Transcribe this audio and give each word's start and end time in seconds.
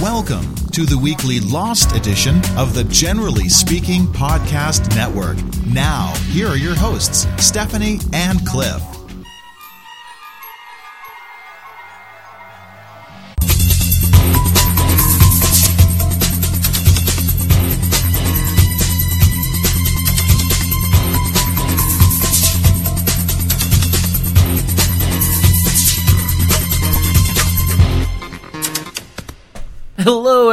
Welcome 0.00 0.52
to 0.72 0.84
the 0.84 0.98
weekly 0.98 1.38
Lost 1.38 1.94
edition 1.94 2.40
of 2.56 2.74
the 2.74 2.84
Generally 2.88 3.50
Speaking 3.50 4.06
Podcast 4.06 4.96
Network. 4.96 5.36
Now, 5.64 6.12
here 6.30 6.48
are 6.48 6.56
your 6.56 6.74
hosts, 6.74 7.28
Stephanie 7.36 8.00
and 8.12 8.44
Cliff. 8.44 8.91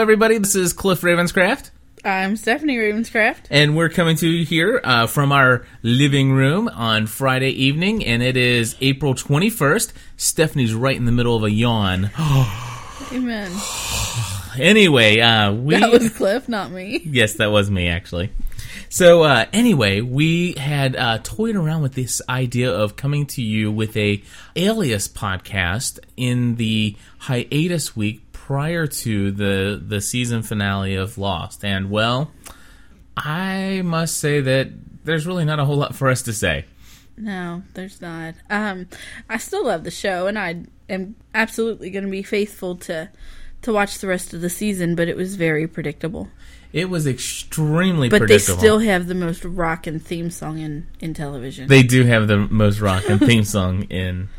Everybody. 0.10 0.40
This 0.40 0.56
is 0.56 0.74
Cliff 0.74 1.02
Ravenscraft, 1.02 1.70
I'm 2.04 2.36
Stephanie 2.36 2.78
Ravenscraft. 2.78 3.46
and 3.52 3.78
we're 3.78 3.90
coming 3.90 4.16
to 4.16 4.28
you 4.28 4.44
here 4.44 4.82
uh, 4.84 5.06
from 5.06 5.32
our 5.32 5.68
living 5.84 6.32
room 6.32 6.68
on 6.68 7.06
Friday 7.06 7.52
evening, 7.52 8.04
and 8.04 8.24
it 8.24 8.36
is 8.36 8.76
April 8.82 9.14
21st. 9.14 9.94
Stephanie's 10.18 10.74
right 10.74 10.96
in 10.98 11.06
the 11.06 11.12
middle 11.12 11.36
of 11.36 11.44
a 11.44 11.52
yawn. 11.52 12.10
Amen. 13.14 13.52
Anyway, 14.58 15.20
uh, 15.20 15.54
we 15.54 15.76
That 15.76 15.92
was 15.92 16.10
Cliff, 16.10 16.50
not 16.50 16.72
me. 16.72 17.02
yes, 17.06 17.34
that 17.34 17.52
was 17.52 17.70
me 17.70 17.88
actually. 17.88 18.32
So 18.90 19.22
uh, 19.22 19.46
anyway, 19.54 20.02
we 20.02 20.54
had 20.54 20.96
uh, 20.96 21.20
toyed 21.22 21.56
around 21.56 21.84
with 21.84 21.94
this 21.94 22.20
idea 22.28 22.72
of 22.72 22.96
coming 22.96 23.28
to 23.28 23.44
you 23.44 23.72
with 23.72 23.96
a 23.96 24.24
Alias 24.56 25.08
podcast 25.08 26.00
in 26.18 26.56
the 26.56 26.96
hiatus 27.20 27.96
week 27.96 28.29
prior 28.50 28.88
to 28.88 29.30
the 29.30 29.80
the 29.80 30.02
season 30.02 30.42
finale 30.42 30.96
of 30.96 31.20
Lost, 31.20 31.64
and 31.64 31.92
well, 31.92 32.32
I 33.16 33.84
must 33.86 34.18
say 34.18 34.42
that 34.42 34.70
there's 35.06 35.28
really 35.28 35.46
not 35.46 35.60
a 35.60 35.66
whole 35.66 35.76
lot 35.76 35.94
for 35.94 36.10
us 36.10 36.24
to 36.24 36.34
say. 36.34 36.66
No, 37.16 37.62
there's 37.76 38.02
not. 38.02 38.34
Um, 38.50 38.88
I 39.30 39.38
still 39.38 39.68
love 39.68 39.84
the 39.84 39.92
show, 39.92 40.26
and 40.26 40.40
I 40.40 40.64
am 40.90 41.16
absolutely 41.36 41.92
going 41.92 42.06
to 42.06 42.10
be 42.10 42.24
faithful 42.24 42.76
to 42.78 43.12
to 43.62 43.72
watch 43.72 44.00
the 44.00 44.08
rest 44.08 44.34
of 44.34 44.42
the 44.42 44.50
season. 44.50 44.96
But 44.96 45.10
it 45.10 45.16
was 45.16 45.36
very 45.36 45.68
predictable. 45.68 46.30
It 46.74 46.90
was 46.90 47.06
extremely 47.06 48.10
But 48.10 48.22
predictable. 48.22 48.56
they 48.56 48.62
still 48.62 48.80
have 48.80 49.06
the 49.06 49.14
most 49.14 49.46
rockin' 49.46 50.00
theme 50.00 50.32
song 50.32 50.58
in 50.58 50.88
in 51.00 51.14
television. 51.14 51.68
They 51.68 51.84
do 51.84 52.04
have 52.06 52.28
the 52.28 52.38
most 52.38 52.80
rockin' 52.80 53.20
theme 53.20 53.44
song 53.44 53.84
in 53.92 54.30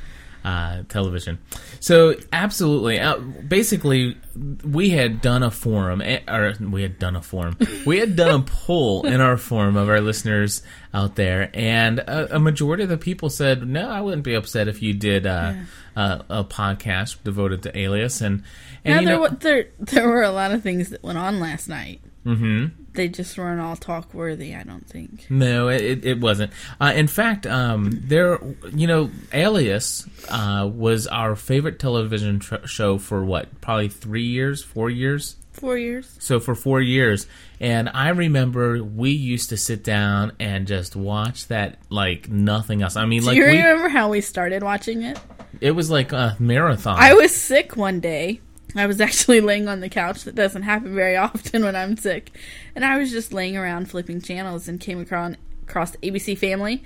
uh, 0.44 0.83
television. 0.88 1.38
So 1.80 2.14
absolutely, 2.33 2.98
uh, 2.98 3.19
basically, 3.19 4.16
we 4.64 4.91
had 4.91 5.20
done 5.20 5.42
a 5.42 5.50
forum, 5.50 6.00
eh, 6.00 6.20
or 6.28 6.55
we 6.60 6.83
had 6.83 6.98
done 6.98 7.16
a 7.16 7.22
forum. 7.22 7.56
We 7.86 7.98
had 7.98 8.14
done 8.16 8.41
a 8.41 8.42
poll 8.42 9.06
in 9.06 9.20
our 9.20 9.36
forum 9.36 9.77
of 9.77 9.88
our 9.88 10.00
listeners 10.00 10.62
out 10.92 11.16
there, 11.16 11.50
and 11.55 11.98
a, 11.98 12.36
a 12.36 12.38
majority 12.38 12.83
of 12.83 12.88
the 12.88 12.98
people 12.98 13.30
said, 13.30 13.66
"No, 13.66 13.88
I 13.88 14.00
wouldn't 14.00 14.24
be 14.24 14.34
upset 14.34 14.68
if 14.68 14.83
you 14.83 14.92
did 14.94 15.27
uh, 15.27 15.55
a, 15.96 16.24
a 16.28 16.44
podcast 16.44 17.22
devoted 17.24 17.62
to 17.64 17.78
Alias." 17.78 18.20
And 18.20 18.42
and 18.84 19.05
now 19.05 19.11
there, 19.11 19.14
know, 19.14 19.20
wa- 19.20 19.36
there 19.41 19.66
there 19.78 20.08
were 20.08 20.22
a 20.22 20.30
lot 20.30 20.52
of 20.52 20.62
things 20.62 20.91
that 20.91 21.02
went 21.02 21.18
on 21.18 21.41
last 21.41 21.68
night. 21.68 22.00
Mm-hmm. 22.27 22.80
They 22.92 23.08
just 23.08 23.38
weren't 23.38 23.60
all 23.60 23.77
talk 23.77 24.12
worthy. 24.12 24.55
I 24.55 24.62
don't 24.64 24.86
think. 24.86 25.30
No, 25.30 25.69
it, 25.69 26.05
it 26.05 26.20
wasn't. 26.20 26.52
Uh, 26.80 26.92
in 26.94 27.06
fact, 27.06 27.46
um, 27.46 27.91
there, 27.92 28.38
you 28.74 28.86
know, 28.86 29.10
Alias 29.33 30.08
uh, 30.28 30.69
was 30.72 31.06
our 31.06 31.36
favorite 31.36 31.78
television 31.78 32.41
tr- 32.41 32.66
show 32.66 32.98
for 32.98 33.24
what, 33.24 33.61
probably 33.61 33.88
three 33.88 34.24
years, 34.27 34.62
four 34.64 34.91
years. 34.91 35.36
Four 35.52 35.77
years. 35.78 36.16
So 36.20 36.41
for 36.41 36.55
four 36.55 36.80
years, 36.80 37.27
and 37.61 37.88
I 37.92 38.08
remember 38.11 38.83
we 38.83 39.11
used 39.11 39.51
to 39.51 39.57
sit 39.57 39.84
down 39.84 40.33
and 40.40 40.67
just 40.67 40.96
watch 40.96 41.48
that 41.48 41.78
like 41.90 42.28
nothing 42.28 42.83
else. 42.83 42.96
I 42.96 43.05
mean, 43.05 43.20
Do 43.20 43.27
like 43.28 43.36
you 43.36 43.45
we, 43.45 43.57
remember 43.57 43.89
how 43.89 44.08
we 44.08 44.20
started 44.20 44.62
watching 44.62 45.02
it? 45.02 45.18
it 45.61 45.72
was 45.72 45.90
like 45.90 46.12
a 46.12 46.36
marathon. 46.39 46.96
I 46.98 47.14
was 47.14 47.34
sick 47.34 47.77
one 47.77 48.01
day. 48.01 48.40
I 48.77 48.86
was 48.86 49.01
actually 49.01 49.41
laying 49.41 49.69
on 49.69 49.81
the 49.81 49.89
couch. 49.89 50.25
That 50.25 50.35
doesn't 50.35 50.63
happen 50.63 50.95
very 50.95 51.17
often 51.17 51.64
when 51.64 51.77
I'm 51.77 51.97
sick. 51.97 52.31
And 52.75 52.85
I 52.85 52.98
was 52.98 53.11
just 53.11 53.33
laying 53.33 53.57
around 53.57 53.91
flipping 53.91 54.20
channels 54.20 54.69
and 54.69 54.81
came 54.81 55.01
across, 55.01 55.35
across 55.63 55.97
ABC 55.97 56.36
Family. 56.36 56.83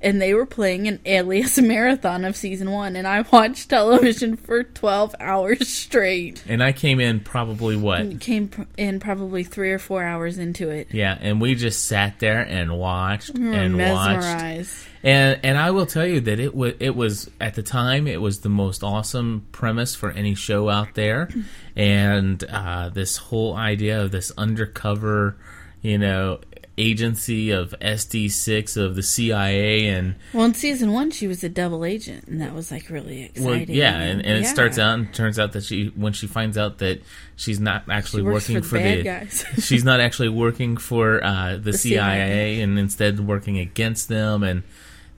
And 0.00 0.22
they 0.22 0.32
were 0.32 0.46
playing 0.46 0.86
an 0.86 1.00
Alias 1.04 1.58
marathon 1.60 2.24
of 2.24 2.36
season 2.36 2.70
one. 2.70 2.94
And 2.94 3.06
I 3.06 3.22
watched 3.22 3.70
television 3.70 4.36
for 4.36 4.62
12 4.62 5.16
hours 5.18 5.68
straight. 5.68 6.44
and 6.48 6.62
I 6.62 6.72
came 6.72 7.00
in 7.00 7.20
probably 7.20 7.76
what 7.76 8.20
Came 8.20 8.50
in 8.76 9.00
probably 9.00 9.42
three 9.44 9.72
or 9.72 9.78
four 9.78 10.04
hours 10.04 10.38
into 10.38 10.68
it. 10.70 10.88
Yeah, 10.92 11.18
and 11.20 11.40
we 11.40 11.54
just 11.54 11.84
sat 11.86 12.20
there 12.20 12.40
and 12.40 12.78
watched 12.78 13.36
We 13.36 13.54
and 13.56 13.76
watched. 13.78 14.68
And 15.02 15.38
and 15.44 15.56
I 15.56 15.70
will 15.70 15.86
tell 15.86 16.06
you 16.06 16.20
that 16.22 16.40
it 16.40 16.54
was 16.54 16.74
it 16.80 16.94
was 16.94 17.30
at 17.40 17.54
the 17.54 17.62
time 17.62 18.06
it 18.06 18.20
was 18.20 18.40
the 18.40 18.48
most 18.48 18.82
awesome 18.82 19.46
premise 19.52 19.94
for 19.94 20.10
any 20.10 20.34
show 20.34 20.68
out 20.68 20.94
there, 20.94 21.28
and 21.76 22.42
uh, 22.44 22.88
this 22.88 23.16
whole 23.16 23.54
idea 23.54 24.02
of 24.02 24.10
this 24.10 24.32
undercover, 24.36 25.36
you 25.82 25.98
know, 25.98 26.40
agency 26.78 27.50
of 27.50 27.74
SD 27.80 28.30
six 28.30 28.76
of 28.76 28.94
the 28.96 29.02
CIA 29.02 29.86
and 29.88 30.14
Well, 30.32 30.44
in 30.46 30.54
season 30.54 30.92
one, 30.92 31.10
she 31.10 31.26
was 31.26 31.42
a 31.44 31.48
double 31.48 31.84
agent. 31.84 32.26
And 32.28 32.40
that 32.40 32.54
was 32.54 32.70
like 32.70 32.88
really 32.88 33.30
well, 33.38 33.52
exciting. 33.54 33.74
yeah, 33.76 33.98
and, 33.98 34.24
and 34.24 34.38
it 34.38 34.42
Yeah. 34.42 34.52
starts 34.52 34.78
out 34.78 34.98
and 34.98 35.12
turns 35.12 35.38
out 35.38 35.52
that 35.52 35.64
she 35.64 35.86
when 35.96 36.12
she 36.12 36.26
finds 36.26 36.56
out 36.56 36.78
that 36.78 37.02
she's 37.36 37.60
not 37.60 37.84
actually 37.90 38.22
working 38.22 38.62
for 38.62 38.68
for, 38.68 38.78
the 38.78 39.02
the 39.02 39.60
she's 39.60 39.84
not 39.84 40.00
actually 40.00 40.28
working 40.28 40.76
for 40.76 41.22
uh, 41.24 41.56
the, 41.56 41.72
CIA, 41.76 41.98
CIA. 42.02 42.60
and 42.62 42.78
instead 42.78 43.20
working 43.20 43.58
against 43.58 44.08
them 44.08 44.42
and 44.42 44.62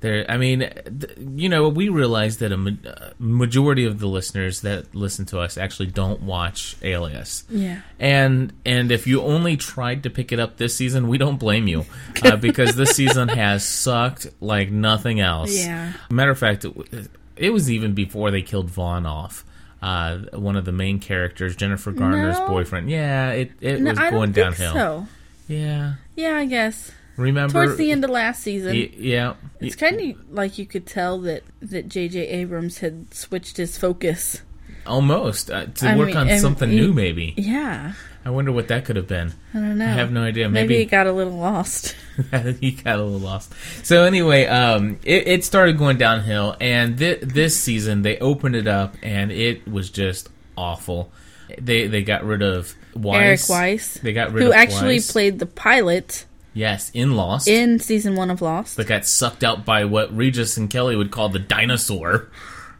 there 0.01 0.25
I 0.29 0.37
mean 0.37 0.61
th- 0.61 1.13
you 1.19 1.49
know 1.49 1.69
we 1.69 1.89
realize 1.89 2.39
that 2.39 2.53
a 2.53 2.57
ma- 2.57 2.71
uh, 2.87 3.11
majority 3.19 3.85
of 3.85 3.99
the 3.99 4.07
listeners 4.07 4.63
that 4.63 4.95
listen 4.95 5.27
to 5.27 5.39
us 5.41 5.59
actually 5.59 5.87
don't 5.89 6.23
watch 6.23 6.77
Alias 6.83 7.45
Yeah. 7.51 7.81
and 7.99 8.53
and 8.65 8.91
if 8.91 9.07
you 9.07 9.23
only 9.23 9.57
tried 9.57 10.03
to 10.05 10.11
pick 10.11 10.33
it 10.33 10.41
up 10.41 10.57
this 10.57 10.75
season 10.77 11.09
we 11.09 11.19
don't 11.19 11.39
blame 11.39 11.69
you 11.69 11.85
uh, 12.25 12.37
because 12.49 12.77
this 12.77 12.93
season 12.93 13.29
has 13.29 13.67
sucked 13.67 14.27
like 14.41 14.71
nothing 14.71 15.21
else 15.21 15.57
Yeah. 15.57 15.93
matter 16.11 16.31
of 16.31 16.39
fact 16.39 16.65
it, 16.65 17.09
it 17.37 17.51
was 17.51 17.71
even 17.71 17.93
before 17.95 18.31
they 18.31 18.43
killed 18.43 18.71
Vaughn 18.71 19.07
off 19.07 19.45
uh, 19.83 20.19
one 20.35 20.57
of 20.57 20.67
the 20.67 20.73
main 20.73 20.99
characters, 20.99 21.57
Jennifer 21.57 21.91
Garner's 21.91 22.39
No. 22.39 22.49
boyfriend. 22.49 22.91
Yeah, 22.91 23.31
it, 23.31 23.53
it 23.63 23.81
No, 23.81 23.89
was 23.93 23.99
I 23.99 24.11
going 24.11 24.33
downhill. 24.33 24.75
so. 24.75 25.07
Yeah. 25.49 25.95
Yeah, 26.17 26.37
I 26.37 26.45
guess. 26.45 26.93
Remember 27.21 27.53
Towards 27.65 27.77
the 27.79 27.91
end 27.93 28.05
of 28.05 28.11
last 28.11 28.43
season, 28.43 28.73
Y- 28.77 28.91
yeah. 28.97 29.35
it's 29.61 29.77
kind 29.77 30.01
of 30.01 30.31
like 30.33 30.59
you 30.59 30.67
could 30.67 30.87
tell 30.87 31.19
that 31.21 31.43
that 31.63 31.89
J.J. 31.89 32.27
Abrams 32.29 32.79
had 32.79 33.13
switched 33.15 33.57
his 33.57 33.77
focus. 33.79 34.43
almost 34.87 35.51
uh, 35.51 35.67
to 35.67 35.89
I 35.89 35.97
work 35.97 36.09
mean, 36.09 36.17
on 36.17 36.39
something 36.39 36.71
he- 36.71 36.77
new 36.81 36.93
maybe. 36.93 37.35
Yeah, 37.37 37.93
I 38.25 38.31
wonder 38.31 38.53
what 38.53 38.69
that 38.69 38.85
could 38.85 38.97
have 38.97 39.07
been. 39.07 39.33
I 39.55 39.59
don't 39.59 39.79
know. 39.79 39.85
I 39.87 39.89
have 39.91 40.13
no 40.13 40.23
idea. 40.23 40.49
Maybe, 40.49 40.69
Maybe, 40.69 40.83
it 40.83 40.87
got 40.87 41.07
a 41.07 41.13
little 41.13 41.35
lost. 41.37 41.95
he 42.61 42.73
got 42.73 42.99
a 42.99 43.03
little 43.03 43.19
lost. 43.21 43.53
So 43.83 44.05
anyway, 44.05 44.47
um, 44.47 44.99
it, 45.05 45.27
it 45.29 45.45
started 45.45 45.79
going 45.79 45.97
downhill, 45.99 46.57
and 46.61 46.99
thi- 46.99 47.19
this 47.23 47.59
season 47.61 48.03
they 48.03 48.19
opened 48.19 48.57
it 48.57 48.67
up, 48.67 48.95
and 49.03 49.31
it 49.31 49.67
was 49.69 49.91
just 49.91 50.29
awful. 50.57 51.11
They 51.61 51.87
they 51.89 52.03
got 52.03 52.25
rid 52.25 52.43
of 52.43 52.75
Weiss. 52.95 53.21
Eric 53.23 53.41
Weiss, 53.61 53.95
They 53.95 54.13
got 54.13 54.33
rid 54.33 54.43
who 54.43 54.49
of 54.51 54.55
who 54.55 54.61
actually 54.61 54.95
Weiss. 54.97 55.13
played 55.13 55.39
the 55.39 55.47
pilot 55.47 56.27
Yes, 56.53 56.91
in 56.95 57.15
Lost. 57.17 57.47
in 57.49 57.79
season 57.79 58.17
one 58.17 58.31
of 58.31 58.43
Lost. 58.43 58.77
That 58.77 58.87
got 58.89 59.07
sucked 59.07 59.45
out 59.45 59.65
by 59.65 59.85
what 59.85 60.15
Regis 60.17 60.57
and 60.57 60.69
Kelly 60.69 60.97
would 60.97 61.11
call 61.11 61.29
the 61.29 61.39
dinosaur. 61.39 62.29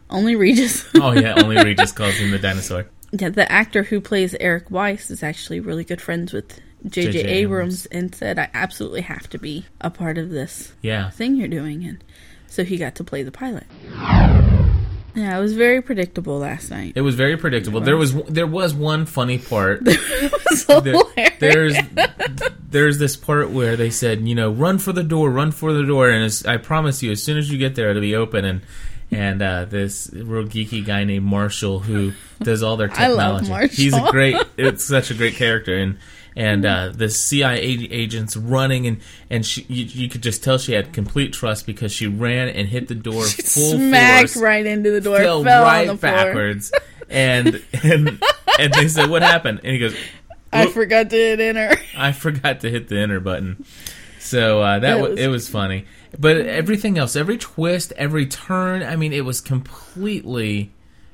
Only 0.09 0.35
Regis. 0.35 0.85
Oh 0.95 1.11
yeah, 1.13 1.35
only 1.41 1.55
Regis 1.63 1.91
calls 1.91 2.15
him 2.15 2.31
the 2.31 2.39
dinosaur. 2.39 2.85
yeah, 3.11 3.29
the 3.29 3.49
actor 3.51 3.83
who 3.83 4.01
plays 4.01 4.35
Eric 4.39 4.69
Weiss 4.69 5.09
is 5.09 5.23
actually 5.23 5.59
really 5.61 5.83
good 5.85 6.01
friends 6.01 6.33
with 6.33 6.59
J.J. 6.87 7.19
Abrams, 7.25 7.85
and 7.87 8.13
said, 8.13 8.39
"I 8.39 8.49
absolutely 8.53 9.01
have 9.01 9.29
to 9.29 9.37
be 9.37 9.65
a 9.79 9.89
part 9.89 10.17
of 10.17 10.31
this 10.31 10.73
Yeah, 10.81 11.09
thing 11.11 11.35
you're 11.35 11.47
doing," 11.47 11.83
and 11.85 12.03
so 12.47 12.63
he 12.63 12.77
got 12.77 12.95
to 12.95 13.03
play 13.03 13.23
the 13.23 13.31
pilot. 13.31 13.65
Yeah, 15.15 15.37
it 15.37 15.41
was 15.41 15.53
very 15.53 15.81
predictable 15.81 16.39
last 16.39 16.69
night. 16.71 16.93
it 16.95 17.01
was 17.01 17.15
very 17.15 17.37
predictable. 17.37 17.81
There 17.81 17.97
was 17.97 18.13
there 18.23 18.47
was 18.47 18.73
one 18.73 19.05
funny 19.05 19.37
part. 19.37 19.81
There- 20.67 20.95
there's 21.39 21.75
there's 22.69 22.97
this 22.97 23.15
part 23.15 23.49
where 23.49 23.75
they 23.75 23.89
said, 23.89 24.27
you 24.27 24.35
know, 24.35 24.51
run 24.51 24.77
for 24.77 24.93
the 24.93 25.03
door, 25.03 25.29
run 25.29 25.51
for 25.51 25.73
the 25.73 25.83
door, 25.83 26.09
and 26.09 26.23
as, 26.23 26.45
I 26.45 26.57
promise 26.57 27.01
you, 27.03 27.11
as 27.11 27.21
soon 27.23 27.37
as 27.37 27.51
you 27.51 27.57
get 27.57 27.75
there, 27.75 27.89
it'll 27.89 28.01
be 28.01 28.15
open. 28.15 28.45
And 28.45 28.61
and 29.11 29.41
uh, 29.41 29.65
this 29.65 30.09
real 30.13 30.45
geeky 30.45 30.85
guy 30.85 31.03
named 31.03 31.25
Marshall 31.25 31.79
who 31.79 32.13
does 32.41 32.63
all 32.63 32.77
their 32.77 32.89
I 32.93 33.07
love 33.07 33.41
technology. 33.41 33.75
He's 33.75 33.93
a 33.93 34.07
great. 34.11 34.37
It's 34.57 34.85
such 34.85 35.11
a 35.11 35.13
great 35.13 35.35
character, 35.35 35.75
and 35.75 35.97
and 36.35 36.65
uh, 36.65 36.91
the 36.95 37.09
CIA 37.09 37.59
agents 37.91 38.37
running, 38.37 38.87
and 38.87 39.01
and 39.29 39.45
she, 39.45 39.63
you, 39.63 39.85
you 39.85 40.09
could 40.09 40.23
just 40.23 40.43
tell 40.43 40.57
she 40.57 40.73
had 40.73 40.93
complete 40.93 41.33
trust 41.33 41.65
because 41.65 41.91
she 41.91 42.07
ran 42.07 42.47
and 42.49 42.67
hit 42.67 42.87
the 42.87 42.95
door 42.95 43.23
full 43.25 43.73
Smacked 43.73 44.31
force, 44.31 44.41
right 44.41 44.65
into 44.65 44.91
the 44.91 45.01
door, 45.01 45.17
fell, 45.17 45.43
fell, 45.43 45.63
right 45.63 45.89
on 45.89 45.95
the 45.95 45.99
floor. 45.99 46.13
backwards, 46.13 46.71
and 47.09 47.61
and 47.83 48.23
and 48.59 48.73
they 48.73 48.87
said, 48.87 49.09
"What 49.09 49.21
happened?" 49.23 49.59
And 49.63 49.73
he 49.73 49.79
goes, 49.79 49.95
I 50.53 50.67
forgot 50.67 51.09
to 51.09 51.15
hit 51.15 51.39
enter. 51.39 51.75
I 51.97 52.11
forgot 52.11 52.61
to 52.61 52.69
hit 52.69 52.87
the 52.87 52.97
enter 52.99 53.19
button." 53.19 53.65
So 54.19 54.61
uh, 54.61 54.79
that 54.79 54.95
That 54.97 55.01
was 55.01 55.19
it 55.19 55.27
was 55.27 55.49
funny, 55.49 55.85
but 56.17 56.37
everything 56.37 56.97
else, 56.97 57.15
every 57.15 57.37
twist, 57.37 57.91
every 57.97 58.25
turn, 58.27 58.83
I 58.83 58.95
mean, 58.95 59.13
it 59.13 59.25
was 59.25 59.41
completely 59.41 60.71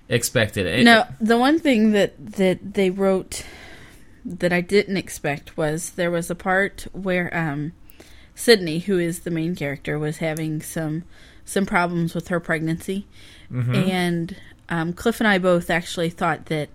expected. 0.09 0.65
It- 0.67 0.83
No, 0.83 1.05
the 1.19 1.37
one 1.37 1.57
thing 1.59 1.91
that 1.91 2.13
that 2.33 2.73
they 2.73 2.89
wrote 2.89 3.43
that 4.27 4.51
I 4.53 4.61
didn't 4.61 4.97
expect 4.97 5.57
was 5.57 5.91
there 5.91 6.11
was 6.11 6.29
a 6.29 6.35
part 6.35 6.87
where 6.91 7.35
um 7.35 7.71
Sydney, 8.35 8.79
who 8.79 8.99
is 8.99 9.21
the 9.21 9.31
main 9.31 9.55
character, 9.55 9.97
was 9.97 10.17
having 10.17 10.61
some 10.61 11.03
some 11.45 11.65
problems 11.65 12.13
with 12.13 12.27
her 12.27 12.39
pregnancy, 12.39 13.07
Mm-hmm. 13.51 13.73
and 13.73 14.35
um, 14.69 14.91
Cliff 14.91 15.21
and 15.21 15.27
I 15.27 15.37
both 15.37 15.69
actually 15.69 16.09
thought 16.09 16.47
that 16.47 16.67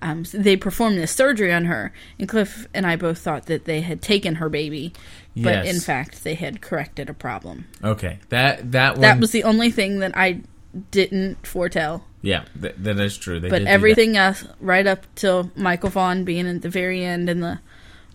um, 0.00 0.22
they 0.32 0.56
performed 0.56 0.96
this 0.96 1.10
surgery 1.10 1.52
on 1.52 1.64
her, 1.64 1.92
and 2.18 2.28
Cliff 2.28 2.68
and 2.72 2.86
I 2.86 2.94
both 2.96 3.18
thought 3.18 3.46
that 3.46 3.64
they 3.64 3.80
had 3.80 4.00
taken 4.00 4.36
her 4.36 4.48
baby, 4.48 4.92
but 5.36 5.66
in 5.66 5.80
fact 5.80 6.22
they 6.24 6.34
had 6.36 6.60
corrected 6.62 7.10
a 7.10 7.14
problem. 7.14 7.66
Okay, 7.82 8.18
that 8.28 8.70
that 8.72 8.92
one, 8.92 9.00
That 9.02 9.18
was 9.20 9.32
the 9.32 9.44
only 9.44 9.70
thing 9.72 9.98
that 9.98 10.12
I 10.16 10.40
didn't 10.90 11.46
foretell. 11.46 12.04
yeah, 12.22 12.44
th- 12.60 12.74
that 12.78 12.98
is 13.00 13.16
true. 13.16 13.40
They 13.40 13.48
But 13.50 13.62
everything 13.62 14.16
else, 14.16 14.44
right 14.60 14.86
up 14.86 15.06
till 15.14 15.50
Michael 15.56 15.90
Vaughn 15.90 16.24
being 16.24 16.46
at 16.46 16.62
the 16.62 16.68
very 16.68 17.04
end 17.04 17.28
in 17.30 17.40
the 17.40 17.58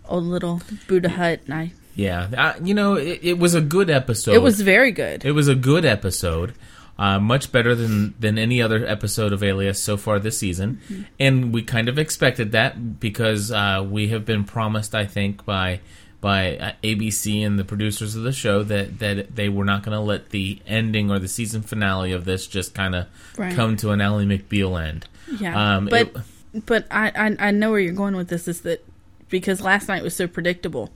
old 0.07 0.23
little 0.23 0.61
Buddha 0.87 1.09
hut, 1.09 1.41
and 1.45 1.53
I, 1.53 1.73
yeah, 1.95 2.27
I, 2.37 2.57
you 2.63 2.73
know, 2.73 2.93
it, 2.95 3.19
it 3.23 3.39
was 3.39 3.55
a 3.55 3.61
good 3.61 3.89
episode. 3.89 4.35
it 4.35 4.41
was 4.41 4.61
very 4.61 4.91
good. 4.91 5.25
It 5.25 5.31
was 5.31 5.47
a 5.47 5.55
good 5.55 5.85
episode, 5.85 6.53
uh, 6.99 7.19
much 7.19 7.51
better 7.51 7.73
than 7.75 8.13
than 8.19 8.37
any 8.37 8.61
other 8.61 8.85
episode 8.85 9.33
of 9.33 9.41
Alias 9.43 9.81
so 9.81 9.97
far 9.97 10.19
this 10.19 10.37
season, 10.37 10.79
Mm-hmm. 10.89 11.01
and 11.19 11.53
we 11.53 11.61
kind 11.63 11.89
of 11.89 11.97
expected 11.99 12.51
that 12.53 12.99
because 12.99 13.51
uh, 13.51 13.85
we 13.89 14.09
have 14.09 14.25
been 14.25 14.43
promised, 14.45 14.93
I 14.95 15.05
think, 15.05 15.43
by 15.45 15.79
by 16.25 16.57
uh, 16.57 16.71
ABC 16.83 17.45
and 17.45 17.59
the 17.59 17.63
producers 17.63 18.15
of 18.15 18.23
the 18.23 18.31
show 18.33 18.63
that 18.63 18.97
that 18.97 19.35
they 19.35 19.47
were 19.47 19.63
not 19.63 19.83
going 19.83 19.95
to 19.95 20.01
let 20.01 20.31
the 20.31 20.59
ending 20.65 21.11
or 21.11 21.19
the 21.19 21.27
season 21.27 21.61
finale 21.61 22.11
of 22.13 22.25
this 22.25 22.47
just 22.47 22.73
kind 22.73 22.95
of 22.95 23.05
Right. 23.37 23.53
come 23.55 23.77
to 23.77 23.91
an 23.91 24.01
Ally 24.01 24.23
McBeal 24.25 24.81
end. 24.83 25.07
yeah, 25.39 25.75
um, 25.77 25.85
but 25.85 26.01
it- 26.01 26.65
but 26.65 26.87
I, 26.89 27.11
I 27.15 27.47
I 27.47 27.51
know 27.51 27.69
where 27.69 27.79
you're 27.79 27.93
going 27.93 28.15
with 28.15 28.29
this. 28.29 28.47
Is 28.47 28.61
that 28.61 28.83
because 29.29 29.61
last 29.61 29.87
night 29.87 30.01
was 30.01 30.15
so 30.15 30.25
predictable, 30.27 30.89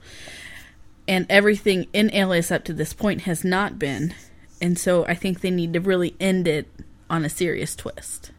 and 1.06 1.26
everything 1.28 1.86
in 1.92 2.12
Alias 2.14 2.50
up 2.50 2.64
to 2.64 2.72
this 2.72 2.92
point 2.92 3.22
has 3.22 3.44
not 3.44 3.78
been, 3.78 4.14
and 4.60 4.78
so 4.78 5.04
I 5.06 5.14
think 5.14 5.40
they 5.42 5.50
need 5.50 5.72
to 5.74 5.80
really 5.80 6.14
end 6.18 6.48
it 6.48 6.66
on 7.08 7.24
a 7.24 7.28
serious 7.28 7.76
twist. 7.76 8.30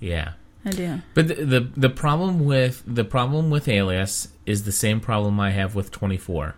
Yeah. 0.00 0.32
I 0.68 0.72
do. 0.72 1.00
But 1.14 1.28
the, 1.28 1.34
the 1.34 1.60
the 1.76 1.90
problem 1.90 2.44
with 2.44 2.82
the 2.86 3.04
problem 3.04 3.50
with 3.50 3.68
Alias 3.68 4.28
is 4.46 4.64
the 4.64 4.72
same 4.72 5.00
problem 5.00 5.40
I 5.40 5.50
have 5.50 5.74
with 5.74 5.90
24, 5.90 6.54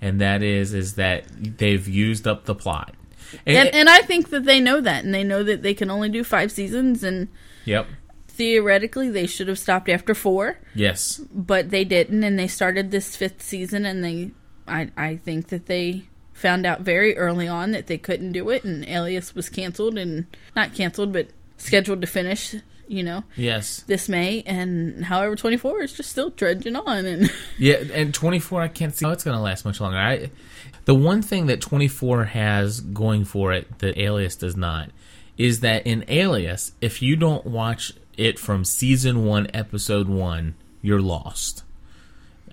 and 0.00 0.20
that 0.20 0.42
is 0.42 0.74
is 0.74 0.94
that 0.94 1.24
they've 1.58 1.86
used 1.88 2.26
up 2.26 2.44
the 2.44 2.54
plot. 2.54 2.94
And 3.46 3.68
and 3.74 3.88
I 3.88 4.02
think 4.02 4.30
that 4.30 4.44
they 4.44 4.60
know 4.60 4.80
that, 4.80 5.04
and 5.04 5.12
they 5.14 5.24
know 5.24 5.42
that 5.42 5.62
they 5.62 5.74
can 5.74 5.90
only 5.90 6.08
do 6.08 6.22
five 6.22 6.52
seasons, 6.52 7.02
and 7.02 7.28
yep, 7.64 7.86
theoretically 8.28 9.08
they 9.10 9.26
should 9.26 9.48
have 9.48 9.58
stopped 9.58 9.88
after 9.88 10.14
four. 10.14 10.58
yes, 10.74 11.20
but 11.32 11.70
they 11.70 11.84
didn't 11.84 12.22
and 12.22 12.38
they 12.38 12.48
started 12.48 12.90
this 12.90 13.16
fifth 13.16 13.42
season 13.42 13.84
and 13.86 14.04
they 14.04 14.30
I 14.68 14.90
I 14.96 15.16
think 15.16 15.48
that 15.48 15.66
they 15.66 16.04
found 16.32 16.66
out 16.66 16.82
very 16.82 17.16
early 17.16 17.48
on 17.48 17.70
that 17.72 17.86
they 17.86 17.96
couldn't 17.96 18.32
do 18.32 18.50
it 18.50 18.62
and 18.62 18.86
Alias 18.86 19.34
was 19.34 19.48
canceled 19.48 19.96
and 19.96 20.26
not 20.54 20.74
canceled 20.74 21.12
but 21.12 21.28
scheduled 21.56 22.02
to 22.02 22.06
finish, 22.06 22.54
you 22.88 23.02
know, 23.02 23.24
yes, 23.36 23.82
this 23.86 24.08
May 24.08 24.42
and 24.46 25.04
however 25.04 25.36
24 25.36 25.82
is 25.82 25.92
just 25.92 26.10
still 26.10 26.30
trudging 26.30 26.76
on 26.76 27.04
and 27.06 27.30
yeah. 27.58 27.82
And 27.92 28.14
24, 28.14 28.62
I 28.62 28.68
can't 28.68 28.94
see 28.94 29.04
how 29.04 29.12
it's 29.12 29.24
going 29.24 29.36
to 29.36 29.42
last 29.42 29.64
much 29.64 29.80
longer. 29.80 29.98
I 29.98 30.30
the 30.84 30.94
one 30.94 31.22
thing 31.22 31.46
that 31.46 31.60
24 31.60 32.24
has 32.24 32.80
going 32.80 33.24
for 33.24 33.52
it 33.52 33.78
that 33.80 33.98
Alias 33.98 34.36
does 34.36 34.56
not 34.56 34.90
is 35.36 35.60
that 35.60 35.86
in 35.86 36.04
Alias, 36.08 36.72
if 36.80 37.02
you 37.02 37.16
don't 37.16 37.44
watch 37.44 37.92
it 38.16 38.38
from 38.38 38.64
season 38.64 39.24
one, 39.24 39.48
episode 39.52 40.08
one, 40.08 40.54
you're 40.80 41.02
lost. 41.02 41.62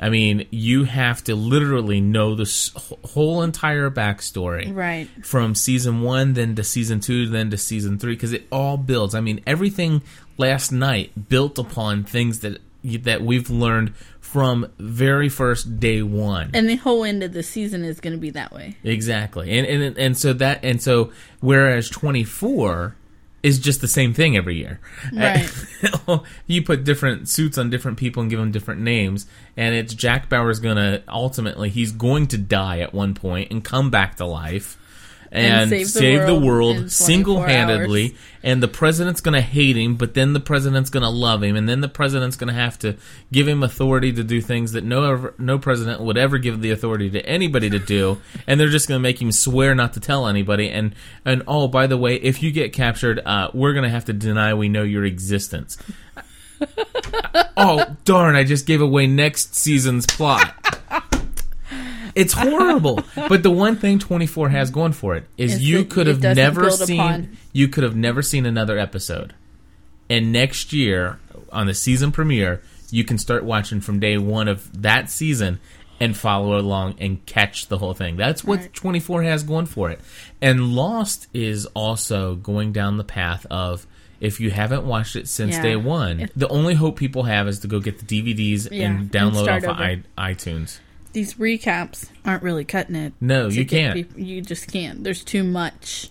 I 0.04 0.10
mean, 0.10 0.48
you 0.52 0.84
have 0.84 1.24
to 1.24 1.36
literally 1.36 2.02
know 2.02 2.36
the 2.36 2.72
whole 3.06 3.42
entire 3.42 3.90
backstory. 3.90 4.76
right. 4.76 5.08
From 5.26 5.56
season 5.56 6.02
one, 6.02 6.34
then 6.34 6.56
to 6.56 6.64
season 6.66 7.00
two, 7.00 7.30
then 7.30 7.52
to 7.52 7.58
season 7.58 7.98
three, 7.98 8.14
because 8.14 8.34
it 8.34 8.46
all 8.52 8.76
builds. 8.76 9.16
I 9.16 9.22
mean, 9.22 9.40
everything 9.48 10.02
last 10.38 10.74
night 10.74 11.30
built 11.30 11.58
upon 11.58 12.04
things 12.04 12.42
that 12.42 12.60
that 12.84 13.22
we've 13.22 13.50
learned 13.50 13.96
from 14.20 14.68
very 14.78 15.30
first 15.30 15.80
day 15.80 16.02
one. 16.02 16.52
And 16.54 16.68
the 16.68 16.76
whole 16.76 17.06
end 17.06 17.24
of 17.24 17.32
the 17.32 17.42
season 17.42 17.86
is 17.86 18.02
going 18.02 18.12
to 18.12 18.20
be 18.20 18.32
that 18.32 18.52
way. 18.52 18.76
Exactly, 18.84 19.58
and 19.58 19.66
and 19.66 19.98
and 19.98 20.18
so 20.18 20.34
that 20.34 20.66
and 20.66 20.82
so 20.82 21.14
whereas 21.40 21.90
twenty 21.90 22.26
four 22.26 22.98
is 23.44 23.60
just 23.60 23.82
the 23.82 23.88
same 23.88 24.14
thing 24.14 24.38
every 24.38 24.56
year. 24.56 24.80
Right. 25.14 25.50
you 26.48 26.64
put 26.64 26.86
different 26.86 27.28
suits 27.28 27.58
on 27.58 27.70
different 27.70 27.98
people 27.98 28.22
and 28.22 28.30
give 28.30 28.40
them 28.40 28.52
different 28.52 28.82
names, 28.82 29.28
and 29.56 29.76
it's 29.76 29.94
Jack 29.94 30.30
Bauer's 30.30 30.60
gonna 30.60 31.04
ultimately 31.10 31.70
he's 31.70 31.92
going 31.92 32.28
to 32.28 32.38
die 32.38 32.80
at 32.80 32.94
one 32.94 33.14
point 33.14 33.52
and 33.52 33.64
come 33.64 33.92
back 33.92 34.16
to 34.16 34.26
life. 34.26 34.80
And, 35.36 35.68
save 35.68 35.88
save, 35.88 36.22
the 36.22 36.28
the 36.28 36.36
world 36.36 36.78
world, 36.78 36.92
single 36.92 37.42
handedly, 37.42 38.16
and 38.44 38.62
the 38.62 38.68
president's 38.68 39.20
going 39.20 39.34
to 39.34 39.42
hate 39.42 39.76
him, 39.76 39.96
but 39.96 40.14
then 40.14 40.34
the 40.34 40.40
president's 40.40 40.92
going 40.92 41.02
to 41.02 41.10
love 41.10 41.42
him, 41.42 41.56
and 41.56 41.68
then 41.68 41.82
the 41.82 41.90
president's 41.90 42.36
going 42.36 42.50
to 42.50 42.54
have 42.54 42.78
to 42.80 42.98
give 43.32 43.48
him 43.48 43.64
authority 43.64 44.14
to 44.14 44.24
do 44.24 44.42
things 44.42 44.74
that 44.74 44.84
no 44.84 45.04
ever, 45.04 45.34
no 45.40 45.58
president 45.58 46.02
would 46.02 46.18
ever 46.20 46.38
give 46.38 46.62
the 46.62 46.70
authority 46.70 47.10
to 47.10 47.26
anybody 47.26 47.68
to 47.68 47.80
do, 47.80 48.22
and 48.48 48.60
they're 48.60 48.70
just 48.70 48.88
going 48.88 49.00
to 49.00 49.02
make 49.02 49.20
him 49.20 49.32
swear 49.32 49.74
not 49.74 49.94
to 49.94 50.00
tell 50.00 50.28
anybody. 50.28 50.70
And 50.70 50.94
and 51.26 51.42
oh, 51.48 51.68
by 51.68 51.88
the 51.88 51.98
way, 51.98 52.16
if 52.16 52.44
you 52.44 52.52
get 52.52 52.72
captured, 52.72 53.20
uh, 53.26 53.50
we're 53.56 53.74
going 53.74 53.86
to 53.86 53.90
have 53.90 54.06
to 54.06 54.14
deny 54.14 54.54
we 54.54 54.70
know 54.70 54.84
your 54.84 55.04
existence. 55.04 55.78
oh 57.58 57.96
darn! 58.06 58.36
I 58.36 58.44
just 58.44 58.68
gave 58.68 58.82
away 58.82 59.08
next 59.08 59.56
season's 59.56 60.06
plot. 60.06 60.63
It's 62.16 62.34
horrible. 62.34 63.02
but 63.16 63.44
the 63.44 63.52
one 63.52 63.76
thing 63.76 64.00
24 64.00 64.50
has 64.50 64.70
going 64.72 64.92
for 64.94 65.16
it 65.16 65.26
is 65.38 65.62
you 65.62 65.80
that 65.80 65.90
could 65.90 66.08
have 66.08 66.22
never 66.22 66.70
seen 66.70 67.00
upon- 67.00 67.38
you 67.52 67.68
could 67.68 67.84
have 67.84 67.96
never 67.96 68.22
seen 68.22 68.46
another 68.46 68.78
episode. 68.78 69.34
And 70.10 70.32
next 70.32 70.74
year 70.74 71.20
on 71.52 71.68
the 71.68 71.74
season 71.74 72.12
premiere, 72.12 72.62
you 72.92 73.04
can 73.04 73.18
start 73.18 73.44
watching 73.44 73.82
from 73.82 74.00
day 74.00 74.18
1 74.18 74.48
of 74.48 74.82
that 74.82 75.10
season 75.10 75.60
and 76.00 76.16
follow 76.18 76.58
along 76.60 76.96
and 77.00 77.26
catch 77.26 77.68
the 77.68 77.78
whole 77.78 77.94
thing. 77.94 78.18
That's 78.18 78.44
what 78.44 78.60
Right. 78.60 78.74
24 78.74 79.24
has 79.24 79.44
going 79.44 79.66
for 79.68 79.90
it. 79.90 80.00
And 80.42 80.76
Lost 80.76 81.28
is 81.34 81.66
also 81.68 82.36
going 82.36 82.74
down 82.74 82.98
the 82.98 83.04
path 83.04 83.46
of 83.50 83.88
if 84.20 84.40
you 84.40 84.52
haven't 84.52 84.86
watched 84.86 85.16
it 85.16 85.28
since 85.28 85.56
Yeah. 85.56 85.62
day 85.64 85.76
1, 85.76 86.30
the 86.36 86.48
only 86.50 86.74
hope 86.76 86.98
people 86.98 87.24
have 87.24 87.48
is 87.48 87.60
to 87.60 87.68
go 87.68 87.80
get 87.80 88.00
the 88.00 88.06
DVDs 88.06 88.68
Yeah, 88.72 88.86
and 88.88 89.00
and 89.00 89.12
download 89.12 89.44
start 89.44 89.64
off 89.66 89.80
of. 89.80 89.82
I- 90.18 90.34
iTunes. 90.34 90.80
These 91.14 91.36
recaps 91.36 92.10
aren't 92.26 92.44
really 92.44 92.66
cutting 92.66 92.96
it. 92.96 93.14
No, 93.22 93.48
you 93.48 93.66
can't. 93.66 93.94
peop- 93.96 94.18
you 94.18 94.42
just 94.42 94.72
can't. 94.72 95.04
There's 95.04 95.24
too 95.24 95.44
much. 95.44 96.10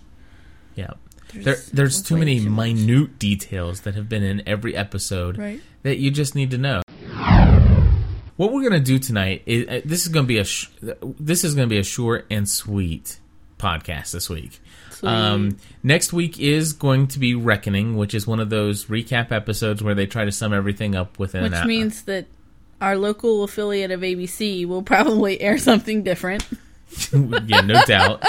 Yeah. 0.75 0.91
There's 1.33 1.45
There, 1.45 1.55
there's 1.73 2.01
too 2.01 2.17
many 2.17 2.39
too 2.39 2.49
much. 2.49 2.73
minute 2.75 3.19
details 3.19 3.81
that 3.81 3.95
have 3.95 4.07
been 4.07 4.23
in 4.23 4.41
every 4.47 4.75
episode 4.75 5.37
Right. 5.37 5.61
that 5.83 5.97
you 5.97 6.09
just 6.11 6.35
need 6.35 6.51
to 6.51 6.57
know. 6.57 6.81
What 8.35 8.51
we're 8.51 8.63
gonna 8.63 8.79
do 8.79 8.97
tonight 8.97 9.43
is 9.45 9.67
uh, 9.67 9.81
this 9.85 10.01
is 10.03 10.07
gonna 10.09 10.25
be 10.27 10.39
a 10.39 10.43
sh- 10.43 10.67
this 11.19 11.43
is 11.43 11.53
gonna 11.53 11.67
be 11.67 11.77
a 11.77 11.83
short 11.83 12.25
and 12.31 12.49
sweet 12.49 13.19
podcast 13.59 14.11
this 14.11 14.29
week. 14.29 14.59
Um, 15.03 15.57
next 15.83 16.13
week 16.13 16.39
is 16.39 16.71
going 16.73 17.07
to 17.09 17.19
be 17.19 17.35
Reckoning, 17.35 17.97
which 17.97 18.13
is 18.13 18.25
one 18.25 18.39
of 18.39 18.49
those 18.49 18.85
recap 18.85 19.31
episodes 19.33 19.83
where 19.83 19.93
they 19.93 20.05
try 20.07 20.23
to 20.25 20.31
sum 20.31 20.53
everything 20.53 20.95
up 20.95 21.19
within 21.19 21.43
Which 21.43 21.65
means 21.65 22.03
that 22.03 22.25
our 22.83 22.97
local 22.97 23.43
affiliate 23.43 23.91
of 23.91 24.01
ABC 24.01 24.67
will 24.67 24.83
probably 24.83 25.39
air 25.41 25.57
something 25.57 26.03
different. 26.03 26.45
yeah, 27.13 27.61
no 27.61 27.81
doubt. 27.85 28.23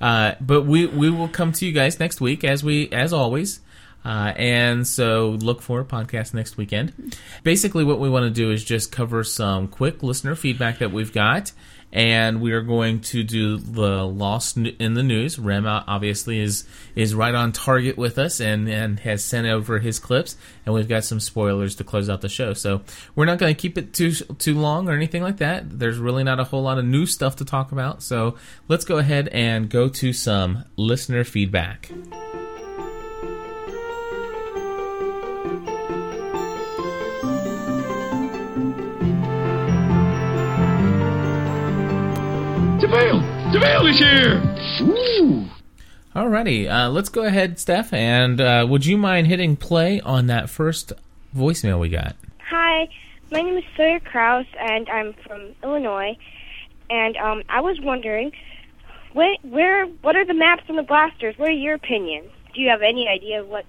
Uh, 0.00 0.34
but 0.40 0.62
we 0.62 0.86
we 0.86 1.10
will 1.10 1.28
come 1.28 1.52
to 1.52 1.66
you 1.66 1.72
guys 1.72 1.98
next 1.98 2.20
week 2.20 2.44
as 2.44 2.62
we 2.62 2.88
as 2.92 3.12
always. 3.12 3.60
Uh, 4.04 4.32
and 4.36 4.86
so 4.86 5.30
look 5.40 5.60
for 5.60 5.80
a 5.80 5.84
podcast 5.84 6.32
next 6.32 6.56
weekend. 6.56 7.18
Basically, 7.42 7.82
what 7.82 7.98
we 7.98 8.08
want 8.08 8.24
to 8.24 8.30
do 8.30 8.52
is 8.52 8.62
just 8.64 8.92
cover 8.92 9.24
some 9.24 9.66
quick 9.66 10.02
listener 10.02 10.34
feedback 10.34 10.78
that 10.78 10.92
we've 10.92 11.12
got, 11.12 11.52
and 11.92 12.40
we 12.40 12.52
are 12.52 12.60
going 12.60 13.00
to 13.00 13.22
do 13.22 13.56
the 13.56 14.04
lost 14.04 14.56
in 14.56 14.94
the 14.94 15.02
news. 15.02 15.38
Rem 15.38 15.66
uh, 15.66 15.84
obviously 15.86 16.38
is 16.38 16.64
is 16.94 17.14
right 17.14 17.34
on 17.34 17.52
target 17.52 17.96
with 17.96 18.18
us 18.18 18.40
and 18.40 18.68
and 18.68 19.00
has 19.00 19.24
sent 19.24 19.46
over 19.46 19.78
his 19.78 19.98
clips, 19.98 20.36
and 20.66 20.74
we've 20.74 20.88
got 20.88 21.04
some 21.04 21.20
spoilers 21.20 21.74
to 21.76 21.84
close 21.84 22.08
out 22.08 22.20
the 22.20 22.28
show. 22.28 22.52
So 22.52 22.82
we're 23.14 23.24
not 23.24 23.38
going 23.38 23.54
to 23.54 23.60
keep 23.60 23.78
it 23.78 23.92
too 23.92 24.12
too 24.12 24.58
long 24.58 24.88
or 24.88 24.92
anything 24.92 25.22
like 25.22 25.38
that. 25.38 25.78
There's 25.78 25.98
really 25.98 26.24
not 26.24 26.40
a 26.40 26.44
whole 26.44 26.62
lot 26.62 26.78
of 26.78 26.84
new 26.84 27.06
stuff 27.06 27.36
to 27.36 27.44
talk 27.44 27.72
about. 27.72 28.02
So 28.02 28.36
let's 28.68 28.84
go 28.84 28.98
ahead 28.98 29.28
and 29.28 29.70
go 29.70 29.88
to 29.88 30.12
some 30.12 30.64
listener 30.76 31.24
feedback. 31.24 31.90
DeVille 43.52 43.86
is 43.86 43.98
here! 43.98 44.42
Ooh! 44.82 45.48
Alrighty, 46.14 46.70
uh, 46.70 46.90
let's 46.90 47.08
go 47.08 47.22
ahead, 47.22 47.58
Steph, 47.58 47.94
and 47.94 48.42
uh, 48.42 48.66
would 48.68 48.84
you 48.84 48.98
mind 48.98 49.26
hitting 49.26 49.56
play 49.56 50.02
on 50.02 50.26
that 50.26 50.50
first 50.50 50.92
voicemail 51.34 51.80
we 51.80 51.88
got? 51.88 52.14
Hi, 52.50 52.90
my 53.32 53.40
name 53.40 53.56
is 53.56 53.64
Sawyer 53.74 54.00
Kraus, 54.00 54.44
and 54.60 54.86
I'm 54.90 55.14
from 55.26 55.54
Illinois. 55.62 56.18
And 56.90 57.16
um, 57.16 57.42
I 57.48 57.62
was 57.62 57.80
wondering, 57.80 58.32
where, 59.14 59.34
where, 59.40 59.86
what 59.86 60.14
are 60.14 60.26
the 60.26 60.34
maps 60.34 60.64
on 60.68 60.76
the 60.76 60.82
blast 60.82 61.18
doors? 61.18 61.38
What 61.38 61.48
are 61.48 61.52
your 61.52 61.74
opinions? 61.74 62.28
Do 62.52 62.60
you 62.60 62.68
have 62.68 62.82
any 62.82 63.08
idea 63.08 63.46
what 63.46 63.64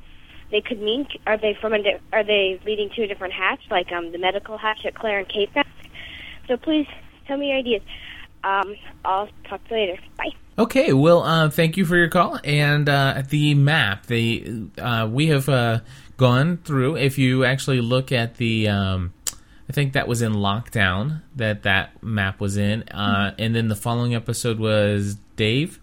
they 0.51 0.59
could 0.59 0.81
mean? 0.81 1.07
Are 1.25 1.38
they 1.38 1.53
from 1.53 1.71
a, 1.71 1.81
di- 1.81 2.01
are 2.12 2.25
they 2.25 2.59
leading 2.65 2.89
to 2.98 3.03
a 3.03 3.07
different 3.07 3.33
hatch, 3.33 3.62
like 3.71 3.93
um, 3.93 4.12
the 4.12 4.17
medical 4.17 4.57
hatch 4.57 4.86
at 4.86 4.95
Claire 4.95 5.19
and 5.19 5.29
Kate 5.29 5.50
So 6.50 6.57
please 6.57 6.88
tell 7.27 7.38
me 7.38 7.48
your 7.51 7.59
ideas. 7.59 7.81
Um, 8.43 8.75
I'll 9.05 9.29
talk 9.48 9.63
to 9.67 9.75
you 9.75 9.81
later. 9.81 10.00
Bye. 10.17 10.31
Okay, 10.58 10.93
well, 10.93 11.24
uh, 11.24 11.50
thank 11.50 11.77
you 11.77 11.86
for 11.86 11.96
your 11.96 12.10
call. 12.10 12.39
And 12.43 12.89
uh, 12.89 13.24
the 13.29 13.55
map, 13.55 14.08
the 14.08 14.67
uh, 14.77 15.08
we 15.10 15.27
have 15.27 15.48
uh, 15.48 15.79
gone 16.17 16.58
through. 16.58 16.98
If 16.98 17.17
you 17.17 17.46
actually 17.46 17.79
look 17.79 18.12
at 18.12 18.36
the, 18.36 18.67
um, 18.67 19.13
I 19.69 19.74
think 19.74 19.93
that 19.93 20.05
was 20.08 20.22
in 20.22 20.34
lockdown 20.34 21.22
that 21.38 21.63
that 21.63 22.03
map 22.03 22.41
was 22.41 22.58
in, 22.58 22.84
uh, 22.89 23.34
and 23.39 23.55
then 23.55 23.69
the 23.69 23.75
following 23.75 24.15
episode 24.15 24.60
was 24.60 25.15
Dave. 25.38 25.79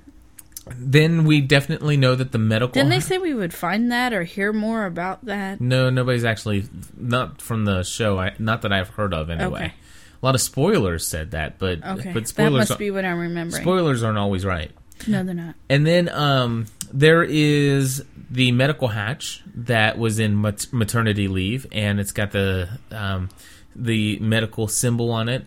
Then 0.76 1.26
we 1.26 1.42
definitely 1.42 1.98
know 1.98 2.16
that 2.16 2.32
the 2.32 2.38
medical. 2.38 2.74
Didn't 2.74 2.90
they 2.90 3.00
say 3.00 3.18
we 3.18 3.34
would 3.34 3.54
find 3.54 3.92
that 3.92 4.14
or 4.14 4.24
hear 4.24 4.52
more 4.54 4.86
about 4.86 5.26
that? 5.26 5.60
No, 5.62 5.90
nobody's 5.90 6.24
actually 6.26 6.66
not 6.98 7.42
from 7.42 7.66
the 7.66 7.84
show. 7.84 8.20
I, 8.20 8.34
not 8.40 8.62
that 8.64 8.72
I've 8.72 8.90
heard 8.90 9.14
of 9.14 9.30
anyway. 9.30 9.60
Okay. 9.66 9.74
A 10.22 10.26
lot 10.26 10.36
of 10.36 10.42
spoilers 10.42 11.06
said 11.08 11.32
that, 11.32 11.58
but 11.58 11.84
Okay. 11.84 12.12
but 12.14 12.24
that 12.24 12.28
spoilers 12.28 12.70
must 12.70 12.80
be 12.80 12.92
what 12.92 13.06
I'm 13.06 13.18
remembering. 13.20 13.62
spoilers 13.62 14.04
aren't 14.04 14.18
always 14.20 14.46
right. 14.46 14.72
no, 15.08 15.24
they're 15.24 15.34
not. 15.34 15.56
And 15.70 15.86
then 15.86 16.10
um, 16.10 16.68
there 16.94 17.24
is 17.24 18.04
the 18.30 18.52
medical 18.52 18.88
hatch 18.90 19.42
that 19.56 19.98
was 19.98 20.20
in 20.20 20.40
mat- 20.40 20.68
maternity 20.72 21.28
leave, 21.28 21.66
and 21.72 22.00
it's 22.00 22.12
got 22.12 22.32
the 22.32 22.70
um, 22.92 23.30
the 23.76 24.20
medical 24.20 24.68
symbol 24.68 25.12
on 25.12 25.28
it, 25.28 25.46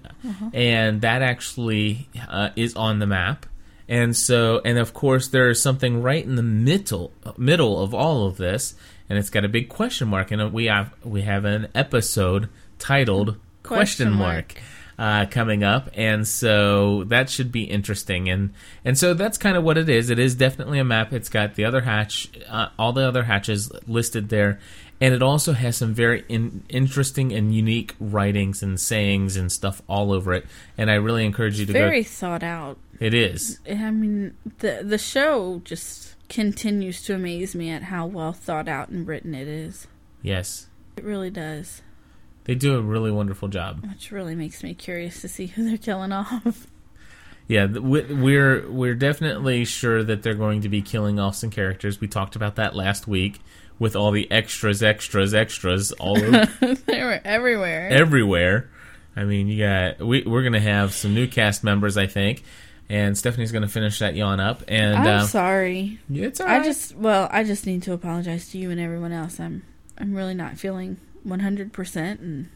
and 0.53 1.03
that 1.03 1.23
actually 1.23 2.09
uh, 2.29 2.51
is 2.57 2.75
on 2.75 2.99
the 2.99 3.07
map. 3.07 3.47
And 3.89 4.17
so, 4.17 4.61
and 4.65 4.79
of 4.79 4.93
course, 4.95 5.29
there 5.29 5.51
is 5.51 5.61
something 5.63 6.03
right 6.03 6.25
in 6.25 6.35
the 6.37 6.43
middle 6.43 7.13
middle 7.37 7.81
of 7.83 7.95
all 7.95 8.27
of 8.27 8.39
this, 8.39 8.75
and 9.09 9.19
it's 9.19 9.31
got 9.31 9.45
a 9.45 9.49
big 9.49 9.69
question 9.69 10.09
mark. 10.09 10.31
And 10.31 10.53
we 10.53 10.65
have 10.67 10.93
we 11.05 11.23
have 11.23 11.45
an 11.45 11.69
episode 11.75 12.49
titled 12.79 13.37
Question 13.65 14.09
question 14.09 14.13
mark. 14.13 14.55
uh, 14.99 15.27
coming 15.27 15.65
up, 15.65 15.91
and 15.95 16.29
so 16.29 17.03
that 17.05 17.29
should 17.31 17.51
be 17.51 17.65
interesting. 17.65 18.29
And 18.29 18.53
and 18.85 18.97
so 18.97 19.15
that's 19.15 19.39
kind 19.39 19.57
of 19.57 19.65
what 19.65 19.77
it 19.79 19.89
is. 19.89 20.11
It 20.11 20.19
is 20.21 20.37
definitely 20.37 20.79
a 20.79 20.85
map. 20.85 21.13
It's 21.13 21.29
got 21.29 21.57
the 21.57 21.65
other 21.65 21.81
hatch, 21.81 22.31
uh, 22.49 22.69
all 22.79 22.93
the 22.93 23.07
other 23.09 23.25
hatches 23.25 23.73
listed 23.89 24.29
there, 24.29 24.61
and 25.01 25.13
it 25.15 25.23
also 25.23 25.53
has 25.55 25.77
some 25.77 25.95
very 25.95 26.25
in, 26.29 26.63
interesting 26.69 27.33
and 27.33 27.53
unique 27.53 27.97
writings 27.99 28.63
and 28.63 28.79
sayings 28.79 29.37
and 29.37 29.51
stuff 29.51 29.83
all 29.89 30.13
over 30.13 30.33
it. 30.35 30.47
And 30.79 30.91
I 30.91 30.95
really 30.95 31.25
encourage 31.25 31.59
you 31.59 31.67
to 31.67 31.73
Very 31.73 32.03
go. 32.03 32.09
thought 32.09 32.43
out. 32.45 32.79
It 33.01 33.15
is. 33.15 33.59
I 33.69 33.91
mean, 33.91 34.37
the 34.59 34.83
the 34.85 34.99
show 34.99 35.61
just 35.65 36.15
continues 36.29 37.03
to 37.03 37.15
amaze 37.15 37.55
me 37.55 37.71
at 37.71 37.83
how 37.85 38.07
well 38.07 38.33
thought 38.33 38.69
out 38.69 38.89
and 38.91 39.07
written 39.07 39.35
it 39.35 39.49
is. 39.49 39.87
Yes, 40.23 40.69
It 40.97 41.05
really 41.05 41.31
does, 41.31 41.83
they 42.45 42.55
do 42.55 42.77
a 42.77 42.81
really 42.81 43.11
wonderful 43.11 43.49
job. 43.49 43.87
which 43.89 44.11
really 44.11 44.35
makes 44.35 44.63
me 44.63 44.75
curious 44.75 45.21
to 45.23 45.29
see 45.29 45.47
who 45.47 45.65
they're 45.69 45.77
killing 45.79 46.13
off. 46.13 46.67
Yeah, 47.47 47.67
we- 47.67 48.03
we're 48.03 48.71
we're 48.71 48.95
definitely 48.95 49.65
sure 49.67 50.03
that 50.03 50.23
they're 50.23 50.35
going 50.35 50.63
to 50.63 50.69
be 50.69 50.81
killing 50.81 51.19
off 51.21 51.35
some 51.37 51.51
characters. 51.51 52.01
We 52.01 52.09
talked 52.09 52.37
about 52.37 52.57
that 52.57 52.75
last 52.75 53.07
week 53.07 53.41
with 53.79 53.95
all 53.97 54.13
the 54.13 54.31
extras, 54.31 54.83
extras, 54.83 55.35
extras 55.35 55.93
all 55.93 56.17
over 56.25 56.47
they 56.87 57.03
were 57.03 57.21
everywhere. 57.25 57.89
everywhere. 57.91 58.71
I 59.17 59.25
mean, 59.25 59.47
you 59.49 59.59
got 59.63 59.99
we 60.01 60.23
we're 60.23 60.43
gonna 60.43 60.59
have 60.61 60.95
some 60.95 61.13
new 61.15 61.27
cast 61.29 61.63
members, 61.65 61.97
I 61.99 62.07
think, 62.07 62.43
and 62.89 63.17
Stephanie's 63.17 63.53
gonna 63.53 63.69
finish 63.69 63.99
that 63.99 64.15
yawn 64.17 64.41
up. 64.41 64.63
And 64.67 64.97
I'm 64.97 65.07
uh, 65.21 65.27
sorry. 65.27 65.99
it's 66.11 66.41
all 66.41 66.49
I 66.49 66.63
just 66.63 66.97
well, 66.97 67.29
I 67.31 67.45
just 67.45 67.67
need 67.67 67.83
to 67.83 67.93
apologize 67.93 68.49
to 68.53 68.59
you 68.59 68.71
and 68.71 68.81
everyone 68.81 69.13
else. 69.13 69.39
I'm 69.39 69.65
I'm 69.99 70.15
really 70.15 70.35
not 70.35 70.57
feeling 70.57 70.97
100% 71.27 72.21
and 72.21 72.49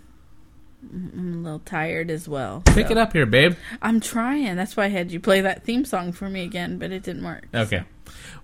I'm 0.82 1.34
a 1.34 1.36
little 1.38 1.58
tired 1.60 2.10
as 2.10 2.28
well. 2.28 2.62
pick 2.66 2.86
so. 2.86 2.92
it 2.92 2.98
up 2.98 3.12
here, 3.12 3.26
babe. 3.26 3.56
I'm 3.82 4.00
trying. 4.00 4.56
That's 4.56 4.76
why 4.76 4.84
I 4.84 4.88
had 4.88 5.10
you 5.10 5.20
play 5.20 5.40
that 5.40 5.64
theme 5.64 5.84
song 5.84 6.12
for 6.12 6.28
me 6.28 6.44
again, 6.44 6.78
but 6.78 6.92
it 6.92 7.02
didn't 7.02 7.24
work. 7.24 7.48
Okay. 7.52 7.82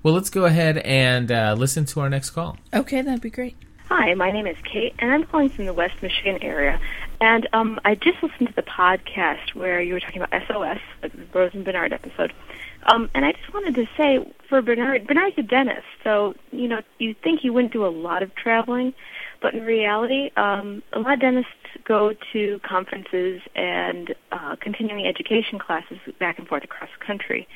Well, 0.02 0.14
let's 0.14 0.30
go 0.30 0.44
ahead 0.44 0.78
and 0.78 1.30
uh, 1.30 1.54
listen 1.56 1.84
to 1.86 2.00
our 2.00 2.10
next 2.10 2.30
call. 2.30 2.58
Okay, 2.72 3.02
that'd 3.02 3.20
be 3.20 3.30
great. 3.30 3.56
Hi, 3.88 4.14
my 4.14 4.32
name 4.32 4.46
is 4.46 4.56
Kate, 4.64 4.94
and 4.98 5.12
I'm 5.12 5.24
calling 5.24 5.50
from 5.50 5.66
the 5.66 5.72
West 5.72 5.94
Michigan 6.02 6.42
area. 6.42 6.80
And 7.20 7.48
um, 7.52 7.78
I 7.84 7.94
just 7.94 8.22
listened 8.22 8.48
to 8.48 8.54
the 8.54 8.62
podcast 8.62 9.54
where 9.54 9.80
you 9.80 9.94
were 9.94 10.00
talking 10.00 10.22
about 10.22 10.42
SOS, 10.48 10.78
the 11.02 11.10
Rose 11.32 11.52
and 11.54 11.64
Bernard 11.64 11.92
episode. 11.92 12.32
Um, 12.86 13.08
and 13.14 13.24
I 13.24 13.32
just 13.32 13.52
wanted 13.52 13.74
to 13.76 13.86
say, 13.96 14.26
for 14.48 14.60
Bernard, 14.60 15.06
Bernard's 15.06 15.38
a 15.38 15.42
dentist, 15.42 15.86
so 16.02 16.34
you 16.50 16.68
know 16.68 16.82
you 16.98 17.14
think 17.14 17.40
he 17.40 17.50
wouldn't 17.50 17.72
do 17.72 17.86
a 17.86 17.88
lot 17.88 18.22
of 18.22 18.34
traveling, 18.34 18.92
but 19.44 19.52
in 19.52 19.62
reality, 19.64 20.30
um, 20.38 20.82
a 20.94 20.98
lot 20.98 21.12
of 21.12 21.20
dentists 21.20 21.52
go 21.86 22.14
to 22.32 22.58
conferences 22.66 23.42
and 23.54 24.14
uh, 24.32 24.56
continuing 24.58 25.06
education 25.06 25.58
classes 25.58 25.98
back 26.18 26.38
and 26.38 26.48
forth 26.48 26.64
across 26.64 26.88
the 26.98 27.04
country. 27.04 27.46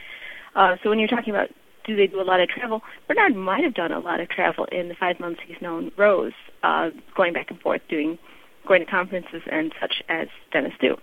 Uh, 0.54 0.76
so 0.82 0.90
when 0.90 0.98
you're 0.98 1.08
talking 1.08 1.32
about 1.32 1.48
do 1.86 1.96
they 1.96 2.06
do 2.06 2.20
a 2.20 2.22
lot 2.22 2.40
of 2.40 2.48
travel, 2.50 2.82
Bernard 3.06 3.34
might 3.34 3.64
have 3.64 3.72
done 3.72 3.90
a 3.90 3.98
lot 3.98 4.20
of 4.20 4.28
travel 4.28 4.66
in 4.66 4.88
the 4.88 4.94
five 4.96 5.18
months 5.18 5.40
he's 5.46 5.56
known 5.62 5.90
Rose, 5.96 6.34
uh, 6.62 6.90
going 7.16 7.32
back 7.32 7.50
and 7.50 7.58
forth, 7.58 7.80
doing, 7.88 8.18
going 8.66 8.84
to 8.84 8.90
conferences 8.90 9.40
and 9.50 9.72
such 9.80 10.02
as 10.10 10.28
dentists 10.52 10.78
do. 10.82 10.94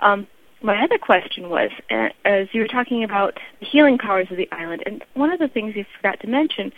Um, 0.00 0.26
my 0.62 0.82
other 0.82 0.96
question 0.96 1.50
was, 1.50 1.68
uh, 1.90 2.08
as 2.24 2.48
you 2.52 2.62
were 2.62 2.68
talking 2.68 3.04
about 3.04 3.38
the 3.60 3.66
healing 3.66 3.98
powers 3.98 4.28
of 4.30 4.38
the 4.38 4.50
island, 4.52 4.84
and 4.86 5.04
one 5.12 5.30
of 5.30 5.38
the 5.38 5.48
things 5.48 5.76
you 5.76 5.84
forgot 5.98 6.18
to 6.20 6.28
mention 6.28 6.72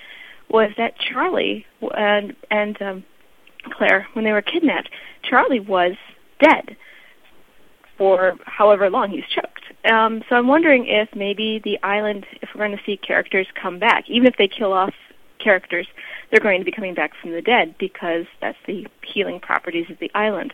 was 0.48 0.70
that 0.76 0.94
Charlie 0.98 1.64
and 1.96 2.34
and 2.50 2.82
um, 2.82 3.04
Claire, 3.70 4.06
when 4.12 4.24
they 4.24 4.32
were 4.32 4.42
kidnapped, 4.42 4.90
Charlie 5.22 5.60
was 5.60 5.92
dead 6.40 6.76
for 7.96 8.34
however 8.44 8.90
long 8.90 9.10
he's 9.10 9.24
choked. 9.34 9.62
Um, 9.90 10.22
so 10.28 10.36
I'm 10.36 10.48
wondering 10.48 10.86
if 10.86 11.08
maybe 11.14 11.60
the 11.62 11.78
island, 11.82 12.26
if 12.40 12.50
we're 12.54 12.66
going 12.66 12.76
to 12.76 12.84
see 12.84 12.96
characters 12.96 13.46
come 13.60 13.78
back, 13.78 14.08
even 14.08 14.26
if 14.26 14.36
they 14.36 14.48
kill 14.48 14.72
off 14.72 14.94
characters, 15.38 15.86
they're 16.30 16.40
going 16.40 16.60
to 16.60 16.64
be 16.64 16.72
coming 16.72 16.94
back 16.94 17.12
from 17.20 17.32
the 17.32 17.42
dead 17.42 17.74
because 17.78 18.24
that's 18.40 18.58
the 18.66 18.86
healing 19.02 19.40
properties 19.40 19.86
of 19.90 19.98
the 19.98 20.10
island. 20.14 20.52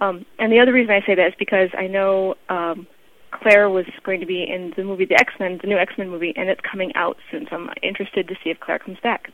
Um, 0.00 0.24
and 0.38 0.52
the 0.52 0.60
other 0.60 0.72
reason 0.72 0.92
I 0.92 1.04
say 1.06 1.14
that 1.14 1.28
is 1.28 1.34
because 1.38 1.70
I 1.76 1.86
know 1.86 2.34
um, 2.48 2.86
Claire 3.30 3.68
was 3.70 3.86
going 4.04 4.20
to 4.20 4.26
be 4.26 4.42
in 4.42 4.72
the 4.76 4.84
movie 4.84 5.04
The 5.04 5.18
X 5.18 5.32
Men, 5.38 5.58
the 5.60 5.68
new 5.68 5.76
X 5.76 5.94
Men 5.98 6.08
movie, 6.08 6.32
and 6.36 6.48
it's 6.48 6.60
coming 6.60 6.94
out 6.94 7.16
soon. 7.30 7.46
So 7.50 7.56
I'm 7.56 7.70
interested 7.82 8.28
to 8.28 8.34
see 8.42 8.50
if 8.50 8.60
Claire 8.60 8.78
comes 8.78 8.98
back. 9.02 9.30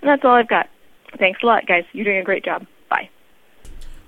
And 0.00 0.08
that's 0.08 0.24
all 0.24 0.32
I've 0.32 0.48
got. 0.48 0.68
Thanks 1.18 1.40
a 1.42 1.46
lot, 1.46 1.66
guys. 1.66 1.84
You're 1.92 2.04
doing 2.04 2.18
a 2.18 2.24
great 2.24 2.44
job. 2.44 2.66
Bye. 2.88 3.08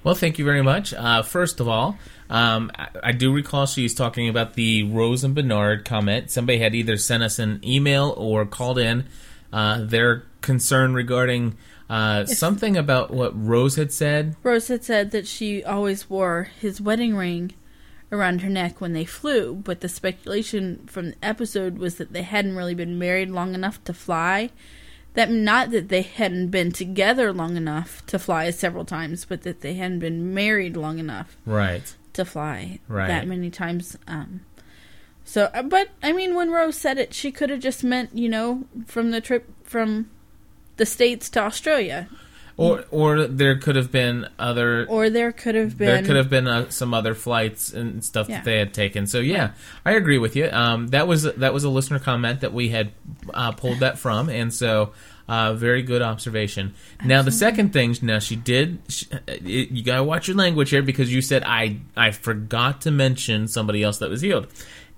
Well, 0.03 0.15
thank 0.15 0.39
you 0.39 0.45
very 0.45 0.63
much. 0.63 0.95
Uh, 0.95 1.23
first 1.23 1.61
of 1.61 1.69
all, 1.69 1.99
um, 2.31 2.71
I, 2.77 2.89
I 3.03 3.13
do 3.13 3.33
recall 3.33 3.67
she's 3.67 3.95
talking 3.95 4.29
about 4.29 4.55
the 4.55 4.85
Rose 4.85 5.25
and 5.25 5.35
Bernard 5.35 5.85
comment. 5.85 6.31
Somebody 6.31 6.59
had 6.59 6.75
either 6.75 6.97
sent 6.97 7.23
us 7.23 7.39
an 7.39 7.61
email 7.65 8.15
or 8.17 8.47
called 8.47 8.79
in 8.79 9.07
uh, 9.53 9.81
their 9.83 10.25
concern 10.41 10.95
regarding 10.95 11.57
uh, 11.89 12.27
something 12.27 12.77
about 12.77 13.11
what 13.13 13.33
Rose 13.35 13.77
had 13.77 13.93
said. 13.93 14.37
Rose 14.43 14.69
had 14.69 14.85
said 14.85 15.11
that 15.13 15.27
she 15.27 15.65
always 15.65 16.11
wore 16.11 16.51
his 16.61 16.81
wedding 16.81 17.17
ring 17.17 17.55
around 18.13 18.43
her 18.43 18.49
neck 18.49 18.81
when 18.81 18.93
they 18.93 19.05
flew, 19.05 19.55
but 19.55 19.81
the 19.81 19.89
speculation 19.89 20.87
from 20.87 21.11
the 21.11 21.17
episode 21.23 21.79
was 21.79 21.97
that 21.97 22.13
they 22.13 22.23
hadn't 22.23 22.57
really 22.57 22.75
been 22.75 22.99
married 22.99 23.31
long 23.31 23.55
enough 23.55 23.83
to 23.85 23.93
fly. 23.93 24.51
That 25.16 25.30
not 25.30 25.70
that 25.73 25.88
they 25.88 26.02
hadn't 26.02 26.49
been 26.49 26.70
together 26.73 27.32
long 27.32 27.56
enough 27.56 28.04
to 28.06 28.18
fly 28.18 28.50
several 28.50 28.85
times, 28.85 29.25
but 29.25 29.42
that 29.42 29.61
they 29.62 29.75
hadn't 29.75 29.99
been 29.99 30.32
married 30.32 30.76
long 30.76 30.99
enough 30.99 31.37
Right. 31.44 31.94
to 32.12 32.25
fly 32.25 32.78
Right. 32.87 33.08
that 33.08 33.26
many 33.26 33.50
times. 33.50 33.96
Um, 34.06 34.40
so, 35.25 35.50
uh, 35.54 35.62
but 35.62 35.88
I 36.02 36.12
mean, 36.12 36.35
when 36.35 36.50
Rose 36.50 36.76
said 36.76 36.99
it, 36.99 37.12
she 37.14 37.32
could 37.32 37.50
have 37.50 37.61
just 37.61 37.82
meant 37.82 38.11
you 38.14 38.28
know 38.28 38.64
from 38.87 39.11
the 39.11 39.20
trip 39.20 39.49
from 39.64 40.08
the 40.76 40.87
states 40.87 41.28
to 41.30 41.40
Australia, 41.40 42.08
Or 42.59 42.85
or 42.91 43.27
there 43.27 43.57
could 43.59 43.77
have 43.77 43.93
been 43.93 44.29
other 44.39 44.87
or 44.89 45.11
there 45.11 45.31
could 45.31 45.55
have 45.57 45.77
been 45.77 45.89
there 45.89 46.03
could 46.03 46.17
have 46.17 46.31
been 46.31 46.49
uh, 46.49 46.71
some 46.71 46.95
other 46.95 47.15
flights 47.15 47.71
and 47.75 48.03
stuff 48.03 48.31
Yeah. 48.31 48.37
that 48.37 48.45
they 48.47 48.59
had 48.59 48.73
taken. 48.73 49.07
So 49.07 49.19
yeah, 49.21 49.51
I 49.85 49.93
agree 49.93 50.17
with 50.17 50.37
you. 50.37 50.49
Um, 50.51 50.87
that 50.89 51.07
was 51.07 51.25
that 51.25 51.53
was 51.53 51.65
a 51.65 51.69
listener 51.69 51.99
comment 51.99 52.41
that 52.41 52.55
we 52.55 52.71
had 52.71 52.93
uh, 53.35 53.53
pulled 53.53 53.81
that 53.81 53.99
from, 53.99 54.31
and 54.31 54.55
so 54.55 54.93
uh, 55.29 55.53
very 55.53 55.83
good 55.83 56.01
observation. 56.01 56.73
Now 57.05 57.21
the 57.21 57.31
second 57.31 57.75
thing, 57.75 57.95
now 58.01 58.21
she 58.21 58.37
did. 58.37 58.79
She, 58.89 59.05
it, 59.27 59.71
you 59.71 59.85
gotta 59.85 60.05
watch 60.05 60.27
your 60.27 60.39
language 60.39 60.71
here 60.71 60.81
because 60.83 61.13
you 61.13 61.21
said 61.21 61.43
I 61.45 61.81
I 61.95 62.11
forgot 62.13 62.81
to 62.83 62.91
mention 62.91 63.49
somebody 63.49 63.83
else 63.83 63.99
that 63.99 64.09
was 64.09 64.23
healed. 64.23 64.47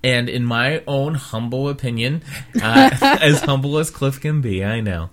And 0.04 0.28
in 0.28 0.44
my 0.44 0.84
own 0.86 1.14
humble 1.14 1.68
opinion, 1.68 2.22
uh, 2.62 2.90
as 3.20 3.40
humble 3.40 3.78
as 3.78 3.90
Cliff 3.90 4.20
can 4.20 4.42
be, 4.42 4.64
I 4.64 4.80
know. 4.80 5.10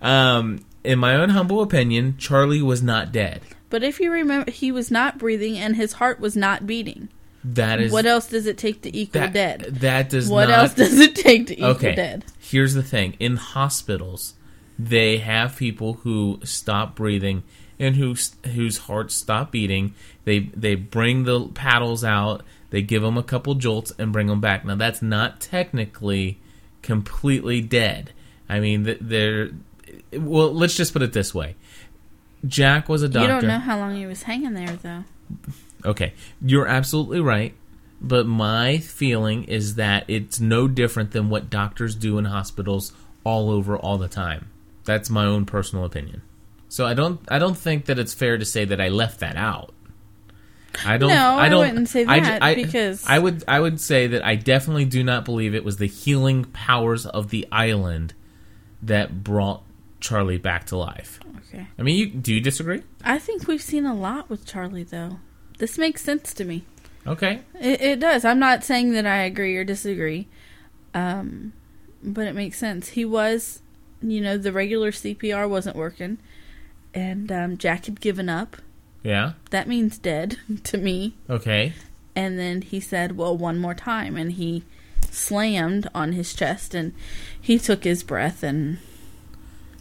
Um, 0.00 0.60
in 0.84 0.98
my 0.98 1.14
own 1.14 1.30
humble 1.30 1.60
opinion, 1.60 2.16
Charlie 2.18 2.62
was 2.62 2.82
not 2.82 3.12
dead. 3.12 3.42
But 3.70 3.82
if 3.82 4.00
you 4.00 4.10
remember, 4.10 4.50
he 4.50 4.72
was 4.72 4.90
not 4.90 5.18
breathing 5.18 5.58
and 5.58 5.76
his 5.76 5.94
heart 5.94 6.20
was 6.20 6.36
not 6.36 6.66
beating. 6.66 7.08
That 7.44 7.80
is 7.80 7.92
What 7.92 8.06
else 8.06 8.28
does 8.28 8.46
it 8.46 8.58
take 8.58 8.82
to 8.82 8.96
equal 8.96 9.20
that, 9.22 9.32
dead? 9.32 9.60
That 9.80 10.10
does 10.10 10.28
What 10.28 10.48
not. 10.48 10.58
else 10.58 10.74
does 10.74 10.98
it 10.98 11.14
take 11.14 11.46
to 11.48 11.54
equal 11.54 11.68
okay. 11.70 11.94
dead? 11.94 12.24
Here's 12.38 12.74
the 12.74 12.82
thing: 12.82 13.14
in 13.20 13.36
hospitals, 13.36 14.34
they 14.78 15.18
have 15.18 15.56
people 15.56 15.94
who 15.94 16.40
stop 16.42 16.94
breathing 16.96 17.44
and 17.78 17.94
whose 17.96 18.34
whose 18.44 18.78
hearts 18.78 19.14
stop 19.14 19.52
beating. 19.52 19.94
They 20.24 20.40
they 20.40 20.74
bring 20.74 21.24
the 21.24 21.48
paddles 21.48 22.02
out. 22.04 22.42
They 22.70 22.82
give 22.82 23.02
them 23.02 23.16
a 23.16 23.22
couple 23.22 23.54
jolts 23.54 23.92
and 23.98 24.12
bring 24.12 24.26
them 24.26 24.40
back. 24.40 24.64
Now 24.64 24.74
that's 24.74 25.00
not 25.00 25.40
technically 25.40 26.40
completely 26.82 27.60
dead. 27.60 28.12
I 28.48 28.60
mean, 28.60 28.96
they're 29.00 29.50
well. 30.12 30.52
Let's 30.52 30.76
just 30.76 30.92
put 30.92 31.02
it 31.02 31.12
this 31.12 31.34
way: 31.34 31.56
Jack 32.46 32.88
was 32.88 33.02
a 33.02 33.08
doctor. 33.08 33.20
You 33.34 33.40
don't 33.40 33.48
know 33.48 33.58
how 33.58 33.78
long 33.78 33.96
he 33.96 34.06
was 34.06 34.22
hanging 34.22 34.54
there, 34.54 34.76
though. 34.76 35.04
Okay, 35.84 36.12
you're 36.40 36.66
absolutely 36.66 37.20
right. 37.20 37.54
But 38.00 38.26
my 38.26 38.78
feeling 38.78 39.44
is 39.44 39.74
that 39.74 40.04
it's 40.08 40.38
no 40.38 40.68
different 40.68 41.10
than 41.10 41.30
what 41.30 41.50
doctors 41.50 41.96
do 41.96 42.16
in 42.18 42.26
hospitals 42.26 42.92
all 43.24 43.50
over 43.50 43.76
all 43.76 43.98
the 43.98 44.08
time. 44.08 44.50
That's 44.84 45.10
my 45.10 45.24
own 45.24 45.46
personal 45.46 45.84
opinion. 45.84 46.22
So 46.68 46.86
I 46.86 46.94
don't 46.94 47.20
I 47.28 47.38
don't 47.38 47.56
think 47.56 47.86
that 47.86 47.98
it's 47.98 48.14
fair 48.14 48.38
to 48.38 48.44
say 48.44 48.64
that 48.64 48.80
I 48.80 48.88
left 48.88 49.20
that 49.20 49.36
out. 49.36 49.74
I 50.86 50.96
don't. 50.96 51.08
No, 51.08 51.36
I 51.36 51.48
don't, 51.48 51.66
wouldn't 51.66 51.88
say 51.88 52.04
I- 52.06 52.20
that, 52.20 52.42
I- 52.42 52.54
because- 52.54 53.04
I 53.06 53.18
would. 53.18 53.42
I 53.48 53.58
would 53.58 53.80
say 53.80 54.06
that 54.08 54.24
I 54.24 54.36
definitely 54.36 54.84
do 54.84 55.02
not 55.02 55.24
believe 55.24 55.54
it 55.54 55.64
was 55.64 55.78
the 55.78 55.86
healing 55.88 56.44
powers 56.44 57.04
of 57.06 57.30
the 57.30 57.48
island 57.50 58.14
that 58.82 59.24
brought 59.24 59.62
Charlie 60.00 60.38
back 60.38 60.66
to 60.66 60.76
life. 60.76 61.20
Okay. 61.48 61.66
I 61.78 61.82
mean, 61.82 61.96
you, 61.96 62.06
do 62.06 62.34
you 62.34 62.40
disagree? 62.40 62.82
I 63.04 63.18
think 63.18 63.46
we've 63.46 63.62
seen 63.62 63.84
a 63.84 63.94
lot 63.94 64.28
with 64.28 64.46
Charlie, 64.46 64.84
though. 64.84 65.18
This 65.58 65.78
makes 65.78 66.02
sense 66.02 66.32
to 66.34 66.44
me. 66.44 66.64
Okay. 67.06 67.40
It, 67.60 67.80
it 67.80 68.00
does. 68.00 68.24
I'm 68.24 68.38
not 68.38 68.64
saying 68.64 68.92
that 68.92 69.06
I 69.06 69.18
agree 69.18 69.56
or 69.56 69.64
disagree, 69.64 70.28
um, 70.94 71.52
but 72.02 72.26
it 72.26 72.34
makes 72.34 72.58
sense. 72.58 72.88
He 72.90 73.04
was, 73.04 73.62
you 74.02 74.20
know, 74.20 74.36
the 74.36 74.52
regular 74.52 74.92
CPR 74.92 75.48
wasn't 75.48 75.76
working, 75.76 76.18
and 76.94 77.32
um, 77.32 77.56
Jack 77.56 77.86
had 77.86 78.00
given 78.00 78.28
up. 78.28 78.56
Yeah. 79.02 79.32
That 79.50 79.68
means 79.68 79.98
dead 79.98 80.38
to 80.64 80.78
me. 80.78 81.14
Okay. 81.30 81.72
And 82.14 82.38
then 82.38 82.62
he 82.62 82.80
said, 82.80 83.16
"Well, 83.16 83.36
one 83.36 83.58
more 83.58 83.74
time," 83.74 84.16
and 84.16 84.32
he 84.32 84.64
slammed 85.10 85.88
on 85.94 86.12
his 86.12 86.34
chest, 86.34 86.74
and 86.74 86.92
he 87.40 87.58
took 87.58 87.84
his 87.84 88.02
breath, 88.02 88.42
and 88.42 88.78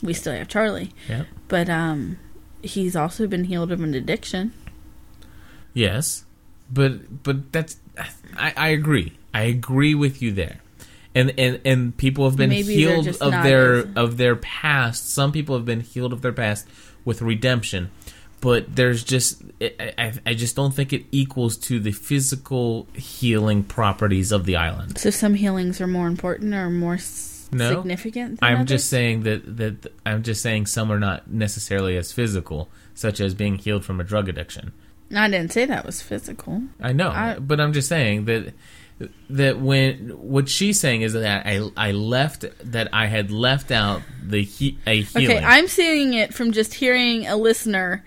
we 0.01 0.13
still 0.13 0.33
have 0.33 0.47
Charlie. 0.47 0.91
Yeah. 1.09 1.23
But 1.47 1.69
um, 1.69 2.17
he's 2.61 2.95
also 2.95 3.27
been 3.27 3.45
healed 3.45 3.71
of 3.71 3.81
an 3.81 3.93
addiction. 3.93 4.53
Yes, 5.73 6.25
but 6.71 7.23
but 7.23 7.51
that's 7.51 7.77
I, 8.35 8.53
I 8.55 8.67
agree. 8.69 9.17
I 9.33 9.43
agree 9.43 9.95
with 9.95 10.21
you 10.21 10.31
there. 10.31 10.59
And 11.13 11.33
and 11.37 11.59
and 11.65 11.97
people 11.97 12.25
have 12.25 12.37
been 12.37 12.49
Maybe 12.49 12.75
healed 12.75 13.07
of 13.07 13.31
their 13.43 13.77
as- 13.77 13.87
of 13.95 14.17
their 14.17 14.35
past. 14.35 15.09
Some 15.11 15.31
people 15.31 15.55
have 15.55 15.65
been 15.65 15.81
healed 15.81 16.13
of 16.13 16.21
their 16.21 16.33
past 16.33 16.67
with 17.05 17.21
redemption. 17.21 17.91
But 18.39 18.75
there's 18.75 19.03
just 19.03 19.41
I, 19.59 20.13
I, 20.23 20.35
just 20.35 20.55
don't 20.55 20.71
think 20.71 20.93
it 20.93 21.05
equals 21.11 21.57
to 21.57 21.79
the 21.79 21.91
physical 21.91 22.87
healing 22.93 23.63
properties 23.63 24.31
of 24.31 24.45
the 24.45 24.57
island. 24.57 24.99
So 24.99 25.09
some 25.09 25.33
healings 25.33 25.81
are 25.81 25.87
more 25.87 26.05
important 26.05 26.53
or 26.53 26.69
more 26.69 26.99
No. 27.51 27.75
significant. 27.75 28.39
I'm 28.41 28.57
others? 28.57 28.67
just 28.69 28.89
saying 28.89 29.23
that 29.23 29.57
that 29.57 29.93
I'm 30.05 30.23
just 30.23 30.41
saying 30.41 30.65
some 30.65 30.91
are 30.91 30.99
not 30.99 31.29
necessarily 31.29 31.95
as 31.97 32.11
physical, 32.11 32.69
such 32.93 33.19
as 33.21 33.33
being 33.33 33.55
healed 33.55 33.85
from 33.85 33.99
a 33.99 34.03
drug 34.03 34.27
addiction. 34.29 34.71
I 35.15 35.29
didn't 35.29 35.53
say 35.53 35.65
that 35.65 35.85
was 35.85 36.01
physical. 36.01 36.63
I 36.81 36.91
know, 36.93 37.09
I- 37.09 37.39
but 37.39 37.59
I'm 37.61 37.73
just 37.73 37.87
saying 37.87 38.25
that 38.25 38.53
that 39.29 39.59
when 39.59 40.09
what 40.09 40.49
she's 40.49 40.79
saying 40.79 41.03
is 41.03 41.13
that 41.13 41.45
I 41.45 41.69
I 41.77 41.91
left 41.91 42.45
that 42.63 42.89
I 42.91 43.05
had 43.07 43.29
left 43.31 43.71
out 43.71 44.01
the 44.23 44.43
he, 44.43 44.77
a 44.87 45.01
healing. 45.03 45.37
Okay, 45.37 45.45
I'm 45.45 45.67
seeing 45.67 46.13
it 46.13 46.33
from 46.33 46.51
just 46.51 46.73
hearing 46.75 47.27
a 47.27 47.35
listener 47.37 48.03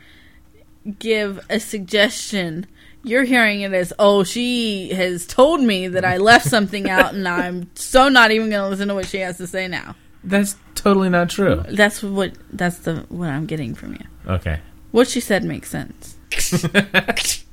give 0.99 1.45
a 1.49 1.61
suggestion. 1.61 2.67
You're 3.03 3.25
hearing 3.25 3.63
it 3.63 3.73
as, 3.73 3.93
oh, 3.99 4.25
she 4.25 4.91
has 4.91 5.27
told 5.27 5.63
me 5.63 5.89
that 5.89 6.05
I 6.05 6.19
left 6.19 6.47
something 6.47 6.89
out, 6.91 7.15
and 7.15 7.27
I'm 7.27 7.71
so 7.75 8.09
not 8.11 8.31
even 8.31 8.51
going 8.51 8.63
to 8.63 8.69
listen 8.69 8.89
to 8.89 8.95
what 8.95 9.07
she 9.07 9.19
has 9.19 9.39
to 9.39 9.47
say 9.47 9.69
now. 9.69 9.97
That's 10.23 10.57
totally 10.75 11.09
not 11.09 11.31
true. 11.31 11.65
That's 11.69 12.03
what 12.03 12.33
that's 12.53 12.79
the 12.81 13.07
what 13.09 13.31
I'm 13.31 13.47
getting 13.47 13.75
from 13.75 13.93
you. 13.95 14.05
Okay. 14.27 14.61
What 14.91 15.09
she 15.09 15.21
said 15.21 15.45
makes 15.45 15.71
sense. 15.71 16.17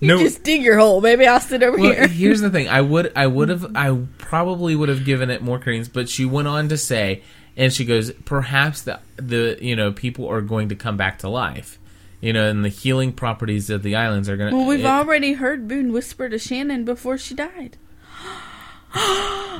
You 0.00 0.08
No. 0.08 0.18
just 0.18 0.42
dig 0.42 0.62
your 0.62 0.78
hole, 0.78 1.00
baby. 1.00 1.26
I'll 1.26 1.40
sit 1.40 1.62
over 1.62 1.78
Well, 1.78 1.92
here. 1.92 2.06
here's 2.08 2.40
the 2.40 2.50
thing. 2.50 2.68
I 2.68 2.80
would 2.82 3.12
I 3.16 3.26
would 3.26 3.48
have 3.48 3.70
I 3.76 3.96
probably 4.18 4.74
would 4.76 4.88
have 4.88 5.04
given 5.04 5.30
it 5.30 5.42
more 5.42 5.58
credence, 5.58 5.88
but 5.88 6.08
she 6.08 6.24
went 6.24 6.48
on 6.48 6.68
to 6.70 6.76
say, 6.76 7.22
and 7.56 7.72
she 7.72 7.84
goes, 7.84 8.10
perhaps 8.24 8.82
the 8.82 9.00
the 9.16 9.58
you 9.60 9.76
know 9.76 9.92
people 9.92 10.28
are 10.28 10.40
going 10.42 10.68
to 10.70 10.74
come 10.74 10.96
back 10.96 11.18
to 11.20 11.28
life. 11.28 11.78
You 12.22 12.32
know, 12.32 12.48
and 12.48 12.64
the 12.64 12.70
healing 12.70 13.12
properties 13.12 13.68
of 13.68 13.82
the 13.82 13.96
islands 13.96 14.30
are 14.30 14.36
going 14.38 14.50
to. 14.52 14.56
Well, 14.56 14.66
we've 14.66 14.86
already 14.86 15.34
heard 15.34 15.68
Boone 15.68 15.92
whisper 15.92 16.28
to 16.30 16.38
Shannon 16.38 16.84
before 16.86 17.18
she 17.18 17.34
died. 17.34 17.76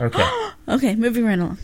Okay. 0.00 0.48
Okay, 0.68 0.94
moving 0.94 1.24
right 1.24 1.38
along. 1.38 1.58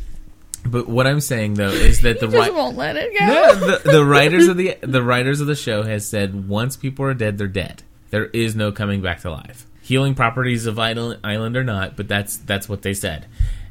But 0.67 0.89
what 0.89 1.07
I'm 1.07 1.21
saying 1.21 1.55
though 1.55 1.71
is 1.71 2.01
that 2.01 2.19
the 2.21 2.27
Just 2.27 2.37
right 2.37 2.53
won't 2.53 2.77
let 2.77 2.97
it 2.97 3.17
go. 3.17 3.27
no, 3.27 3.55
the, 3.55 3.91
the 3.93 4.05
writers 4.05 4.49
of 4.49 4.57
the 4.57 4.77
the 4.81 5.03
writers 5.03 5.41
of 5.41 5.47
the 5.47 5.55
show 5.55 5.85
has 5.85 6.07
said 6.07 6.49
once 6.49 6.77
people 6.77 7.05
are 7.05 7.15
dead, 7.15 7.39
they're 7.39 7.47
dead. 7.47 7.85
There 8.11 8.27
is 8.27 8.57
no 8.57 8.73
coming 8.73 9.01
back 9.01 9.21
to 9.21 9.31
life. 9.31 9.67
Healing 9.83 10.15
properties 10.17 10.67
of 10.67 10.79
island, 10.79 11.21
island 11.23 11.57
or 11.57 11.63
not, 11.65 11.97
but 11.97 12.09
that's 12.09 12.37
that's 12.39 12.69
what 12.69 12.83
they 12.83 12.93
said. 12.93 13.27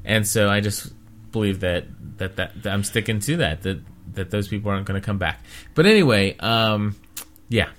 And 0.05 0.25
so 0.25 0.49
I 0.49 0.61
just 0.61 0.93
believe 1.31 1.59
that 1.59 1.85
that, 2.17 2.37
that 2.37 2.63
that 2.63 2.73
I'm 2.73 2.83
sticking 2.85 3.19
to 3.19 3.37
that 3.37 3.63
that 3.63 3.79
that 4.13 4.31
those 4.31 4.47
people 4.47 4.71
aren't 4.71 4.85
going 4.87 4.99
to 4.99 5.05
come 5.05 5.17
back. 5.17 5.43
But 5.75 5.85
anyway, 5.85 6.37
um, 6.37 6.95
yeah, 7.49 7.69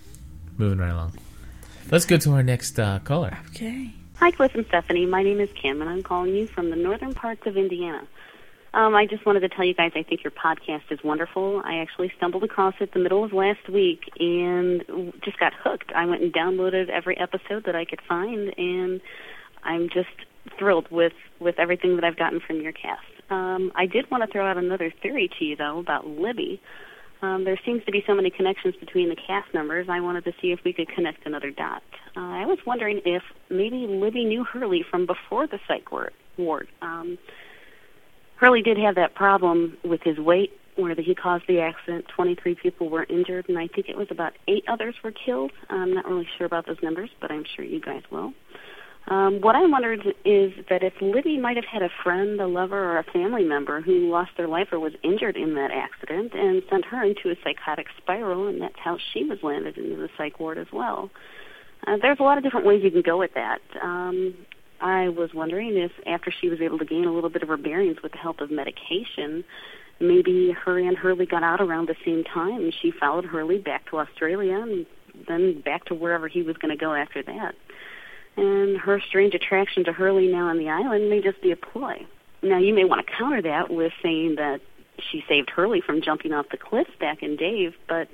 moving 0.57 0.78
right 0.78 0.90
along. 0.90 1.14
Let's 1.90 2.04
go 2.04 2.16
to 2.18 2.33
our 2.33 2.42
next 2.42 2.78
uh, 2.78 2.98
caller. 3.00 3.38
Okay. 3.48 3.90
Hi, 4.16 4.31
Cliff 4.31 4.54
and 4.54 4.66
Stephanie. 4.66 5.07
My 5.07 5.22
name 5.22 5.40
is 5.40 5.48
Kim, 5.61 5.81
and 5.81 5.88
I'm 5.88 6.02
calling 6.02 6.35
you 6.35 6.46
from 6.46 6.70
the 6.70 6.76
northern 6.76 7.14
parts 7.14 7.46
of 7.46 7.57
Indiana. 7.57 8.07
Um, 8.74 8.94
I 8.94 9.07
just 9.07 9.24
wanted 9.24 9.40
to 9.40 9.48
tell 9.48 9.64
you 9.64 9.74
guys 9.74 9.92
I 9.94 10.02
think 10.02 10.22
your 10.22 10.31
podcast 10.31 10.90
is 10.90 11.02
wonderful. 11.02 11.62
I 11.64 11.78
actually 11.78 12.12
stumbled 12.16 12.44
across 12.44 12.74
it 12.81 12.92
the 12.92 12.98
middle 12.98 13.24
of 13.24 13.33
last 13.33 13.68
week 13.68 14.11
and 14.20 14.85
just 15.24 15.38
got 15.38 15.54
hooked. 15.54 15.90
I 15.92 16.04
went 16.04 16.22
and 16.22 16.33
downloaded 16.33 16.90
every 16.90 17.16
episode 17.16 17.64
that 17.64 17.74
I 17.74 17.85
could 17.85 18.00
find, 18.07 18.52
and 18.59 19.00
I'm 19.64 19.88
just 19.88 20.09
thrilled 20.59 20.90
with 20.90 21.14
with 21.40 21.59
everything 21.59 21.94
that 21.96 22.04
I've 22.04 22.16
gotten 22.16 22.40
from 22.40 22.61
your 22.61 22.72
cast. 22.72 23.02
Um, 23.31 23.72
I 23.74 23.87
did 23.87 24.11
want 24.11 24.24
to 24.24 24.31
throw 24.31 24.46
out 24.46 24.57
another 24.57 24.92
theory 25.02 25.31
to 25.38 25.44
you 25.44 25.57
though 25.57 25.78
about 25.78 26.07
Libby. 26.07 26.61
Um, 27.20 27.44
there 27.44 27.59
seems 27.64 27.85
to 27.85 27.92
be 27.92 28.04
so 28.07 28.14
many 28.14 28.31
connections 28.31 28.74
between 28.78 29.09
the 29.09 29.16
cast 29.16 29.52
members. 29.52 29.88
I 29.88 30.00
wanted 30.00 30.24
to 30.24 30.33
see 30.40 30.52
if 30.52 30.61
we 30.64 30.72
could 30.72 30.88
connect 30.88 31.26
another 31.26 31.50
dot. 31.50 31.83
Uh, 32.16 32.20
I 32.20 32.46
was 32.46 32.59
wondering 32.66 33.00
if 33.04 33.22
maybe 33.50 33.87
Libby 33.88 34.24
knew 34.24 34.44
Hurley 34.44 34.85
from 34.88 35.07
before 35.07 35.46
the 35.46 35.59
psych 35.66 35.90
ward. 35.90 36.68
Um, 36.81 37.18
Hurley 38.37 38.62
did 38.62 38.78
have 38.78 38.94
that 38.94 39.14
problem 39.14 39.76
with 39.83 40.00
his 40.02 40.18
weight, 40.18 40.52
where 40.76 40.94
he 40.94 41.14
caused 41.14 41.44
the 41.48 41.61
accident. 41.61 42.07
23 42.14 42.54
people 42.54 42.88
were 42.88 43.04
injured, 43.04 43.48
and 43.48 43.59
I 43.59 43.66
think 43.66 43.88
it 43.88 43.96
was 43.96 44.07
about 44.11 44.35
eight 44.46 44.64
others 44.68 44.94
were 45.02 45.11
killed. 45.11 45.50
I'm 45.68 45.92
not 45.92 46.07
really 46.07 46.28
sure 46.37 46.46
about 46.46 46.66
those 46.66 46.81
numbers, 46.83 47.11
but 47.20 47.33
I'm 47.33 47.44
sure 47.57 47.64
you 47.64 47.81
guys 47.81 48.02
will. 48.12 48.33
Um, 49.08 49.40
what 49.40 49.56
I 49.56 49.64
wondered 49.64 50.00
is 50.24 50.52
that 50.68 50.82
if 50.82 50.92
Libby 51.00 51.38
might 51.38 51.56
have 51.56 51.64
had 51.64 51.82
a 51.82 51.88
friend, 52.02 52.38
a 52.40 52.46
lover, 52.46 52.92
or 52.92 52.98
a 52.98 53.04
family 53.04 53.42
member 53.42 53.80
who 53.80 54.10
lost 54.10 54.32
their 54.36 54.48
life 54.48 54.68
or 54.70 54.78
was 54.78 54.92
injured 55.02 55.36
in 55.36 55.54
that 55.54 55.70
accident 55.70 56.32
and 56.34 56.62
sent 56.68 56.84
her 56.84 57.02
into 57.02 57.30
a 57.30 57.34
psychotic 57.42 57.86
spiral, 57.96 58.48
and 58.48 58.60
that's 58.60 58.78
how 58.78 58.98
she 59.12 59.24
was 59.24 59.38
landed 59.42 59.78
into 59.78 59.96
the 59.96 60.10
psych 60.18 60.38
ward 60.38 60.58
as 60.58 60.66
well. 60.72 61.10
Uh, 61.86 61.96
there's 62.02 62.18
a 62.20 62.22
lot 62.22 62.36
of 62.36 62.44
different 62.44 62.66
ways 62.66 62.82
you 62.84 62.90
can 62.90 63.02
go 63.02 63.16
with 63.16 63.30
that. 63.34 63.60
Um, 63.82 64.34
I 64.80 65.08
was 65.08 65.30
wondering 65.34 65.76
if 65.76 65.92
after 66.06 66.32
she 66.40 66.48
was 66.48 66.60
able 66.60 66.78
to 66.78 66.84
gain 66.84 67.06
a 67.06 67.12
little 67.12 67.30
bit 67.30 67.42
of 67.42 67.48
her 67.48 67.56
bearings 67.56 67.96
with 68.02 68.12
the 68.12 68.18
help 68.18 68.40
of 68.40 68.50
medication, 68.50 69.42
maybe 70.00 70.52
her 70.64 70.78
and 70.78 70.96
Hurley 70.96 71.26
got 71.26 71.42
out 71.42 71.60
around 71.60 71.88
the 71.88 71.96
same 72.04 72.24
time 72.24 72.62
and 72.62 72.74
she 72.82 72.92
followed 72.92 73.24
Hurley 73.24 73.58
back 73.58 73.88
to 73.90 73.98
Australia 73.98 74.60
and 74.60 74.86
then 75.26 75.60
back 75.64 75.84
to 75.86 75.94
wherever 75.94 76.28
he 76.28 76.42
was 76.42 76.56
going 76.58 76.76
to 76.76 76.80
go 76.80 76.94
after 76.94 77.22
that. 77.24 77.54
And 78.36 78.78
her 78.78 79.00
strange 79.00 79.34
attraction 79.34 79.84
to 79.84 79.92
Hurley 79.92 80.28
now 80.28 80.48
on 80.48 80.58
the 80.58 80.68
island 80.68 81.10
may 81.10 81.20
just 81.20 81.42
be 81.42 81.50
a 81.50 81.56
ploy. 81.56 82.06
Now, 82.42 82.58
you 82.58 82.72
may 82.72 82.84
want 82.84 83.04
to 83.04 83.12
counter 83.12 83.42
that 83.42 83.70
with 83.70 83.92
saying 84.02 84.36
that 84.36 84.60
she 85.10 85.24
saved 85.28 85.50
Hurley 85.50 85.80
from 85.80 86.02
jumping 86.02 86.32
off 86.32 86.46
the 86.50 86.56
cliffs 86.56 86.90
back 87.00 87.22
in 87.22 87.36
Dave, 87.36 87.74
but 87.88 88.08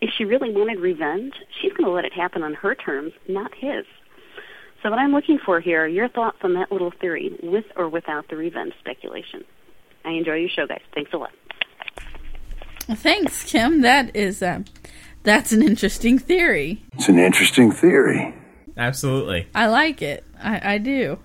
if 0.00 0.10
she 0.16 0.24
really 0.24 0.50
wanted 0.50 0.80
revenge, 0.80 1.34
she's 1.60 1.72
going 1.72 1.84
to 1.84 1.90
let 1.90 2.04
it 2.04 2.12
happen 2.12 2.42
on 2.42 2.54
her 2.54 2.74
terms, 2.74 3.12
not 3.28 3.52
his. 3.54 3.84
So 4.82 4.88
what 4.88 4.98
I'm 4.98 5.12
looking 5.12 5.38
for 5.38 5.60
here 5.60 5.84
are 5.84 5.88
your 5.88 6.08
thoughts 6.08 6.38
on 6.42 6.54
that 6.54 6.72
little 6.72 6.90
theory, 6.90 7.38
with 7.42 7.66
or 7.76 7.88
without 7.88 8.28
the 8.28 8.36
revenge 8.36 8.72
speculation. 8.78 9.44
I 10.04 10.12
enjoy 10.12 10.36
your 10.36 10.48
show, 10.48 10.66
guys. 10.66 10.80
Thanks 10.94 11.12
a 11.12 11.18
lot. 11.18 11.32
Well, 12.88 12.96
thanks, 12.96 13.44
Kim. 13.44 13.82
That 13.82 14.16
is 14.16 14.42
uh, 14.42 14.60
that's 15.22 15.52
an 15.52 15.62
interesting 15.62 16.18
theory. 16.18 16.82
It's 16.94 17.08
an 17.08 17.18
interesting 17.18 17.70
theory. 17.70 18.34
Absolutely. 18.80 19.46
I 19.54 19.66
like 19.66 20.02
it. 20.02 20.24
I, 20.42 20.74
I 20.74 20.78
do. 20.78 21.18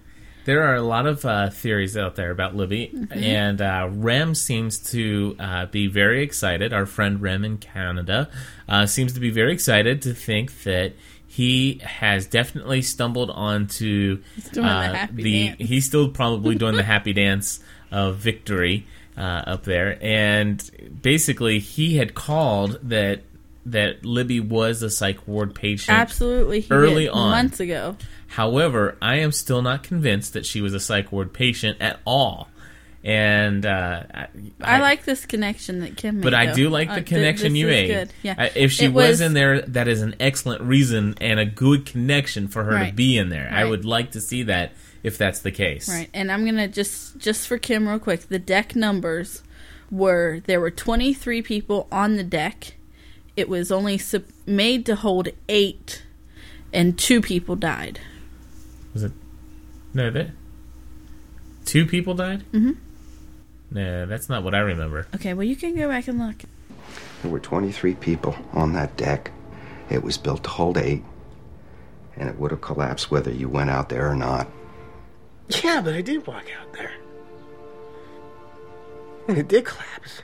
There 0.45 0.61
are 0.63 0.75
a 0.75 0.81
lot 0.81 1.07
of 1.07 1.25
uh, 1.25 1.49
theories 1.49 1.97
out 1.97 2.15
there 2.15 2.29
about 2.29 2.55
Libby, 2.55 2.91
Mm-hmm. 2.93 3.13
and 3.17 3.61
uh, 3.61 3.89
Rem 3.91 4.35
seems 4.35 4.77
to 4.91 5.35
uh, 5.39 5.65
be 5.65 5.87
very 5.87 6.21
excited. 6.21 6.71
Our 6.71 6.85
friend 6.85 7.19
Rem 7.19 7.43
in 7.43 7.57
Canada 7.57 8.29
uh, 8.69 8.85
seems 8.85 9.13
to 9.13 9.19
be 9.19 9.31
very 9.31 9.53
excited 9.53 10.03
to 10.03 10.13
think 10.13 10.63
that 10.63 10.93
he 11.27 11.79
has 11.83 12.27
definitely 12.27 12.83
stumbled 12.83 13.31
onto 13.31 14.21
the 14.53 14.61
uh, 14.63 15.07
the. 15.11 15.47
He's 15.57 15.85
still 15.85 16.09
probably 16.11 16.53
doing 16.55 16.75
the 16.75 16.83
happy 16.93 17.13
dance 17.13 17.59
of 17.89 18.17
victory 18.17 18.85
uh, 19.17 19.21
up 19.47 19.63
there, 19.63 19.97
and 19.99 20.61
basically 21.01 21.57
he 21.57 21.97
had 21.97 22.13
called 22.13 22.77
that 22.83 23.21
that 23.67 24.05
Libby 24.05 24.39
was 24.39 24.81
a 24.83 24.89
psych 24.89 25.27
ward 25.27 25.55
patient 25.55 25.97
Absolutely. 25.97 26.61
He 26.61 26.71
Early 26.71 27.09
on. 27.09 27.31
months 27.31 27.59
ago. 27.59 27.97
However, 28.27 28.97
I 29.01 29.17
am 29.17 29.31
still 29.31 29.61
not 29.61 29.83
convinced 29.83 30.33
that 30.33 30.45
she 30.45 30.61
was 30.61 30.73
a 30.73 30.79
psych 30.79 31.11
ward 31.11 31.33
patient 31.33 31.77
at 31.81 31.99
all. 32.05 32.49
And 33.03 33.67
uh, 33.67 34.03
I, 34.13 34.27
I, 34.61 34.79
like 34.79 35.05
this 35.05 35.27
connection 35.27 35.81
that 35.81 35.95
Kim 35.95 36.15
made. 36.15 36.23
but 36.23 36.33
I 36.33 36.47
though. 36.47 36.53
do 36.53 36.69
like 36.69 36.89
Uh, 36.89 36.95
the 36.95 37.01
th- 37.01 37.07
connection 37.07 37.53
this 37.53 37.59
you 37.59 37.67
made. 37.67 37.87
Good. 37.87 38.13
Yeah. 38.23 38.35
Uh, 38.37 38.49
if 38.55 38.71
she 38.71 38.85
It 38.85 38.93
was, 38.93 39.21
in 39.21 39.33
there, 39.35 39.61
that 39.61 39.87
is 39.87 40.01
an 40.01 40.15
excellent 40.19 40.63
reason 40.63 41.13
and 41.21 41.39
a 41.39 41.45
good 41.45 41.85
connection 41.85 42.47
for 42.47 42.63
her 42.63 42.83
to 42.87 42.91
be 42.93 43.15
in 43.17 43.29
there. 43.29 43.47
I 43.53 43.63
would 43.63 43.85
like 43.85 44.11
to 44.11 44.21
see 44.21 44.43
that 44.43 44.73
if 45.03 45.19
that's 45.19 45.39
the 45.41 45.51
case. 45.51 45.87
Right, 45.87 46.09
and 46.15 46.31
I'm 46.31 46.45
gonna 46.45 46.67
just 46.67 47.19
just 47.19 47.47
for 47.47 47.59
Kim 47.59 47.87
real 47.87 47.99
quick. 47.99 48.21
The 48.27 48.39
deck 48.39 48.75
numbers 48.75 49.43
were 49.91 50.41
there 50.45 50.59
were 50.59 50.71
23 50.71 51.43
people 51.43 51.87
on 51.91 52.15
the 52.15 52.23
deck. 52.23 52.73
It 53.35 53.49
was 53.49 53.71
only 53.71 53.97
sup- 53.97 54.23
made 54.45 54.85
to 54.85 54.95
hold 54.95 55.29
eight, 55.49 56.03
and 56.73 56.97
two 56.97 57.21
people 57.21 57.55
died. 57.55 57.99
Was 58.93 59.03
it? 59.03 59.11
No, 59.93 60.09
that 60.11 60.29
two 61.65 61.85
people 61.85 62.13
died. 62.13 62.43
Mm-hmm. 62.51 62.71
No, 63.71 64.05
that's 64.05 64.29
not 64.29 64.43
what 64.43 64.53
I 64.55 64.59
remember. 64.59 65.07
Okay, 65.15 65.33
well 65.33 65.45
you 65.45 65.55
can 65.55 65.75
go 65.75 65.89
back 65.89 66.07
and 66.07 66.19
look. 66.19 66.43
There 67.21 67.31
were 67.31 67.39
23 67.39 67.95
people 67.95 68.35
on 68.53 68.73
that 68.73 68.95
deck. 68.95 69.31
It 69.89 70.03
was 70.03 70.17
built 70.17 70.43
to 70.43 70.49
hold 70.49 70.77
eight, 70.77 71.03
and 72.15 72.29
it 72.29 72.37
would 72.37 72.51
have 72.51 72.61
collapsed 72.61 73.11
whether 73.11 73.31
you 73.31 73.49
went 73.49 73.69
out 73.69 73.89
there 73.89 74.09
or 74.09 74.15
not. 74.15 74.47
Yeah, 75.63 75.81
but 75.81 75.93
I 75.93 76.01
did 76.01 76.25
walk 76.25 76.45
out 76.59 76.73
there. 76.73 76.91
And 79.27 79.37
it 79.37 79.47
did 79.47 79.65
collapse. 79.65 80.21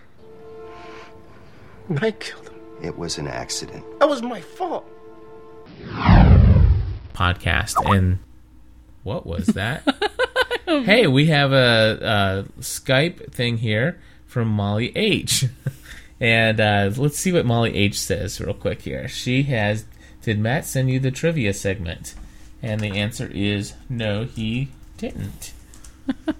And 1.89 1.99
I 2.03 2.11
killed 2.11 2.47
him. 2.49 2.50
It 2.81 2.97
was 2.97 3.17
an 3.17 3.27
accident. 3.27 3.83
That 3.99 4.09
was 4.09 4.21
my 4.21 4.41
fault. 4.41 4.85
podcast 7.13 7.75
and 7.93 8.19
what 9.03 9.25
was 9.25 9.47
that? 9.47 9.83
Hey 10.67 11.05
we 11.05 11.25
have 11.25 11.51
a, 11.51 12.45
a 12.57 12.61
skype 12.61 13.33
thing 13.33 13.57
here 13.57 13.99
from 14.25 14.47
molly 14.47 14.95
h. 14.95 15.45
And 16.21 16.61
uh, 16.61 16.91
let's 16.95 17.17
see 17.17 17.31
what 17.33 17.45
molly 17.45 17.75
h 17.75 17.99
says 17.99 18.39
real 18.39 18.53
quick 18.53 18.83
here. 18.83 19.07
She 19.09 19.43
has 19.43 19.85
did 20.21 20.39
matt 20.39 20.65
send 20.65 20.89
you 20.89 20.99
the 20.99 21.11
trivia 21.11 21.53
segment? 21.53 22.15
And 22.61 22.79
the 22.79 22.97
answer 22.97 23.29
is 23.33 23.73
no 23.89 24.23
he 24.23 24.69
didn't. 24.97 25.51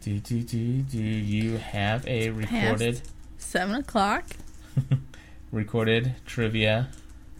Do, 0.00 0.18
do, 0.20 0.42
do, 0.42 0.80
do 0.82 1.02
you 1.02 1.58
have 1.58 2.06
a 2.06 2.30
recorded 2.30 3.02
Seven 3.48 3.76
o'clock. 3.76 4.24
recorded 5.52 6.16
trivia 6.26 6.90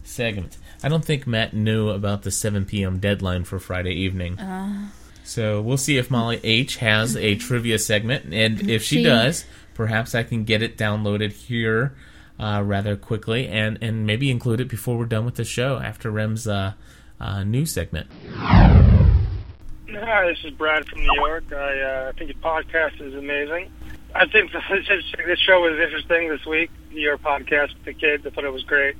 segment. 0.01 0.57
I 0.81 0.89
don't 0.89 1.05
think 1.05 1.27
Matt 1.27 1.53
knew 1.53 1.89
about 1.89 2.23
the 2.23 2.31
7 2.31 2.65
p.m. 2.65 2.97
deadline 2.97 3.43
for 3.43 3.59
Friday 3.59 3.93
evening. 3.93 4.39
so 5.23 5.61
we'll 5.61 5.77
see 5.77 5.97
if 5.97 6.09
Molly 6.09 6.39
H 6.43 6.77
has 6.77 7.15
a 7.15 7.35
trivia 7.35 7.77
segment, 7.77 8.33
and 8.33 8.71
if 8.71 8.81
she, 8.81 8.95
She- 8.97 9.03
does, 9.03 9.45
perhaps 9.75 10.15
I 10.15 10.23
can 10.23 10.45
get 10.45 10.63
it 10.63 10.79
downloaded 10.79 11.31
here 11.31 11.95
uh, 12.39 12.63
rather 12.65 12.95
quickly, 12.95 13.47
and 13.47 13.77
and 13.79 14.07
maybe 14.07 14.31
include 14.31 14.61
it 14.61 14.67
before 14.67 14.97
we're 14.97 15.05
done 15.05 15.25
with 15.25 15.35
the 15.35 15.45
show 15.45 15.77
after 15.77 16.09
Rem's 16.09 16.47
uh, 16.47 16.73
uh, 17.19 17.43
news 17.43 17.71
segment. 17.71 18.07
Hi, 18.33 20.27
this 20.27 20.43
is 20.43 20.51
Brad 20.53 20.87
from 20.87 21.01
New 21.01 21.13
York. 21.17 21.53
I 21.53 21.79
uh, 21.81 22.11
think 22.13 22.31
your 22.33 22.41
podcast 22.41 22.99
is 22.99 23.13
amazing. 23.13 23.69
I 24.15 24.25
think 24.27 24.51
this, 25.27 25.39
show 25.39 25.61
was 25.61 25.79
interesting 25.79 26.29
this 26.29 26.45
week. 26.45 26.71
Your 26.91 27.17
podcast 27.17 27.73
the 27.85 27.93
kids, 27.93 28.25
I 28.25 28.29
thought 28.31 28.43
it 28.43 28.53
was 28.53 28.63
great. 28.63 28.95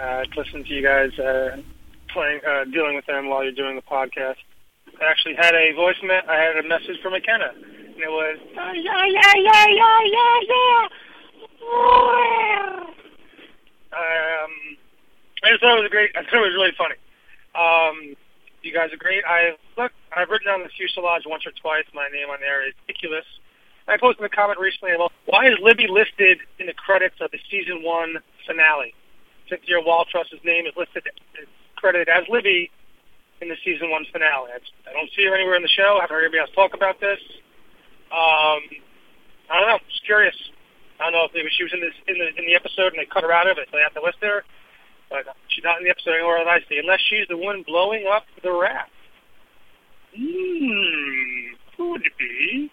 Uh, 0.00 0.24
to 0.24 0.64
to 0.64 0.74
you 0.74 0.82
guys 0.82 1.18
uh, 1.18 1.56
playing, 2.08 2.40
uh, 2.46 2.64
dealing 2.64 2.96
with 2.96 3.06
them 3.06 3.28
while 3.28 3.42
you're 3.42 3.52
doing 3.52 3.76
the 3.76 3.82
podcast. 3.82 4.36
I 5.00 5.04
actually 5.04 5.34
had 5.34 5.54
a 5.54 5.72
voice 5.74 5.96
me- 6.02 6.10
I 6.28 6.36
had 6.36 6.56
a 6.56 6.68
message 6.68 7.00
from 7.02 7.12
McKenna, 7.12 7.52
and 7.54 7.96
it 8.02 8.10
was 8.10 8.38
yeah 8.54 8.72
yeah 8.74 9.32
yeah 9.36 9.66
yeah 9.68 10.00
yeah 10.04 10.40
yeah. 10.48 10.88
Um, 13.92 14.52
I 15.42 15.50
just 15.50 15.60
thought 15.60 15.78
it 15.78 15.82
was 15.82 15.90
great. 15.90 16.10
I 16.16 16.22
thought 16.24 16.34
it 16.34 16.48
was 16.48 16.54
really 16.54 16.72
funny. 16.76 16.96
Um, 17.54 18.16
you 18.62 18.72
guys 18.72 18.92
are 18.92 18.96
great. 18.96 19.24
I 19.24 19.56
look. 19.76 19.92
I've 20.14 20.28
written 20.28 20.46
down 20.46 20.62
the 20.62 20.68
fuselage 20.68 21.24
once 21.26 21.46
or 21.46 21.52
twice. 21.52 21.84
My 21.94 22.08
name 22.12 22.28
on 22.28 22.40
there 22.40 22.66
is 22.66 22.74
ridiculous. 22.86 23.24
I 23.88 23.96
posted 23.96 24.24
a 24.24 24.28
comment 24.28 24.58
recently 24.58 24.94
about 24.94 25.12
why 25.26 25.46
is 25.46 25.54
Libby 25.62 25.86
listed 25.86 26.38
in 26.58 26.66
the 26.66 26.74
credits 26.74 27.14
of 27.20 27.30
the 27.30 27.38
season 27.50 27.82
one 27.82 28.18
finale? 28.46 28.94
Cynthia 29.48 29.78
Watros's 29.78 30.42
name 30.44 30.66
is 30.66 30.74
listed 30.76 31.06
is 31.40 31.46
credited 31.76 32.08
as 32.08 32.24
Libby 32.28 32.70
in 33.40 33.48
the 33.48 33.56
season 33.64 33.90
one 33.90 34.04
finale. 34.10 34.50
I, 34.50 34.58
I 34.90 34.92
don't 34.92 35.10
see 35.14 35.24
her 35.24 35.34
anywhere 35.34 35.54
in 35.54 35.62
the 35.62 35.70
show. 35.70 35.98
I 35.98 36.02
haven't 36.02 36.14
heard 36.14 36.24
anybody 36.24 36.40
else 36.40 36.50
talk 36.54 36.74
about 36.74 36.98
this. 37.00 37.20
Um, 38.10 38.62
I 39.50 39.60
don't 39.60 39.68
know. 39.68 39.78
Just 39.88 40.04
curious. 40.04 40.34
I 40.98 41.04
don't 41.04 41.12
know 41.12 41.24
if 41.24 41.34
maybe 41.34 41.50
she 41.54 41.62
was 41.62 41.72
in 41.72 41.80
this 41.80 41.94
in 42.08 42.18
the 42.18 42.28
in 42.34 42.46
the 42.46 42.54
episode 42.56 42.90
and 42.90 42.98
they 42.98 43.06
cut 43.06 43.22
her 43.22 43.32
out 43.32 43.46
of 43.46 43.58
it, 43.58 43.68
so 43.70 43.76
they 43.76 43.84
have 43.86 43.94
to 43.94 44.02
list 44.02 44.18
her. 44.22 44.42
But 45.10 45.30
she's 45.48 45.62
not 45.62 45.78
in 45.78 45.84
the 45.84 45.90
episode 45.90 46.18
anywhere 46.18 46.42
that 46.42 46.50
I 46.50 46.58
see, 46.68 46.78
unless 46.82 46.98
she's 47.06 47.28
the 47.28 47.36
one 47.36 47.62
blowing 47.62 48.06
up 48.10 48.24
the 48.42 48.50
raft. 48.50 48.90
Hmm, 50.16 51.54
could 51.76 52.02
be. 52.18 52.70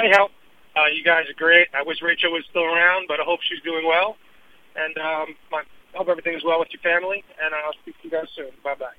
Anyhow, 0.00 0.28
uh, 0.76 0.86
you 0.86 1.02
guys 1.02 1.24
are 1.28 1.34
great. 1.34 1.68
I 1.74 1.82
wish 1.82 2.02
Rachel 2.02 2.32
was 2.32 2.44
still 2.50 2.64
around, 2.64 3.06
but 3.08 3.20
I 3.20 3.24
hope 3.24 3.40
she's 3.48 3.62
doing 3.62 3.86
well. 3.86 4.16
And 4.76 4.96
um, 4.98 5.34
I 5.52 5.62
hope 5.94 6.08
everything's 6.08 6.44
well 6.44 6.58
with 6.58 6.68
your 6.72 6.82
family. 6.82 7.24
And 7.42 7.54
I'll 7.54 7.72
speak 7.82 7.96
to 8.02 8.04
you 8.04 8.10
guys 8.10 8.28
soon. 8.36 8.50
Bye 8.62 8.74
bye. 8.74 8.92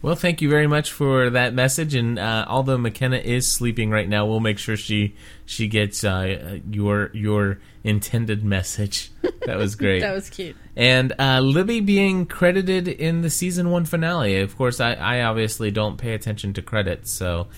Well, 0.00 0.14
thank 0.14 0.40
you 0.40 0.48
very 0.48 0.68
much 0.68 0.92
for 0.92 1.30
that 1.30 1.54
message. 1.54 1.94
And 1.94 2.20
uh, 2.20 2.44
although 2.48 2.78
McKenna 2.78 3.16
is 3.16 3.50
sleeping 3.50 3.90
right 3.90 4.08
now, 4.08 4.26
we'll 4.26 4.38
make 4.38 4.58
sure 4.58 4.76
she 4.76 5.16
she 5.44 5.66
gets 5.66 6.04
uh, 6.04 6.58
your 6.70 7.10
your 7.14 7.58
intended 7.82 8.44
message. 8.44 9.10
That 9.46 9.56
was 9.56 9.74
great. 9.76 10.00
that 10.00 10.14
was 10.14 10.30
cute. 10.30 10.54
And 10.76 11.12
uh, 11.18 11.40
Libby 11.40 11.80
being 11.80 12.26
credited 12.26 12.86
in 12.86 13.22
the 13.22 13.30
season 13.30 13.70
one 13.70 13.86
finale. 13.86 14.38
Of 14.40 14.56
course, 14.56 14.78
I, 14.78 14.92
I 14.92 15.22
obviously 15.22 15.72
don't 15.72 15.96
pay 15.96 16.14
attention 16.14 16.52
to 16.52 16.62
credits, 16.62 17.10
so 17.10 17.48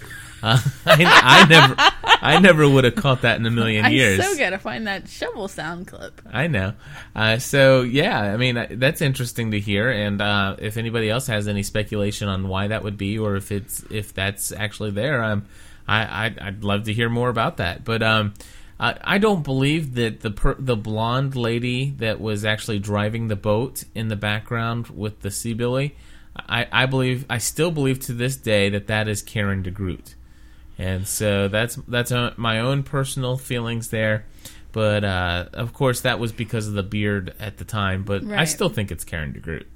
uh, 0.42 0.58
I, 0.86 1.44
I 1.44 1.46
never 1.48 1.74
I 2.22 2.38
never 2.38 2.68
would 2.68 2.84
have 2.84 2.94
caught 2.94 3.22
that 3.22 3.38
in 3.38 3.46
a 3.46 3.50
million 3.50 3.90
years. 3.92 4.20
I 4.20 4.24
so 4.24 4.38
gotta 4.38 4.58
find 4.58 4.86
that 4.86 5.08
shovel 5.08 5.48
sound 5.48 5.86
clip. 5.86 6.20
I 6.30 6.46
know. 6.46 6.74
Uh, 7.14 7.38
so 7.38 7.82
yeah, 7.82 8.20
I 8.20 8.36
mean 8.36 8.56
uh, 8.56 8.66
that's 8.70 9.00
interesting 9.00 9.52
to 9.52 9.60
hear. 9.60 9.90
And 9.90 10.20
uh, 10.20 10.56
if 10.58 10.76
anybody 10.76 11.10
else 11.10 11.26
has 11.26 11.48
any 11.48 11.62
speculation 11.62 12.28
on 12.28 12.48
why 12.48 12.68
that 12.68 12.82
would 12.82 12.96
be, 12.96 13.18
or 13.18 13.36
if 13.36 13.52
it's 13.52 13.84
if 13.90 14.14
that's 14.14 14.52
actually 14.52 14.90
there, 14.90 15.22
I'm 15.22 15.46
I 15.86 16.26
I'd, 16.26 16.38
I'd 16.38 16.64
love 16.64 16.84
to 16.84 16.92
hear 16.92 17.08
more 17.08 17.28
about 17.28 17.56
that. 17.58 17.84
But 17.84 18.02
um, 18.02 18.34
I, 18.78 18.96
I 19.02 19.18
don't 19.18 19.42
believe 19.42 19.94
that 19.94 20.20
the 20.20 20.30
per, 20.30 20.54
the 20.58 20.76
blonde 20.76 21.36
lady 21.36 21.90
that 21.98 22.20
was 22.20 22.44
actually 22.44 22.78
driving 22.78 23.28
the 23.28 23.36
boat 23.36 23.84
in 23.94 24.08
the 24.08 24.16
background 24.16 24.88
with 24.88 25.20
the 25.20 25.30
sea 25.30 25.52
billy. 25.52 25.96
I, 26.36 26.66
I 26.72 26.86
believe 26.86 27.26
I 27.28 27.38
still 27.38 27.70
believe 27.70 28.00
to 28.00 28.12
this 28.12 28.36
day 28.36 28.70
that 28.70 28.86
that 28.86 29.08
is 29.08 29.20
Karen 29.20 29.62
DeGroot. 29.62 30.14
And 30.80 31.06
so 31.06 31.48
that's 31.48 31.76
that's 31.88 32.10
uh, 32.10 32.32
my 32.38 32.60
own 32.60 32.84
personal 32.84 33.36
feelings 33.36 33.90
there, 33.90 34.24
but 34.72 35.04
uh, 35.04 35.44
of 35.52 35.74
course 35.74 36.00
that 36.00 36.18
was 36.18 36.32
because 36.32 36.68
of 36.68 36.72
the 36.72 36.82
beard 36.82 37.34
at 37.38 37.58
the 37.58 37.66
time. 37.66 38.02
But 38.02 38.24
I 38.24 38.46
still 38.46 38.70
think 38.70 38.90
it's 38.90 39.04
Karen 39.04 39.34
DeGroot, 39.34 39.66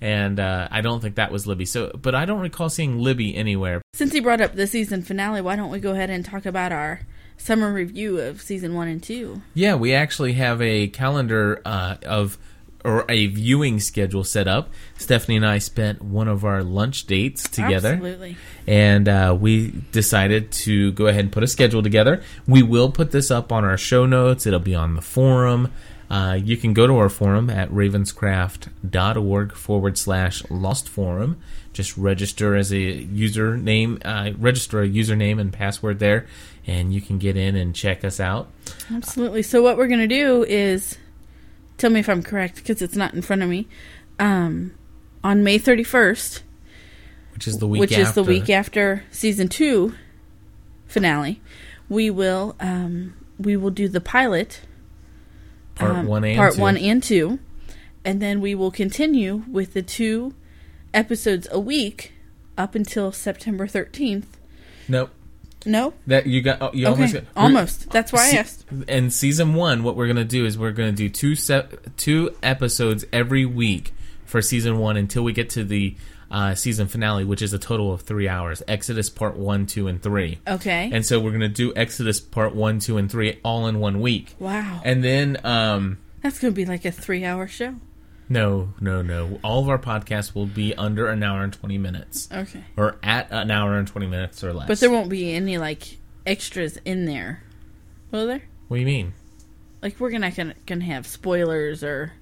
and 0.00 0.38
uh, 0.38 0.68
I 0.70 0.82
don't 0.82 1.00
think 1.00 1.16
that 1.16 1.32
was 1.32 1.48
Libby. 1.48 1.64
So, 1.64 1.90
but 2.00 2.14
I 2.14 2.26
don't 2.26 2.38
recall 2.38 2.70
seeing 2.70 3.00
Libby 3.00 3.34
anywhere. 3.34 3.82
Since 3.92 4.12
he 4.12 4.20
brought 4.20 4.40
up 4.40 4.54
the 4.54 4.68
season 4.68 5.02
finale, 5.02 5.40
why 5.40 5.56
don't 5.56 5.70
we 5.70 5.80
go 5.80 5.90
ahead 5.90 6.10
and 6.10 6.24
talk 6.24 6.46
about 6.46 6.70
our 6.70 7.00
summer 7.36 7.72
review 7.72 8.20
of 8.20 8.40
season 8.40 8.74
one 8.74 8.86
and 8.86 9.02
two? 9.02 9.42
Yeah, 9.54 9.74
we 9.74 9.94
actually 9.94 10.34
have 10.34 10.62
a 10.62 10.86
calendar 10.86 11.60
uh, 11.64 11.96
of 12.06 12.38
or 12.84 13.04
a 13.08 13.26
viewing 13.26 13.80
schedule 13.80 14.24
set 14.24 14.48
up. 14.48 14.70
Stephanie 14.96 15.36
and 15.36 15.46
I 15.46 15.58
spent 15.58 16.02
one 16.02 16.28
of 16.28 16.44
our 16.44 16.62
lunch 16.62 17.06
dates 17.06 17.48
together. 17.48 17.92
Absolutely. 17.94 18.36
And 18.66 19.08
uh, 19.08 19.36
we 19.38 19.70
decided 19.92 20.50
to 20.52 20.92
go 20.92 21.06
ahead 21.06 21.24
and 21.24 21.32
put 21.32 21.42
a 21.42 21.46
schedule 21.46 21.82
together. 21.82 22.22
We 22.46 22.62
will 22.62 22.90
put 22.90 23.10
this 23.10 23.30
up 23.30 23.52
on 23.52 23.64
our 23.64 23.76
show 23.76 24.06
notes. 24.06 24.46
It'll 24.46 24.60
be 24.60 24.74
on 24.74 24.94
the 24.94 25.02
forum. 25.02 25.72
Uh, 26.10 26.36
you 26.42 26.56
can 26.56 26.74
go 26.74 26.88
to 26.88 26.96
our 26.96 27.08
forum 27.08 27.48
at 27.48 27.70
ravenscraft.org 27.70 29.52
forward 29.52 29.96
slash 29.96 30.42
lost 30.50 30.88
forum. 30.88 31.40
Just 31.72 31.96
register 31.96 32.56
as 32.56 32.72
a 32.72 33.04
username, 33.04 34.02
uh, 34.04 34.32
register 34.36 34.82
a 34.82 34.88
username 34.88 35.40
and 35.40 35.52
password 35.52 36.00
there, 36.00 36.26
and 36.66 36.92
you 36.92 37.00
can 37.00 37.18
get 37.18 37.36
in 37.36 37.54
and 37.54 37.76
check 37.76 38.04
us 38.04 38.18
out. 38.18 38.48
Absolutely. 38.92 39.42
So 39.42 39.62
what 39.62 39.76
we're 39.76 39.86
gonna 39.86 40.08
do 40.08 40.42
is, 40.42 40.98
tell 41.80 41.90
me 41.90 42.00
if 42.00 42.08
I'm 42.08 42.22
correct 42.22 42.56
because 42.56 42.82
it's 42.82 42.96
not 42.96 43.14
in 43.14 43.22
front 43.22 43.42
of 43.42 43.48
me. 43.48 43.66
Um, 44.18 44.74
on 45.24 45.42
May 45.42 45.58
31st, 45.58 46.42
Which 47.34 47.48
is 47.48 47.58
the 47.58 47.66
week 47.66 47.80
which 47.80 47.92
is 47.96 48.12
the 48.12 48.22
week 48.22 48.50
after 48.50 49.04
season 49.10 49.48
two 49.48 49.94
finale, 50.86 51.40
we 51.88 52.10
will 52.10 52.54
um, 52.60 53.14
we 53.38 53.56
will 53.56 53.70
do 53.70 53.88
the 53.88 54.00
pilot 54.00 54.60
Part 55.74 55.92
um, 55.92 56.06
one 56.06 56.24
and 56.24 56.36
part 56.36 56.54
two. 56.54 56.60
one 56.60 56.76
and 56.76 57.02
two, 57.02 57.38
and 58.04 58.20
then 58.20 58.40
we 58.40 58.54
will 58.54 58.70
continue 58.70 59.44
with 59.50 59.72
the 59.72 59.82
two 59.82 60.34
episodes 60.92 61.48
a 61.50 61.58
week 61.58 62.12
up 62.58 62.74
until 62.74 63.12
September 63.12 63.66
13th. 63.66 64.26
Nope. 64.88 65.10
No, 65.66 65.92
That 66.06 66.26
you 66.26 66.40
got. 66.42 66.58
oh, 66.62 66.70
You 66.72 66.86
Okay, 66.86 66.92
almost 66.94 67.14
got, 67.14 67.24
almost. 67.36 67.90
That's 67.90 68.12
why 68.12 68.30
I 68.32 68.36
asked. 68.38 68.64
In 68.88 69.10
season 69.10 69.54
one, 69.54 69.82
what 69.82 69.96
we're 69.96 70.06
gonna 70.06 70.24
do 70.24 70.44
is 70.46 70.56
we're 70.58 70.72
gonna 70.72 70.92
do 70.92 71.08
two 71.08 71.34
se- 71.34 71.66
two 71.96 72.34
episodes 72.42 73.04
every 73.12 73.44
week 73.46 73.92
for 74.24 74.40
season 74.40 74.78
one 74.78 74.96
until 74.96 75.22
we 75.22 75.32
get 75.32 75.50
to 75.50 75.64
the 75.64 75.94
uh, 76.30 76.54
season 76.54 76.86
finale, 76.86 77.24
which 77.24 77.42
is 77.42 77.52
a 77.52 77.58
total 77.58 77.92
of 77.92 78.02
three 78.02 78.28
hours. 78.28 78.62
Exodus 78.68 79.10
part 79.10 79.36
one, 79.36 79.66
two, 79.66 79.88
and 79.88 80.00
three. 80.00 80.38
Okay. 80.46 80.88
And 80.92 81.04
so 81.04 81.18
we're 81.20 81.32
gonna 81.32 81.48
do 81.48 81.72
Exodus 81.74 82.20
part 82.20 82.54
one, 82.54 82.78
two, 82.78 82.96
and 82.98 83.10
three 83.10 83.38
all 83.44 83.66
in 83.66 83.80
one 83.80 84.00
week. 84.00 84.34
Wow. 84.38 84.80
And 84.84 85.02
then 85.02 85.38
um, 85.44 85.98
That's 86.22 86.38
gonna 86.38 86.52
be 86.52 86.64
like 86.66 86.84
a 86.84 86.92
three-hour 86.92 87.48
show. 87.48 87.74
No, 88.30 88.72
no, 88.80 89.02
no. 89.02 89.38
All 89.44 89.60
of 89.60 89.68
our 89.68 89.78
podcasts 89.78 90.34
will 90.34 90.46
be 90.46 90.74
under 90.74 91.08
an 91.08 91.22
hour 91.22 91.42
and 91.42 91.52
twenty 91.52 91.76
minutes. 91.76 92.28
Okay. 92.32 92.64
Or 92.76 92.96
at 93.02 93.30
an 93.30 93.50
hour 93.50 93.76
and 93.76 93.86
twenty 93.86 94.06
minutes 94.06 94.42
or 94.42 94.54
less. 94.54 94.68
But 94.68 94.80
there 94.80 94.90
won't 94.90 95.10
be 95.10 95.34
any 95.34 95.58
like 95.58 95.98
extras 96.24 96.78
in 96.84 97.04
there, 97.04 97.42
will 98.10 98.26
there? 98.26 98.42
What 98.68 98.76
do 98.76 98.80
you 98.80 98.86
mean? 98.86 99.12
Like 99.82 99.98
we're 99.98 100.10
gonna 100.10 100.30
gonna, 100.30 100.54
gonna 100.64 100.84
have 100.84 101.06
spoilers 101.06 101.82
or 101.82 102.12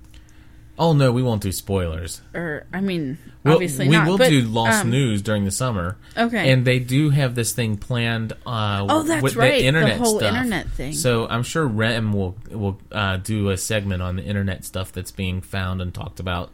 Oh 0.78 0.92
no, 0.92 1.10
we 1.12 1.22
won't 1.22 1.42
do 1.42 1.50
spoilers. 1.52 2.20
or 2.34 2.66
I 2.72 2.80
mean 2.80 3.18
We'll- 3.44 3.54
obviously 3.54 3.88
we 3.88 3.96
not. 3.96 4.06
will 4.08 4.18
but, 4.18 4.28
do 4.30 4.42
lost 4.42 4.84
um, 4.84 4.90
news 4.90 5.22
during 5.22 5.44
the 5.44 5.50
summer. 5.50 5.96
Okay. 6.16 6.50
and 6.52 6.64
they 6.64 6.78
do 6.78 7.10
have 7.10 7.34
this 7.34 7.52
thing 7.52 7.76
planned. 7.76 8.32
Uh, 8.46 8.86
Oh, 8.88 9.02
that's 9.02 9.22
with 9.22 9.36
right, 9.36 9.52
The 9.54 9.60
the 9.62 9.66
internet 9.66 9.98
whole 9.98 10.18
stuff. 10.18 10.34
internet 10.34 10.68
thing. 10.70 10.92
So 10.92 11.26
I'm 11.28 11.42
sure 11.42 11.66
Rem 11.66 12.12
will 12.12 12.36
will 12.50 12.78
uh, 12.92 13.16
do 13.16 13.50
a 13.50 13.56
segment 13.56 14.02
on 14.02 14.16
the 14.16 14.22
internet 14.22 14.64
stuff 14.64 14.92
that's 14.92 15.10
being 15.12 15.40
found 15.40 15.80
and 15.82 15.92
talked 15.92 16.20
about. 16.20 16.50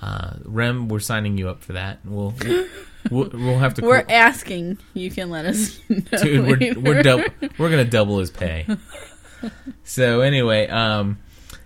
Uh, 0.00 0.34
Rem, 0.44 0.88
we're 0.88 0.98
signing 0.98 1.38
you 1.38 1.48
up 1.48 1.62
for 1.62 1.74
that. 1.74 2.00
We'll 2.04 2.34
we'll, 3.10 3.30
we'll 3.32 3.58
have 3.58 3.74
to. 3.74 3.82
We're 3.82 4.04
asking. 4.08 4.78
You 4.94 5.10
can 5.10 5.30
let 5.30 5.46
us 5.46 5.78
know. 5.88 6.00
Dude, 6.22 6.46
we're 6.46 6.74
we're, 6.80 7.24
we're 7.58 7.70
gonna 7.70 7.84
double 7.84 8.18
his 8.18 8.30
pay. 8.30 8.66
so 9.84 10.20
anyway, 10.20 10.66
um, 10.68 11.18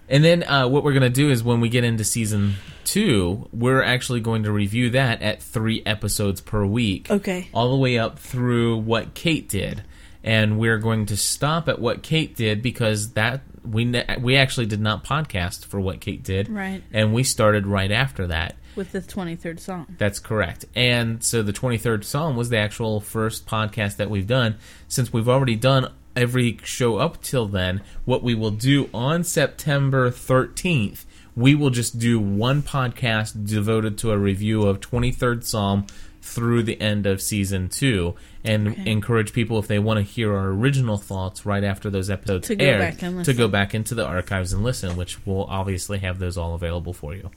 and 0.09 0.25
then 0.25 0.42
uh, 0.45 0.69
what 0.69 0.85
we're 0.85 0.92
gonna 0.92 1.09
do 1.11 1.31
is 1.31 1.42
when 1.42 1.61
we 1.61 1.69
get 1.69 1.85
into 1.85 2.05
season 2.05 2.55
two, 2.85 3.49
we're 3.53 3.83
actually 3.83 4.21
going 4.21 4.45
to 4.45 4.53
review 4.53 4.90
that 4.90 5.21
at 5.23 5.42
three 5.42 5.83
episodes 5.85 6.40
per 6.40 6.64
week. 6.64 7.11
Okay. 7.11 7.49
all 7.53 7.71
the 7.71 7.77
way 7.77 7.99
up 7.99 8.19
through 8.19 8.77
what 8.79 9.14
Kate 9.14 9.49
did, 9.49 9.83
and 10.23 10.59
we're 10.59 10.79
going 10.79 11.07
to 11.07 11.16
stop 11.16 11.69
at 11.69 11.79
what 11.81 12.03
Kate 12.03 12.35
did 12.37 12.62
because 12.62 13.12
that 13.14 13.42
we 13.64 13.85
ne- 13.85 14.16
we 14.21 14.37
actually 14.37 14.66
did 14.66 14.81
not 14.81 15.05
podcast 15.05 15.64
for 15.64 15.81
what 15.81 16.01
Kate 16.01 16.23
did, 16.23 16.49
Right. 16.49 16.83
And 16.92 17.12
we 17.12 17.25
started 17.25 17.66
right 17.66 17.90
after 17.90 18.29
that. 18.29 18.55
with 18.77 18.92
the 18.92 19.01
twenty 19.01 19.35
third 19.35 19.59
Psalm. 19.59 19.97
That's 19.99 20.21
correct. 20.21 20.64
And 20.77 21.25
so 21.25 21.42
the 21.42 21.53
23rd 21.53 22.05
Psalm 22.05 22.37
was 22.37 22.49
the 22.51 22.59
actual 22.59 23.01
first 23.01 23.47
podcast 23.47 23.97
that 23.97 24.09
we've 24.11 24.27
done. 24.27 24.57
Since 24.87 25.12
we've 25.12 25.29
already 25.29 25.57
done 25.57 25.90
every 26.16 26.59
show 26.64 26.96
up 26.96 27.22
till 27.22 27.46
then, 27.46 27.83
what 28.05 28.22
we 28.22 28.35
will 28.35 28.50
do 28.50 28.88
on 28.94 29.22
September 29.24 30.11
13th, 30.11 31.05
we 31.37 31.55
will 31.55 31.70
just 31.70 31.98
do 31.98 32.18
one 32.18 32.62
podcast 32.62 33.46
devoted 33.46 33.98
to 33.98 34.11
a 34.12 34.18
review 34.18 34.62
of 34.62 34.81
23rd 34.81 35.44
Psalm 35.44 35.87
through 36.22 36.62
the 36.64 36.81
end 36.81 37.07
of 37.07 37.22
season 37.22 37.68
two 37.68 38.14
and 38.42 38.68
Okay. 38.68 38.90
encourage 38.90 39.33
people 39.33 39.59
if 39.61 39.68
they 39.68 39.79
want 39.79 39.98
to 39.98 40.02
hear 40.02 40.35
our 40.35 40.48
original 40.48 40.96
thoughts 40.96 41.46
right 41.46 41.62
after 41.62 41.88
those 41.88 42.11
episodes 42.11 42.48
To 42.48 42.57
go 42.57 42.64
aired 42.64 42.81
back 42.81 43.02
and 43.02 43.24
to 43.24 43.33
go 43.33 43.46
back 43.46 43.74
into 43.76 43.94
the 43.94 44.05
archives 44.05 44.52
and 44.52 44.64
listen 44.64 44.96
which 44.96 45.24
will 45.24 45.44
obviously 45.44 45.98
have 45.98 46.18
those 46.18 46.37
all 46.37 46.55
available 46.55 46.92
for 46.92 47.14
you 47.14 47.31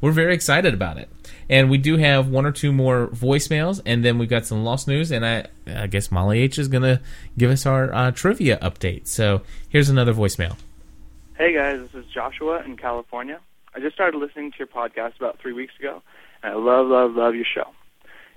we're 0.00 0.12
very 0.12 0.34
excited 0.34 0.74
about 0.74 0.98
it. 0.98 1.08
And 1.48 1.70
we 1.70 1.78
do 1.78 1.96
have 1.96 2.28
one 2.28 2.46
or 2.46 2.52
two 2.52 2.72
more 2.72 3.08
voicemails, 3.08 3.80
and 3.84 4.04
then 4.04 4.18
we've 4.18 4.28
got 4.28 4.46
some 4.46 4.64
lost 4.64 4.86
news. 4.86 5.10
And 5.10 5.24
I, 5.24 5.46
I 5.66 5.86
guess 5.86 6.12
Molly 6.12 6.40
H 6.40 6.58
is 6.58 6.68
going 6.68 6.82
to 6.82 7.00
give 7.36 7.50
us 7.50 7.66
our 7.66 7.92
uh, 7.92 8.10
trivia 8.10 8.58
update. 8.58 9.06
So 9.08 9.42
here's 9.68 9.88
another 9.88 10.14
voicemail. 10.14 10.56
Hey 11.36 11.54
guys, 11.54 11.80
this 11.80 12.04
is 12.04 12.10
Joshua 12.12 12.62
in 12.64 12.76
California. 12.76 13.40
I 13.74 13.80
just 13.80 13.94
started 13.94 14.18
listening 14.18 14.50
to 14.52 14.58
your 14.58 14.66
podcast 14.66 15.16
about 15.18 15.38
three 15.38 15.52
weeks 15.52 15.72
ago, 15.78 16.02
and 16.42 16.52
I 16.52 16.56
love, 16.56 16.88
love, 16.88 17.14
love 17.14 17.34
your 17.34 17.44
show. 17.44 17.70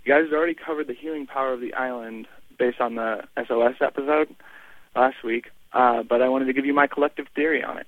You 0.05 0.13
guys 0.13 0.31
already 0.31 0.53
covered 0.53 0.87
the 0.87 0.93
healing 0.93 1.25
power 1.25 1.53
of 1.53 1.61
the 1.61 1.73
island 1.73 2.27
based 2.59 2.79
on 2.79 2.95
the 2.95 3.23
SOS 3.35 3.75
episode 3.81 4.35
last 4.95 5.23
week, 5.23 5.49
uh, 5.73 6.03
but 6.03 6.21
I 6.21 6.29
wanted 6.29 6.45
to 6.45 6.53
give 6.53 6.65
you 6.65 6.73
my 6.73 6.85
collective 6.85 7.25
theory 7.33 7.63
on 7.63 7.79
it. 7.79 7.87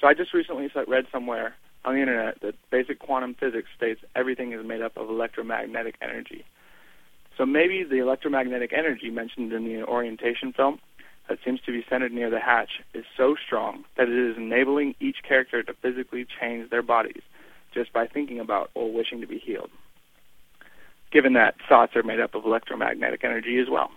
So 0.00 0.06
I 0.06 0.14
just 0.14 0.32
recently 0.32 0.70
read 0.86 1.06
somewhere 1.10 1.56
on 1.86 1.94
the 1.94 2.00
internet 2.00 2.40
that 2.42 2.54
basic 2.70 2.98
quantum 2.98 3.34
physics 3.34 3.68
states 3.76 4.00
everything 4.14 4.52
is 4.52 4.66
made 4.66 4.82
up 4.82 4.96
of 4.96 5.08
electromagnetic 5.08 5.94
energy. 6.02 6.44
So 7.38 7.46
maybe 7.46 7.84
the 7.84 7.98
electromagnetic 7.98 8.72
energy 8.72 9.10
mentioned 9.10 9.52
in 9.52 9.64
the 9.64 9.84
orientation 9.84 10.52
film 10.52 10.80
that 11.28 11.38
seems 11.44 11.60
to 11.62 11.72
be 11.72 11.84
centered 11.88 12.12
near 12.12 12.30
the 12.30 12.40
hatch 12.40 12.80
is 12.94 13.04
so 13.16 13.36
strong 13.46 13.84
that 13.96 14.08
it 14.08 14.30
is 14.30 14.36
enabling 14.36 14.94
each 15.00 15.18
character 15.26 15.62
to 15.62 15.74
physically 15.74 16.26
change 16.40 16.70
their 16.70 16.82
bodies 16.82 17.22
just 17.72 17.92
by 17.92 18.06
thinking 18.06 18.40
about 18.40 18.70
or 18.74 18.92
wishing 18.92 19.20
to 19.20 19.26
be 19.26 19.38
healed. 19.38 19.70
Given 21.12 21.34
that 21.34 21.56
thoughts 21.68 21.94
are 21.94 22.02
made 22.02 22.20
up 22.20 22.34
of 22.34 22.44
electromagnetic 22.44 23.22
energy 23.22 23.58
as 23.58 23.68
well. 23.70 23.90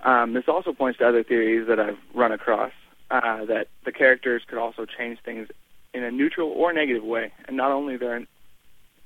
Um, 0.00 0.34
this 0.34 0.44
also 0.48 0.72
points 0.72 0.98
to 0.98 1.08
other 1.08 1.22
theories 1.22 1.66
that 1.68 1.78
I've 1.78 1.98
run 2.14 2.32
across 2.32 2.72
uh, 3.10 3.44
that 3.46 3.68
the 3.84 3.92
characters 3.92 4.42
could 4.46 4.58
also 4.58 4.86
change 4.86 5.18
things 5.24 5.48
in 5.94 6.02
a 6.02 6.10
neutral 6.10 6.50
or 6.50 6.72
negative 6.72 7.04
way, 7.04 7.32
and 7.46 7.56
not 7.56 7.70
only 7.70 7.96
their 7.96 8.26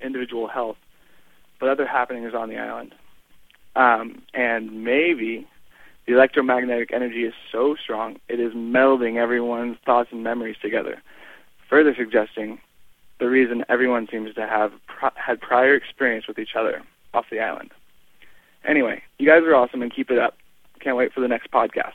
individual 0.00 0.48
health, 0.48 0.76
but 1.60 1.68
other 1.68 1.86
happenings 1.86 2.32
on 2.34 2.48
the 2.48 2.56
island. 2.56 2.94
Um, 3.76 4.22
and 4.34 4.84
maybe 4.84 5.46
the 6.06 6.14
electromagnetic 6.14 6.92
energy 6.92 7.24
is 7.24 7.34
so 7.52 7.76
strong 7.80 8.16
it 8.28 8.40
is 8.40 8.54
melding 8.54 9.16
everyone's 9.16 9.76
thoughts 9.84 10.08
and 10.10 10.24
memories 10.24 10.56
together, 10.60 11.00
further 11.68 11.94
suggesting 11.96 12.58
the 13.20 13.28
reason 13.28 13.64
everyone 13.68 14.08
seems 14.10 14.34
to 14.34 14.46
have 14.46 14.72
had 15.14 15.40
prior 15.40 15.74
experience 15.74 16.26
with 16.26 16.38
each 16.38 16.56
other 16.58 16.82
off 17.12 17.26
the 17.30 17.40
island. 17.40 17.70
Anyway, 18.64 19.02
you 19.18 19.26
guys 19.26 19.42
are 19.42 19.54
awesome 19.54 19.82
and 19.82 19.94
keep 19.94 20.10
it 20.10 20.18
up. 20.18 20.36
Can't 20.80 20.96
wait 20.96 21.12
for 21.12 21.20
the 21.20 21.28
next 21.28 21.50
podcast. 21.50 21.92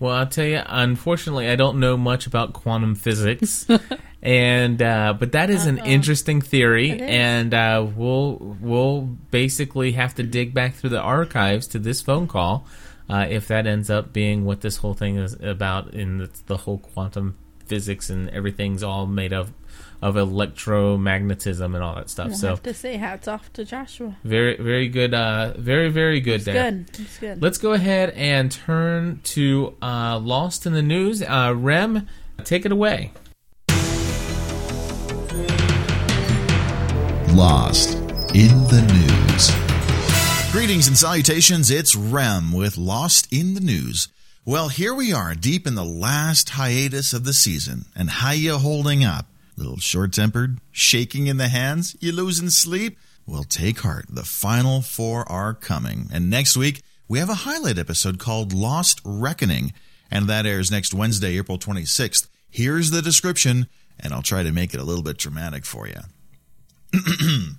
Well, 0.00 0.14
I'll 0.16 0.26
tell 0.26 0.46
you. 0.46 0.62
Unfortunately, 0.66 1.48
I 1.48 1.56
don't 1.56 1.78
know 1.78 1.96
much 1.96 2.26
about 2.26 2.54
quantum 2.54 2.94
physics, 2.94 3.66
and 4.22 4.80
uh, 4.80 5.14
but 5.18 5.32
that 5.32 5.50
is 5.50 5.66
an 5.66 5.78
Uh-oh. 5.78 5.86
interesting 5.86 6.40
theory, 6.40 6.98
and 7.00 7.52
uh, 7.52 7.86
we'll 7.94 8.56
we'll 8.60 9.02
basically 9.30 9.92
have 9.92 10.14
to 10.14 10.22
dig 10.22 10.54
back 10.54 10.74
through 10.74 10.90
the 10.90 11.00
archives 11.00 11.66
to 11.68 11.78
this 11.78 12.00
phone 12.00 12.26
call 12.26 12.66
uh, 13.10 13.26
if 13.28 13.48
that 13.48 13.66
ends 13.66 13.90
up 13.90 14.12
being 14.12 14.44
what 14.44 14.62
this 14.62 14.78
whole 14.78 14.94
thing 14.94 15.16
is 15.16 15.34
about 15.42 15.92
in 15.92 16.18
the, 16.18 16.30
the 16.46 16.56
whole 16.56 16.78
quantum 16.78 17.36
physics 17.66 18.08
and 18.08 18.30
everything's 18.30 18.82
all 18.82 19.06
made 19.06 19.32
of 19.32 19.52
of 20.02 20.14
electromagnetism 20.14 21.74
and 21.74 21.76
all 21.84 21.94
that 21.94 22.08
stuff. 22.08 22.28
We'll 22.28 22.36
so 22.38 22.48
have 22.48 22.62
to 22.62 22.72
say 22.74 22.96
hats 22.96 23.28
off 23.28 23.52
to 23.54 23.64
Joshua. 23.64 24.16
very, 24.24 24.56
very 24.56 24.88
good. 24.88 25.12
Uh, 25.12 25.52
very, 25.58 25.90
very 25.90 26.20
good 26.20 26.36
It's 26.36 26.44
there. 26.46 26.70
good. 26.70 26.86
It's 26.98 27.18
good. 27.18 27.42
Let's 27.42 27.58
go 27.58 27.72
ahead 27.72 28.10
and 28.10 28.50
turn 28.50 29.20
to 29.24 29.76
uh, 29.82 30.18
Lost 30.18 30.64
in 30.66 30.72
the 30.72 30.82
News. 30.82 31.22
Uh, 31.22 31.52
Rem, 31.56 32.08
take 32.44 32.64
it 32.64 32.72
away. 32.72 33.12
Lost 37.32 37.94
in 38.34 38.64
the 38.68 38.82
News. 38.92 40.52
Greetings 40.52 40.88
and 40.88 40.96
salutations. 40.98 41.70
It's 41.70 41.94
Rem 41.94 42.52
with 42.52 42.76
Lost 42.76 43.32
in 43.32 43.54
the 43.54 43.60
News. 43.60 44.08
Well, 44.44 44.68
here 44.68 44.92
we 44.94 45.12
are, 45.12 45.34
deep 45.34 45.66
in 45.66 45.74
the 45.76 45.84
last 45.84 46.50
hiatus 46.50 47.12
of 47.12 47.24
the 47.24 47.32
season. 47.32 47.84
And 47.94 48.10
how 48.10 48.32
you 48.32 48.58
holding 48.58 49.04
up? 49.04 49.26
Little 49.60 49.76
short-tempered, 49.76 50.58
shaking 50.72 51.26
in 51.26 51.36
the 51.36 51.48
hands, 51.48 51.94
you 52.00 52.12
losing 52.12 52.48
sleep? 52.48 52.98
Well, 53.26 53.44
take 53.44 53.80
heart. 53.80 54.06
The 54.08 54.24
final 54.24 54.80
four 54.80 55.30
are 55.30 55.52
coming. 55.52 56.08
And 56.10 56.30
next 56.30 56.56
week, 56.56 56.80
we 57.08 57.18
have 57.18 57.28
a 57.28 57.44
highlight 57.44 57.78
episode 57.78 58.18
called 58.18 58.54
Lost 58.54 59.02
Reckoning. 59.04 59.74
And 60.10 60.26
that 60.28 60.46
airs 60.46 60.70
next 60.70 60.94
Wednesday, 60.94 61.36
April 61.36 61.58
26th. 61.58 62.26
Here's 62.48 62.90
the 62.90 63.02
description, 63.02 63.66
and 63.98 64.14
I'll 64.14 64.22
try 64.22 64.42
to 64.42 64.50
make 64.50 64.72
it 64.72 64.80
a 64.80 64.84
little 64.84 65.04
bit 65.04 65.18
dramatic 65.18 65.66
for 65.66 65.86
you. 65.86 66.00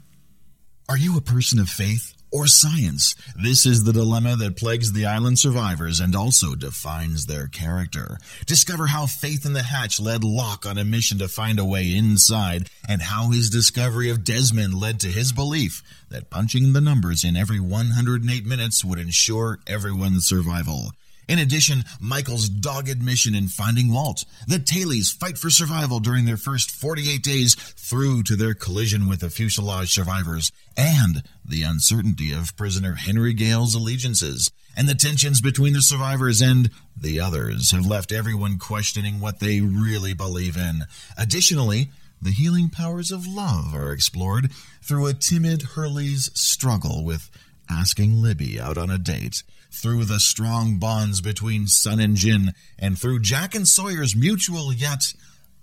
Are 0.90 0.98
you 0.98 1.16
a 1.18 1.22
person 1.22 1.60
of 1.60 1.70
faith 1.70 2.16
or 2.32 2.48
science? 2.48 3.16
This 3.36 3.66
is 3.66 3.84
the 3.84 3.94
dilemma 3.94 4.36
that 4.38 4.58
plagues 4.58 4.94
the 4.94 5.06
island 5.06 5.40
survivors 5.40 6.00
and 6.00 6.16
also 6.16 6.56
defines 6.56 7.26
their 7.26 7.48
character. 7.48 8.18
Discover 8.46 8.88
how 8.88 9.06
faith 9.06 9.46
in 9.46 9.54
the 9.54 9.64
hatch 9.64 10.00
led 10.00 10.24
Locke 10.24 10.66
on 10.66 10.78
a 10.78 10.86
mission 10.86 11.18
to 11.20 11.28
find 11.28 11.60
a 11.60 11.66
way 11.66 11.96
inside, 11.96 12.70
and 12.88 13.02
how 13.02 13.30
his 13.30 13.50
discovery 13.50 14.10
of 14.10 14.24
Desmond 14.24 14.74
led 14.74 15.00
to 15.02 15.08
his 15.08 15.32
belief 15.32 15.84
that 16.10 16.30
punching 16.30 16.74
the 16.74 16.82
numbers 16.82 17.24
in 17.24 17.36
every 17.36 17.60
108 17.60 18.46
minutes 18.46 18.84
would 18.84 19.00
ensure 19.00 19.60
everyone's 19.68 20.26
survival. 20.26 20.92
In 21.32 21.40
addition, 21.40 21.86
Michael's 22.02 22.50
dogged 22.50 23.02
mission 23.02 23.34
in 23.34 23.48
finding 23.48 23.94
Walt, 23.94 24.26
the 24.50 24.58
Tailies 24.58 25.18
fight 25.18 25.38
for 25.38 25.50
survival 25.50 26.02
during 26.02 26.26
their 26.26 26.36
first 26.36 26.70
48 26.70 27.24
days 27.24 27.56
through 27.56 28.24
to 28.24 28.36
their 28.36 28.54
collision 28.54 29.08
with 29.08 29.22
the 29.22 29.30
fuselage 29.30 29.94
survivors, 29.94 30.52
and 30.76 31.24
the 31.46 31.64
uncertainty 31.64 32.34
of 32.34 32.58
prisoner 32.58 32.96
Henry 32.96 33.32
Gale's 33.32 33.74
allegiances, 33.76 34.52
and 34.76 34.90
the 34.90 34.94
tensions 34.94 35.40
between 35.40 35.72
the 35.72 35.82
survivors 35.82 36.42
and 36.42 36.70
the 36.98 37.22
others 37.22 37.72
have 37.72 37.86
left 37.86 38.12
everyone 38.12 38.60
questioning 38.60 39.22
what 39.22 39.40
they 39.40 39.62
really 39.62 40.14
believe 40.14 40.58
in. 40.58 40.82
Additionally, 41.18 41.92
the 42.22 42.32
healing 42.32 42.70
powers 42.70 43.10
of 43.10 43.26
love 43.26 43.74
are 43.74 43.94
explored 43.94 44.52
through 44.84 45.08
a 45.08 45.14
timid 45.14 45.62
Hurley's 45.62 46.30
struggle 46.34 47.06
with 47.06 47.32
asking 47.72 48.22
Libby 48.22 48.60
out 48.60 48.78
on 48.78 48.90
a 48.90 48.98
date, 48.98 49.44
through 49.72 50.06
the 50.06 50.20
strong 50.20 50.78
bonds 50.78 51.22
between 51.22 51.68
Sun 51.68 52.00
and 52.00 52.16
Jin, 52.16 52.54
and 52.78 53.00
through 53.00 53.22
Jack 53.22 53.56
and 53.56 53.68
Sawyer's 53.68 54.16
mutual 54.16 54.74
yet 54.74 55.14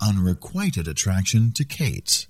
unrequited 0.00 0.88
attraction 0.88 1.52
to 1.52 1.64
Kate. 1.64 2.26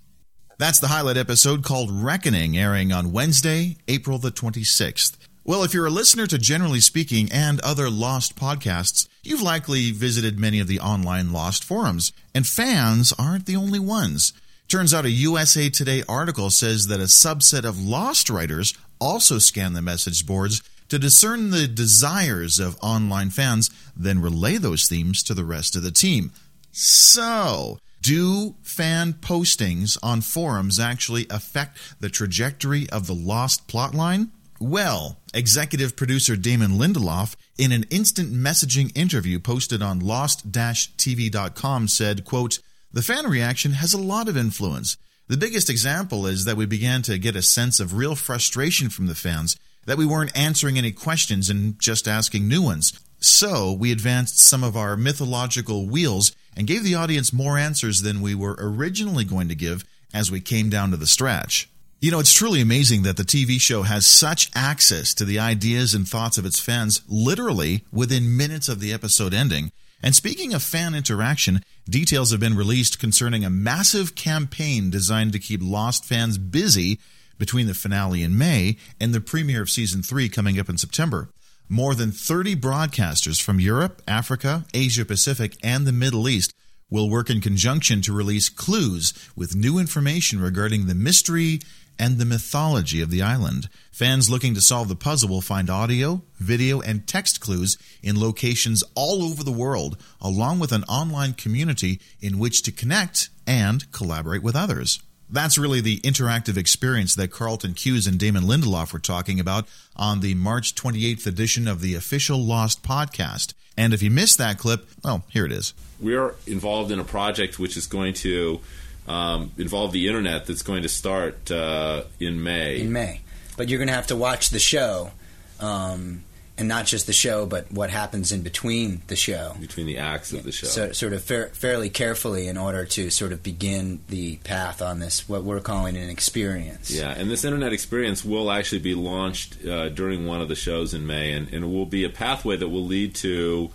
That's 0.59 0.81
the 0.81 0.88
highlight 0.88 1.17
episode 1.17 1.62
called 1.62 1.91
Reckoning, 1.93 2.59
airing 2.59 2.93
on 2.93 3.12
Wednesday, 3.12 3.77
April 3.87 4.19
the 4.19 4.33
26th. 4.33 5.17
Well, 5.45 5.62
if 5.62 5.73
you're 5.73 5.87
a 5.87 5.91
listener 5.91 6.27
to 6.27 6.37
Generally 6.37 6.81
Speaking 6.81 7.31
and 7.33 7.61
other 7.61 7.88
Lost 7.88 8.37
podcasts, 8.37 9.09
you've 9.23 9.41
likely 9.41 9.93
visited 9.93 10.38
many 10.38 10.59
of 10.61 10.67
the 10.67 10.81
online 10.81 11.33
Lost 11.33 11.62
forums, 11.64 12.12
and 12.35 12.47
fans 12.47 13.14
aren't 13.19 13.47
the 13.47 13.57
only 13.57 13.79
ones. 13.79 14.33
Turns 14.68 14.92
out 14.92 15.07
a 15.07 15.11
USA 15.11 15.70
Today 15.70 16.02
article 16.07 16.50
says 16.50 16.88
that 16.88 17.00
a 17.00 17.04
subset 17.04 17.64
of 17.64 17.83
Lost 17.83 18.28
writers 18.28 18.74
also 19.00 19.38
scan 19.38 19.72
the 19.72 19.81
message 19.81 20.26
boards 20.26 20.62
to 20.90 20.98
discern 20.98 21.48
the 21.48 21.66
desires 21.66 22.59
of 22.59 22.76
online 22.83 23.31
fans, 23.31 23.70
then 23.96 24.20
relay 24.20 24.59
those 24.59 24.87
themes 24.87 25.22
to 25.22 25.33
the 25.33 25.46
rest 25.46 25.74
of 25.74 25.83
the 25.83 25.90
team. 25.90 26.33
So, 26.70 27.78
do 28.02 28.57
fan 28.61 29.14
postings 29.14 29.96
on 30.02 30.20
forums 30.20 30.78
actually 30.78 31.26
affect 31.31 31.78
the 31.98 32.11
trajectory 32.11 32.90
of 32.90 33.07
the 33.07 33.14
Lost 33.14 33.68
plotline? 33.68 34.28
Well, 34.61 35.16
executive 35.33 35.96
producer 35.96 36.37
Damon 36.37 36.72
Lindelof, 36.72 37.37
in 37.57 37.72
an 37.72 37.85
instant 37.85 38.35
messaging 38.35 38.94
interview 38.94 39.38
posted 39.38 39.81
on 39.81 40.00
lost-tv.com, 40.00 41.88
said, 41.88 42.26
quote, 42.26 42.59
The 42.90 43.03
fan 43.03 43.27
reaction 43.27 43.72
has 43.72 43.92
a 43.92 44.01
lot 44.01 44.29
of 44.29 44.37
influence. 44.37 44.96
The 45.27 45.37
biggest 45.37 45.68
example 45.68 46.27
is 46.27 46.46
that 46.46 46.57
we 46.57 46.64
began 46.64 47.03
to 47.03 47.18
get 47.18 47.37
a 47.37 47.42
sense 47.42 47.81
of 47.81 47.94
real 47.94 48.14
frustration 48.14 48.88
from 48.88 49.07
the 49.07 49.14
fans, 49.14 49.59
that 49.85 49.98
we 49.98 50.07
weren't 50.07 50.37
answering 50.37 50.79
any 50.79 50.92
questions 50.92 51.51
and 51.51 51.79
just 51.79 52.09
asking 52.09 52.48
new 52.48 52.62
ones. 52.62 52.98
So, 53.20 53.72
we 53.72 53.92
advanced 53.92 54.38
some 54.38 54.64
of 54.64 54.74
our 54.77 54.96
mythological 54.96 55.87
wheels 55.87 56.33
and 56.57 56.66
gave 56.66 56.83
the 56.83 56.94
audience 56.94 57.31
more 57.31 57.59
answers 57.59 58.01
than 58.01 58.22
we 58.22 58.35
were 58.35 58.57
originally 58.59 59.24
going 59.24 59.48
to 59.48 59.55
give 59.55 59.85
as 60.14 60.31
we 60.31 60.40
came 60.40 60.70
down 60.70 60.90
to 60.92 60.96
the 60.96 61.07
stretch. 61.07 61.68
You 62.01 62.11
know, 62.11 62.20
it's 62.20 62.33
truly 62.33 62.62
amazing 62.62 63.03
that 63.03 63.16
the 63.16 63.22
TV 63.22 63.61
show 63.61 63.83
has 63.83 64.07
such 64.07 64.51
access 64.55 65.12
to 65.14 65.27
the 65.27 65.38
ideas 65.38 65.94
and 65.94 66.09
thoughts 66.09 66.38
of 66.38 66.46
its 66.46 66.61
fans 66.61 67.03
literally 67.07 67.85
within 67.92 68.37
minutes 68.37 68.69
of 68.69 68.81
the 68.81 68.92
episode 68.94 69.35
ending. 69.35 69.73
And 70.03 70.15
speaking 70.15 70.55
of 70.55 70.63
fan 70.63 70.94
interaction, 70.94 71.63
details 71.88 72.31
have 72.31 72.40
been 72.40 72.57
released 72.57 73.01
concerning 73.01 73.44
a 73.44 73.51
massive 73.51 74.15
campaign 74.15 74.90
designed 74.90 75.33
to 75.33 75.40
keep 75.40 75.61
Lost 75.63 76.05
fans 76.05 76.38
busy 76.38 77.01
between 77.37 77.67
the 77.67 77.75
finale 77.75 78.23
in 78.23 78.38
May 78.38 78.77
and 79.01 79.13
the 79.13 79.21
premiere 79.21 79.63
of 79.63 79.71
season 79.71 80.03
3 80.03 80.29
coming 80.29 80.59
up 80.59 80.69
in 80.69 80.79
September. 80.79 81.31
More 81.69 81.94
than 81.94 82.13
30 82.13 82.57
broadcasters 82.57 83.42
from 83.42 83.61
Europe, 83.61 84.01
Africa, 84.07 84.65
Asia 84.73 85.05
Pacific, 85.05 85.57
and 85.63 85.87
the 85.87 85.92
Middle 85.92 86.29
East 86.29 86.55
will 86.90 87.11
work 87.11 87.29
in 87.29 87.40
conjunction 87.40 88.01
to 88.03 88.13
release 88.13 88.49
clues 88.49 89.13
with 89.37 89.55
new 89.55 89.79
information 89.79 90.40
regarding 90.40 90.87
the 90.87 90.94
mystery 90.94 91.61
and 91.99 92.19
the 92.19 92.25
mythology 92.25 93.01
of 93.01 93.11
the 93.11 93.23
island. 93.23 93.69
Fans 93.90 94.31
looking 94.31 94.55
to 94.55 94.61
solve 94.61 94.88
the 94.88 94.94
puzzle 94.94 95.29
will 95.29 95.40
find 95.40 95.69
audio, 95.69 96.23
video, 96.38 96.81
and 96.81 97.07
text 97.07 97.40
clues 97.40 97.77
in 98.03 98.21
locations 98.21 98.85
all 98.94 99.23
over 99.23 99.42
the 99.42 99.51
world, 99.51 99.96
along 100.21 100.59
with 100.59 100.73
an 100.73 100.85
online 100.85 101.33
community 101.33 102.01
in 102.21 102.38
which 102.38 102.63
to 102.63 102.73
connect 102.73 103.29
and 103.46 103.90
collaborate 103.92 104.42
with 104.42 104.55
others. 104.55 105.01
That's 105.31 105.59
really 105.59 105.81
the 105.81 106.01
interactive 106.01 106.57
experience 106.57 107.15
that 107.17 107.31
Carlton 107.31 107.75
Cuse 107.75 108.07
and 108.07 108.19
Damon 108.19 108.44
Lindelof 108.44 108.92
were 108.92 108.99
talking 108.99 109.38
about 109.38 109.69
on 109.94 110.21
the 110.21 110.35
March 110.35 110.75
28th 110.75 111.27
edition 111.27 111.69
of 111.69 111.83
the 111.83 111.94
official 111.94 112.38
Lost 112.38 112.83
podcast. 112.83 113.53
And 113.77 113.92
if 113.92 114.03
you 114.03 114.11
missed 114.11 114.38
that 114.38 114.59
clip, 114.59 114.88
well, 115.05 115.25
here 115.29 115.44
it 115.44 115.53
is. 115.53 115.75
We're 116.01 116.35
involved 116.46 116.90
in 116.90 116.99
a 116.99 117.05
project 117.05 117.59
which 117.59 117.77
is 117.77 117.87
going 117.87 118.15
to 118.15 118.61
um, 119.09 119.52
involve 119.56 119.92
the 119.92 120.06
internet 120.06 120.46
that's 120.46 120.63
going 120.63 120.83
to 120.83 120.88
start 120.88 121.50
uh, 121.50 122.04
in 122.21 122.42
May. 122.42 122.81
in 122.81 122.92
May. 122.92 123.23
But 123.56 123.69
you're 123.69 123.79
going 123.79 123.88
to 123.88 123.94
have 123.94 124.09
to 124.09 124.17
watch 124.17 124.50
the 124.50 124.61
show, 124.61 125.11
um, 125.59 126.23
and 126.56 126.69
not 126.69 126.87
just 126.87 127.06
the 127.06 127.13
show, 127.13 127.46
but 127.46 127.73
what 127.73 127.90
happens 127.90 128.31
in 128.31 128.42
between 128.42 129.02
the 129.09 129.17
show. 129.17 129.56
Between 129.61 129.87
the 129.87 129.98
acts 129.98 130.33
of 130.33 130.44
the 130.44 130.52
show. 130.52 130.67
So, 130.67 130.92
sort 130.92 131.13
of 131.13 131.23
fair, 131.23 131.48
fairly 131.48 131.90
carefully 131.90 132.46
in 132.46 132.56
order 132.56 132.85
to 132.85 133.11
sort 133.11 133.33
of 133.33 133.42
begin 133.42 134.00
the 134.09 134.37
path 134.38 134.81
on 134.81 135.00
this, 135.00 135.29
what 135.29 135.42
we're 135.42 135.61
calling 135.61 135.96
an 135.96 136.09
experience. 136.09 136.90
Yeah, 136.90 137.11
and 137.11 137.31
this 137.31 137.44
internet 137.44 137.73
experience 137.73 138.25
will 138.25 138.50
actually 138.50 138.81
be 138.81 138.94
launched 138.94 139.65
uh, 139.65 139.88
during 139.88 140.27
one 140.27 140.40
of 140.40 140.48
the 140.48 140.56
shows 140.56 140.94
in 140.94 141.06
May, 141.06 141.33
and, 141.33 141.52
and 141.52 141.65
it 141.65 141.69
will 141.69 141.87
be 141.87 142.04
a 142.04 142.11
pathway 142.11 142.56
that 142.56 142.69
will 142.69 142.85
lead 142.85 143.15
to 143.17 143.71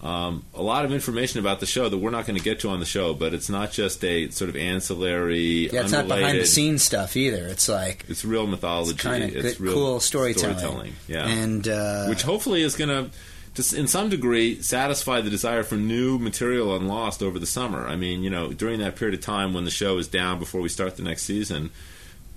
um, 0.00 0.44
a 0.54 0.62
lot 0.62 0.84
of 0.84 0.92
information 0.92 1.40
about 1.40 1.60
the 1.60 1.66
show 1.66 1.88
that 1.88 1.98
we're 1.98 2.10
not 2.10 2.26
going 2.26 2.38
to 2.38 2.44
get 2.44 2.60
to 2.60 2.68
on 2.68 2.78
the 2.80 2.86
show. 2.86 3.14
But 3.14 3.34
it's 3.34 3.48
not 3.48 3.72
just 3.72 4.04
a 4.04 4.30
sort 4.30 4.48
of 4.48 4.56
ancillary, 4.56 5.68
Yeah, 5.70 5.82
it's 5.82 5.92
not 5.92 6.06
behind 6.08 6.38
the 6.38 6.46
scenes 6.46 6.82
stuff 6.82 7.16
either. 7.16 7.46
It's 7.48 7.68
like 7.68 8.04
It's 8.08 8.24
real 8.24 8.46
mythology. 8.46 8.92
It's 8.92 9.34
It's 9.34 9.56
good- 9.58 9.60
real 9.60 9.74
cool 9.74 10.00
storytelling. 10.00 10.94
Yeah, 11.08 11.26
And, 11.26 11.66
uh, 11.66 12.06
which 12.06 12.22
hopefully 12.22 12.62
is 12.62 12.76
going 12.76 12.88
to, 12.90 13.76
in 13.76 13.88
some 13.88 14.08
degree, 14.08 14.62
satisfy 14.62 15.20
the 15.20 15.30
desire 15.30 15.64
for 15.64 15.74
new 15.74 16.18
material 16.18 16.70
on 16.70 16.86
Lost 16.86 17.22
over 17.22 17.40
the 17.40 17.46
summer. 17.46 17.86
I 17.86 17.96
mean, 17.96 18.22
you 18.22 18.30
know, 18.30 18.52
during 18.52 18.78
that 18.80 18.94
period 18.94 19.18
of 19.18 19.24
time 19.24 19.52
when 19.52 19.64
the 19.64 19.70
show 19.72 19.98
is 19.98 20.06
down 20.06 20.38
before 20.38 20.60
we 20.60 20.68
start 20.68 20.96
the 20.96 21.02
next 21.02 21.24
season, 21.24 21.70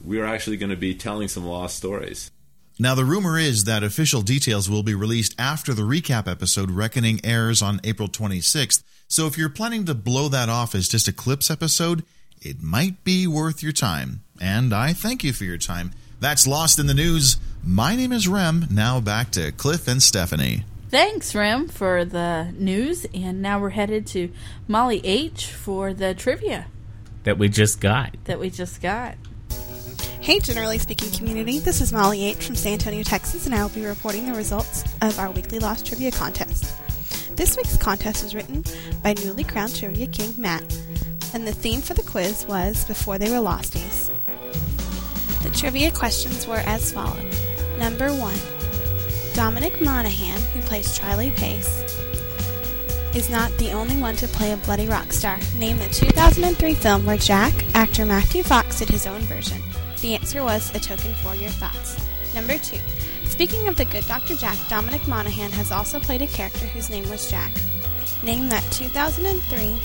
we 0.04 0.20
are 0.20 0.26
actually 0.26 0.58
going 0.58 0.72
to 0.72 0.76
be 0.76 0.96
telling 0.96 1.28
some 1.28 1.46
Lost 1.46 1.78
stories. 1.78 2.32
Now, 2.82 2.96
the 2.96 3.06
rumor 3.06 3.38
is 3.38 3.66
that 3.66 3.84
official 3.84 4.24
details 4.24 4.68
will 4.68 4.82
be 4.82 4.96
released 4.96 5.36
after 5.38 5.72
the 5.72 5.84
recap 5.84 6.28
episode 6.28 6.72
Reckoning 6.72 7.22
airs 7.24 7.62
on 7.62 7.80
April 7.84 8.08
26th. 8.08 8.82
So 9.08 9.28
if 9.28 9.38
you're 9.38 9.50
planning 9.50 9.86
to 9.86 9.94
blow 9.94 10.30
that 10.30 10.50
off 10.50 10.74
as 10.74 10.90
just 10.90 11.08
a 11.08 11.14
clips 11.14 11.52
episode, 11.52 12.04
it 12.42 12.64
might 12.64 13.04
be 13.04 13.28
worth 13.28 13.62
your 13.62 13.72
time. 13.72 14.24
And 14.42 14.74
I 14.74 14.94
thank 14.94 15.24
you 15.24 15.32
for 15.32 15.44
your 15.44 15.60
time. 15.60 15.92
That's 16.20 16.48
Lost 16.48 16.80
in 16.80 16.88
the 16.88 16.96
News. 16.96 17.38
My 17.64 17.96
name 17.96 18.12
is 18.12 18.28
Rem. 18.28 18.66
Now 18.72 19.00
back 19.00 19.30
to 19.34 19.52
Cliff 19.52 19.88
and 19.88 20.02
Stephanie. 20.02 20.66
Thanks, 20.90 21.36
Rem, 21.36 21.68
for 21.68 22.04
the 22.04 22.52
news. 22.58 23.06
And 23.14 23.44
now 23.44 23.60
we're 23.60 23.70
headed 23.70 24.08
to 24.08 24.32
Molly 24.68 25.02
H 25.04 25.52
for 25.52 25.94
the 25.94 26.16
trivia 26.16 26.66
that 27.26 27.38
we 27.38 27.48
just 27.48 27.80
got. 27.80 28.16
that 28.24 28.40
we 28.40 28.50
just 28.50 28.82
got. 28.82 29.18
Hey, 30.22 30.40
generally 30.40 30.78
speaking 30.78 31.10
community, 31.10 31.58
this 31.58 31.82
is 31.82 31.92
Molly 31.92 32.24
H 32.26 32.46
from 32.46 32.56
San 32.56 32.74
Antonio, 32.74 33.02
Texas, 33.02 33.48
and 33.48 33.56
I 33.56 33.64
will 33.64 33.72
be 33.72 33.84
reporting 33.84 34.28
the 34.28 34.38
results 34.38 34.84
of 35.02 35.18
our 35.18 35.32
weekly 35.32 35.58
Lost 35.58 35.88
Trivia 35.88 36.12
contest. 36.12 36.76
This 37.36 37.58
week's 37.58 37.76
contest 37.76 38.24
was 38.24 38.36
written 38.36 38.64
by 39.02 39.14
newly 39.14 39.44
crowned 39.44 39.76
Trivia 39.76 40.06
King 40.06 40.36
Matt, 40.38 40.62
and 41.34 41.48
the 41.48 41.52
theme 41.52 41.82
for 41.82 41.96
the 41.96 42.04
quiz 42.04 42.46
was 42.48 42.86
Before 42.86 43.18
They 43.18 43.32
Were 43.32 43.38
Losties. 43.38 44.12
The 45.42 45.50
trivia 45.58 45.90
questions 45.90 46.46
were 46.46 46.62
as 46.68 46.92
follows 46.92 47.42
Number 47.80 48.14
one 48.14 48.38
Dominic 49.34 49.82
Monaghan, 49.82 50.40
who 50.54 50.62
plays 50.62 51.00
Charlie 51.00 51.32
Pace, 51.32 51.82
is 53.16 53.32
not 53.32 53.52
the 53.58 53.72
only 53.72 53.98
one 53.98 54.16
to 54.18 54.28
play 54.28 54.52
a 54.52 54.58
bloody 54.58 54.88
rock 54.88 55.14
star. 55.14 55.40
Name 55.58 55.80
the 55.80 55.90
2003 55.90 56.76
film 56.76 57.08
where 57.08 57.18
Jack, 57.18 57.54
actor 57.74 58.06
Matthew 58.06 58.44
Fox, 58.44 58.78
did 58.78 58.90
his 58.90 59.08
own 59.08 59.22
version. 59.22 59.60
The 60.02 60.16
answer 60.16 60.44
was 60.44 60.74
A 60.74 60.80
Token 60.80 61.14
for 61.16 61.36
Your 61.36 61.52
Thoughts. 61.52 62.04
Number 62.34 62.58
two. 62.58 62.80
Speaking 63.26 63.68
of 63.68 63.78
the 63.78 63.86
good 63.86 64.06
Dr. 64.08 64.36
Jack, 64.36 64.58
Dominic 64.68 65.08
Monaghan 65.08 65.52
has 65.52 65.72
also 65.72 66.00
played 66.00 66.24
a 66.24 66.28
character 66.28 66.66
whose 66.66 66.90
name 66.90 67.08
was 67.10 67.30
Jack. 67.30 67.52
Name 68.24 68.50
that 68.50 68.64
2003 68.72 69.76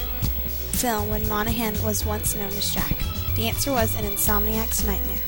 film 0.77 1.11
when 1.11 1.29
Monaghan 1.29 1.75
was 1.83 2.07
once 2.07 2.35
known 2.35 2.49
as 2.49 2.75
Jack. 2.75 2.97
The 3.35 3.49
answer 3.49 3.73
was 3.73 3.95
An 3.99 4.05
Insomniac's 4.05 4.87
Nightmare. 4.87 5.23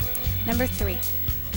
Number 0.47 0.67
three. 0.67 0.99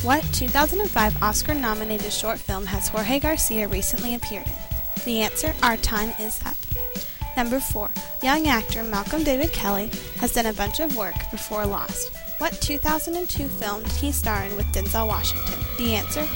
What 0.03 0.23
2005 0.34 1.23
Oscar 1.23 1.53
nominated 1.53 2.11
short 2.11 2.39
film 2.39 2.65
has 2.65 2.89
Jorge 2.89 3.19
Garcia 3.19 3.67
recently 3.67 4.15
appeared 4.15 4.47
in? 4.47 5.03
The 5.05 5.21
answer, 5.21 5.53
Our 5.63 5.77
Time 5.77 6.13
Is 6.19 6.41
Up. 6.45 6.57
Number 7.38 7.59
4. 7.59 7.89
Young 8.21 8.47
actor 8.47 8.84
Malcolm 8.84 9.23
David 9.23 9.53
Kelley 9.53 9.89
has 10.17 10.34
done 10.34 10.47
a 10.47 10.53
bunch 10.53 10.79
of 10.79 10.97
work 10.97 11.15
before 11.32 11.65
Lost. 11.65 12.11
What 12.42 12.60
2002 12.60 13.48
film 13.48 13.84
did 13.84 13.92
he 13.92 14.12
star 14.12 14.42
in 14.46 14.58
with 14.58 14.66
Denzel 14.74 15.06
Washington? 15.06 15.60
The 15.78 15.94
answer, 15.94 16.28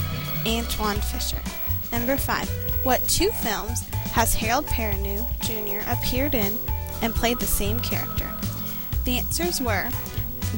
Antwone 0.46 1.00
Fisher. 1.00 1.42
Number 1.90 2.16
5. 2.16 2.48
What 2.84 3.02
two 3.08 3.30
films 3.42 3.88
has 4.12 4.32
Harold 4.32 4.66
Perrineau 4.66 5.26
Jr. 5.40 5.82
appeared 5.90 6.36
in 6.36 6.56
and 7.02 7.12
played 7.12 7.40
the 7.40 7.44
same 7.44 7.80
character? 7.80 8.32
The 9.04 9.18
answers 9.18 9.60
were 9.60 9.90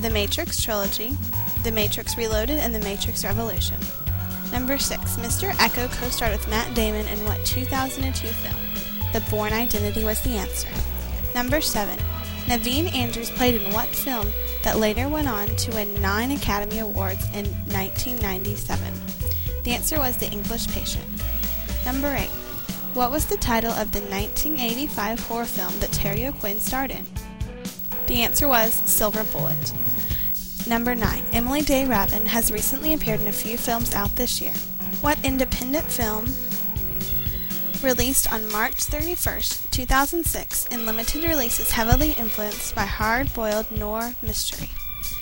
The 0.03 0.11
Matrix 0.11 0.63
Trilogy, 0.63 1.17
The 1.63 1.73
Matrix 1.73 2.19
Reloaded, 2.19 2.59
and 2.59 2.75
The 2.75 2.81
Matrix 2.81 3.25
Revolution. 3.25 3.79
Number 4.53 4.79
6. 4.79 5.17
Mr. 5.17 5.53
Eko 5.53 5.91
co 5.93 6.11
starred 6.11 6.33
with 6.33 6.51
Matt 6.51 6.75
Damon 6.75 7.07
in 7.07 7.25
what 7.25 7.43
2002 7.47 8.29
film? 8.29 9.13
The 9.15 9.31
Bourne 9.31 9.55
Identity 9.55 10.05
was 10.05 10.21
the 10.21 10.37
answer. 10.37 10.69
Number 11.35 11.63
7. 11.63 11.99
Naveen 12.49 12.93
Andrews 12.95 13.31
played 13.31 13.63
in 13.63 13.73
what 13.73 13.89
film 13.89 14.31
that 14.63 14.79
later 14.79 15.09
went 15.09 15.29
on 15.29 15.49
to 15.49 15.71
win 15.73 16.01
9 16.01 16.31
Academy 16.33 16.79
Awards 16.79 17.25
in 17.35 17.47
1997? 17.73 18.93
The 19.65 19.73
answer 19.73 19.99
was 19.99 20.17
The 20.17 20.31
English 20.31 20.69
Patient. 20.69 21.05
Number 21.85 22.15
8. 22.15 22.29
What 22.95 23.11
was 23.11 23.27
the 23.27 23.37
title 23.37 23.71
of 23.71 23.93
the 23.93 24.01
1985 24.01 25.21
horror 25.21 25.45
film 25.45 25.79
that 25.81 25.93
Terry 25.93 26.27
O'Quinn 26.27 26.59
starred 26.59 26.91
in? 26.91 27.07
The 28.07 28.23
answer 28.23 28.49
was 28.49 28.73
Silver 28.73 29.25
Bullet. 29.25 29.73
Number 30.67 30.95
9. 30.95 31.25
Emilie 31.33 31.63
de 31.63 31.87
Ravin 31.87 32.27
has 32.27 32.51
recently 32.51 32.95
appeared 32.95 33.21
in 33.21 33.27
a 33.27 33.33
few 33.33 33.57
films 33.57 33.95
out 33.95 34.17
this 34.17 34.41
year. 34.41 34.53
What 35.01 35.23
independent 35.25 35.87
film 35.87 36.27
released 37.83 38.33
on 38.33 38.51
March 38.53 38.77
31st, 38.77 39.71
2006, 39.71 40.67
in 40.69 40.87
limited 40.87 41.25
releases 41.25 41.71
heavily 41.71 42.13
influenced 42.13 42.75
by 42.75 42.83
hard 42.83 43.33
boiled 43.35 43.71
noir 43.71 44.15
mystery? 44.23 44.71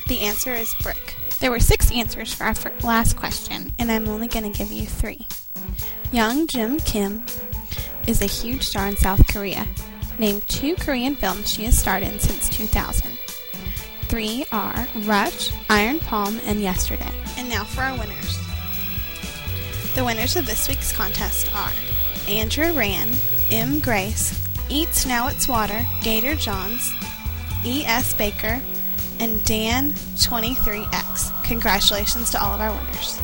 The 0.08 0.20
answer 0.20 0.54
is 0.54 0.74
Brick. 0.82 1.16
There 1.40 1.50
were 1.50 1.60
six 1.60 1.92
answers 1.92 2.32
for 2.32 2.44
our 2.44 2.54
last 2.82 3.16
question, 3.16 3.72
and 3.78 3.90
I'm 3.90 4.08
only 4.08 4.28
going 4.28 4.50
to 4.50 4.58
give 4.58 4.70
you 4.70 4.86
three. 4.86 5.26
Yunjin 6.12 6.84
Kim 6.84 7.24
is 8.06 8.22
a 8.22 8.26
huge 8.26 8.62
star 8.62 8.86
in 8.86 8.96
South 8.96 9.26
Korea. 9.26 9.66
Name 10.18 10.40
two 10.42 10.76
Korean 10.76 11.14
films 11.14 11.50
she 11.50 11.64
has 11.64 11.78
starred 11.78 12.02
in 12.02 12.18
since 12.18 12.48
2000. 12.48 13.18
Three 14.02 14.46
are 14.52 14.86
Rush, 15.00 15.50
Iron 15.68 15.98
Palm, 15.98 16.40
and 16.44 16.60
Yesterday. 16.60 17.12
And 17.36 17.48
now 17.48 17.64
for 17.64 17.82
our 17.82 17.98
winners. 17.98 18.38
The 19.94 20.04
winners 20.04 20.36
of 20.36 20.46
this 20.46 20.68
week's 20.68 20.92
contest 20.92 21.54
are 21.54 21.72
Andrew 22.28 22.72
Rand, 22.72 23.20
M. 23.50 23.80
Grace, 23.80 24.40
Eats 24.68 25.06
Now 25.06 25.28
It's 25.28 25.48
Water, 25.48 25.86
Gator 26.02 26.34
Johns, 26.34 26.92
E.S. 27.64 28.12
Baker, 28.14 28.60
and 29.20 29.40
Dan23X. 29.40 31.44
Congratulations 31.44 32.30
to 32.30 32.42
all 32.42 32.54
of 32.54 32.60
our 32.60 32.72
winners. 32.72 33.20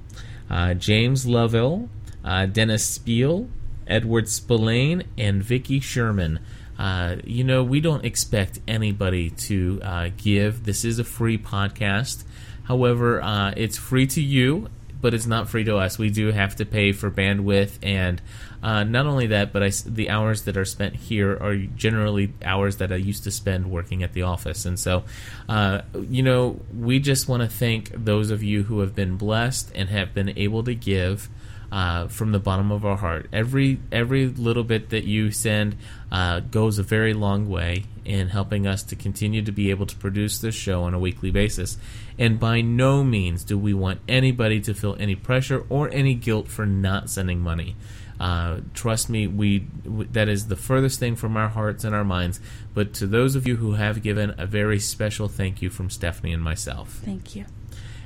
uh, 0.49 0.73
James 0.73 1.25
Lovell, 1.25 1.89
uh, 2.23 2.45
Dennis 2.45 2.85
Spiel, 2.85 3.49
Edward 3.87 4.27
Spillane, 4.29 5.03
and 5.17 5.43
Vicky 5.43 5.79
Sherman. 5.79 6.39
Uh, 6.77 7.15
you 7.23 7.43
know, 7.43 7.63
we 7.63 7.81
don't 7.81 8.05
expect 8.05 8.59
anybody 8.67 9.29
to 9.31 9.79
uh, 9.83 10.09
give. 10.15 10.65
This 10.65 10.85
is 10.85 10.99
a 10.99 11.03
free 11.03 11.37
podcast. 11.37 12.23
However, 12.65 13.21
uh, 13.21 13.53
it's 13.55 13.77
free 13.77 14.07
to 14.07 14.21
you, 14.21 14.69
but 15.01 15.13
it's 15.13 15.25
not 15.25 15.49
free 15.49 15.63
to 15.65 15.77
us. 15.77 15.97
We 15.97 16.09
do 16.09 16.31
have 16.31 16.55
to 16.57 16.65
pay 16.65 16.91
for 16.91 17.11
bandwidth, 17.11 17.77
and 17.83 18.21
uh, 18.63 18.83
not 18.83 19.05
only 19.05 19.27
that, 19.27 19.53
but 19.53 19.63
I 19.63 19.71
the 19.85 20.09
hours 20.09 20.43
that 20.43 20.57
are 20.57 20.65
spent 20.65 20.95
here 20.95 21.37
are 21.41 21.55
generally 21.55 22.33
hours 22.43 22.77
that 22.77 22.91
I 22.91 22.95
used 22.95 23.23
to 23.25 23.31
spend 23.31 23.69
working 23.69 24.03
at 24.03 24.13
the 24.13 24.23
office. 24.23 24.65
And 24.65 24.79
so, 24.79 25.03
uh, 25.47 25.81
you 26.09 26.23
know, 26.23 26.59
we 26.75 26.99
just 26.99 27.27
want 27.27 27.43
to 27.43 27.47
thank 27.47 27.91
those 27.91 28.31
of 28.31 28.41
you 28.41 28.63
who 28.63 28.79
have 28.79 28.95
been 28.95 29.17
blessed 29.17 29.71
and 29.75 29.89
have 29.89 30.13
been 30.13 30.37
able 30.37 30.63
to 30.63 30.73
give 30.73 31.29
uh, 31.71 32.07
from 32.07 32.31
the 32.31 32.39
bottom 32.39 32.71
of 32.71 32.85
our 32.85 32.97
heart. 32.97 33.27
Every 33.33 33.79
every 33.91 34.27
little 34.27 34.63
bit 34.63 34.89
that 34.89 35.03
you 35.03 35.31
send 35.31 35.77
uh, 36.11 36.39
goes 36.39 36.79
a 36.79 36.83
very 36.83 37.13
long 37.13 37.49
way 37.49 37.85
in 38.05 38.29
helping 38.29 38.65
us 38.65 38.83
to 38.83 38.95
continue 38.95 39.41
to 39.43 39.51
be 39.51 39.69
able 39.69 39.85
to 39.85 39.95
produce 39.97 40.39
this 40.39 40.55
show 40.55 40.83
on 40.83 40.93
a 40.93 40.99
weekly 40.99 41.31
basis. 41.31 41.77
And 42.17 42.39
by 42.39 42.61
no 42.61 43.03
means 43.03 43.43
do 43.43 43.57
we 43.57 43.73
want 43.73 43.99
anybody 44.07 44.61
to 44.61 44.73
feel 44.73 44.95
any 44.99 45.15
pressure 45.15 45.65
or 45.69 45.89
any 45.89 46.13
guilt 46.13 46.47
for 46.47 46.65
not 46.65 47.09
sending 47.09 47.41
money. 47.41 47.75
Uh, 48.19 48.61
trust 48.73 49.09
me, 49.09 49.27
we 49.27 49.59
w- 49.59 50.09
that 50.11 50.27
is 50.27 50.47
the 50.47 50.55
furthest 50.55 50.99
thing 50.99 51.15
from 51.15 51.37
our 51.37 51.49
hearts 51.49 51.83
and 51.83 51.93
our 51.93 52.03
minds. 52.03 52.39
But 52.73 52.93
to 52.95 53.07
those 53.07 53.35
of 53.35 53.47
you 53.47 53.57
who 53.57 53.73
have 53.73 54.01
given, 54.01 54.33
a 54.37 54.47
very 54.47 54.79
special 54.79 55.27
thank 55.27 55.61
you 55.61 55.69
from 55.69 55.89
Stephanie 55.89 56.33
and 56.33 56.41
myself. 56.41 56.99
Thank 57.03 57.35
you. 57.35 57.45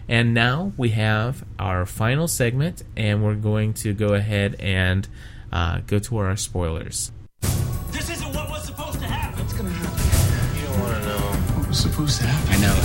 And 0.08 0.34
now 0.34 0.74
we 0.78 0.90
have 0.90 1.44
our 1.58 1.86
final 1.86 2.28
segment, 2.28 2.84
and 2.98 3.24
we're 3.24 3.36
going 3.36 3.74
to 3.76 3.94
go 3.94 4.14
ahead 4.14 4.56
and 4.60 5.08
uh, 5.52 5.80
go 5.88 6.00
to 6.00 6.18
our 6.18 6.36
spoilers. 6.36 7.12
This 7.92 8.10
isn't 8.10 8.34
what 8.34 8.50
was 8.50 8.66
supposed 8.66 9.00
to 9.00 9.06
happen. 9.06 9.42
It's 9.44 9.54
gonna 9.54 9.70
happen? 9.70 10.60
You 10.60 10.68
don't 10.68 10.80
want 10.80 10.98
to 10.98 11.10
know 11.10 11.20
what 11.56 11.68
was 11.68 11.80
supposed 11.80 12.20
to 12.20 12.28
happen. 12.28 12.56
I 12.56 12.58
know. 12.62 12.76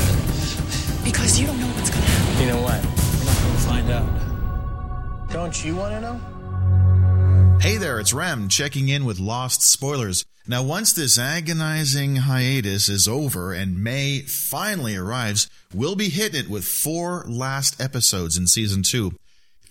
Because 1.04 1.38
you 1.38 1.46
don't 1.46 1.60
know 1.60 1.68
what's 1.68 1.90
gonna 1.90 2.04
happen. 2.04 2.42
You 2.42 2.48
know 2.52 2.62
what? 2.62 2.82
We're 2.84 3.24
not 3.24 3.38
gonna 3.42 3.58
find 3.70 3.90
out. 3.90 5.30
Don't 5.32 5.64
you 5.64 5.76
want 5.76 5.94
to 5.94 6.00
know? 6.00 6.35
Hey 7.60 7.78
there, 7.78 7.98
it's 7.98 8.12
Rem 8.12 8.48
checking 8.48 8.88
in 8.88 9.04
with 9.04 9.18
Lost 9.18 9.60
Spoilers. 9.62 10.24
Now, 10.46 10.62
once 10.62 10.92
this 10.92 11.18
agonizing 11.18 12.16
hiatus 12.16 12.88
is 12.88 13.08
over 13.08 13.52
and 13.52 13.82
May 13.82 14.20
finally 14.20 14.94
arrives, 14.94 15.48
we'll 15.74 15.96
be 15.96 16.08
hitting 16.08 16.40
it 16.44 16.48
with 16.48 16.64
four 16.64 17.24
last 17.26 17.80
episodes 17.80 18.36
in 18.36 18.46
season 18.46 18.82
two. 18.84 19.12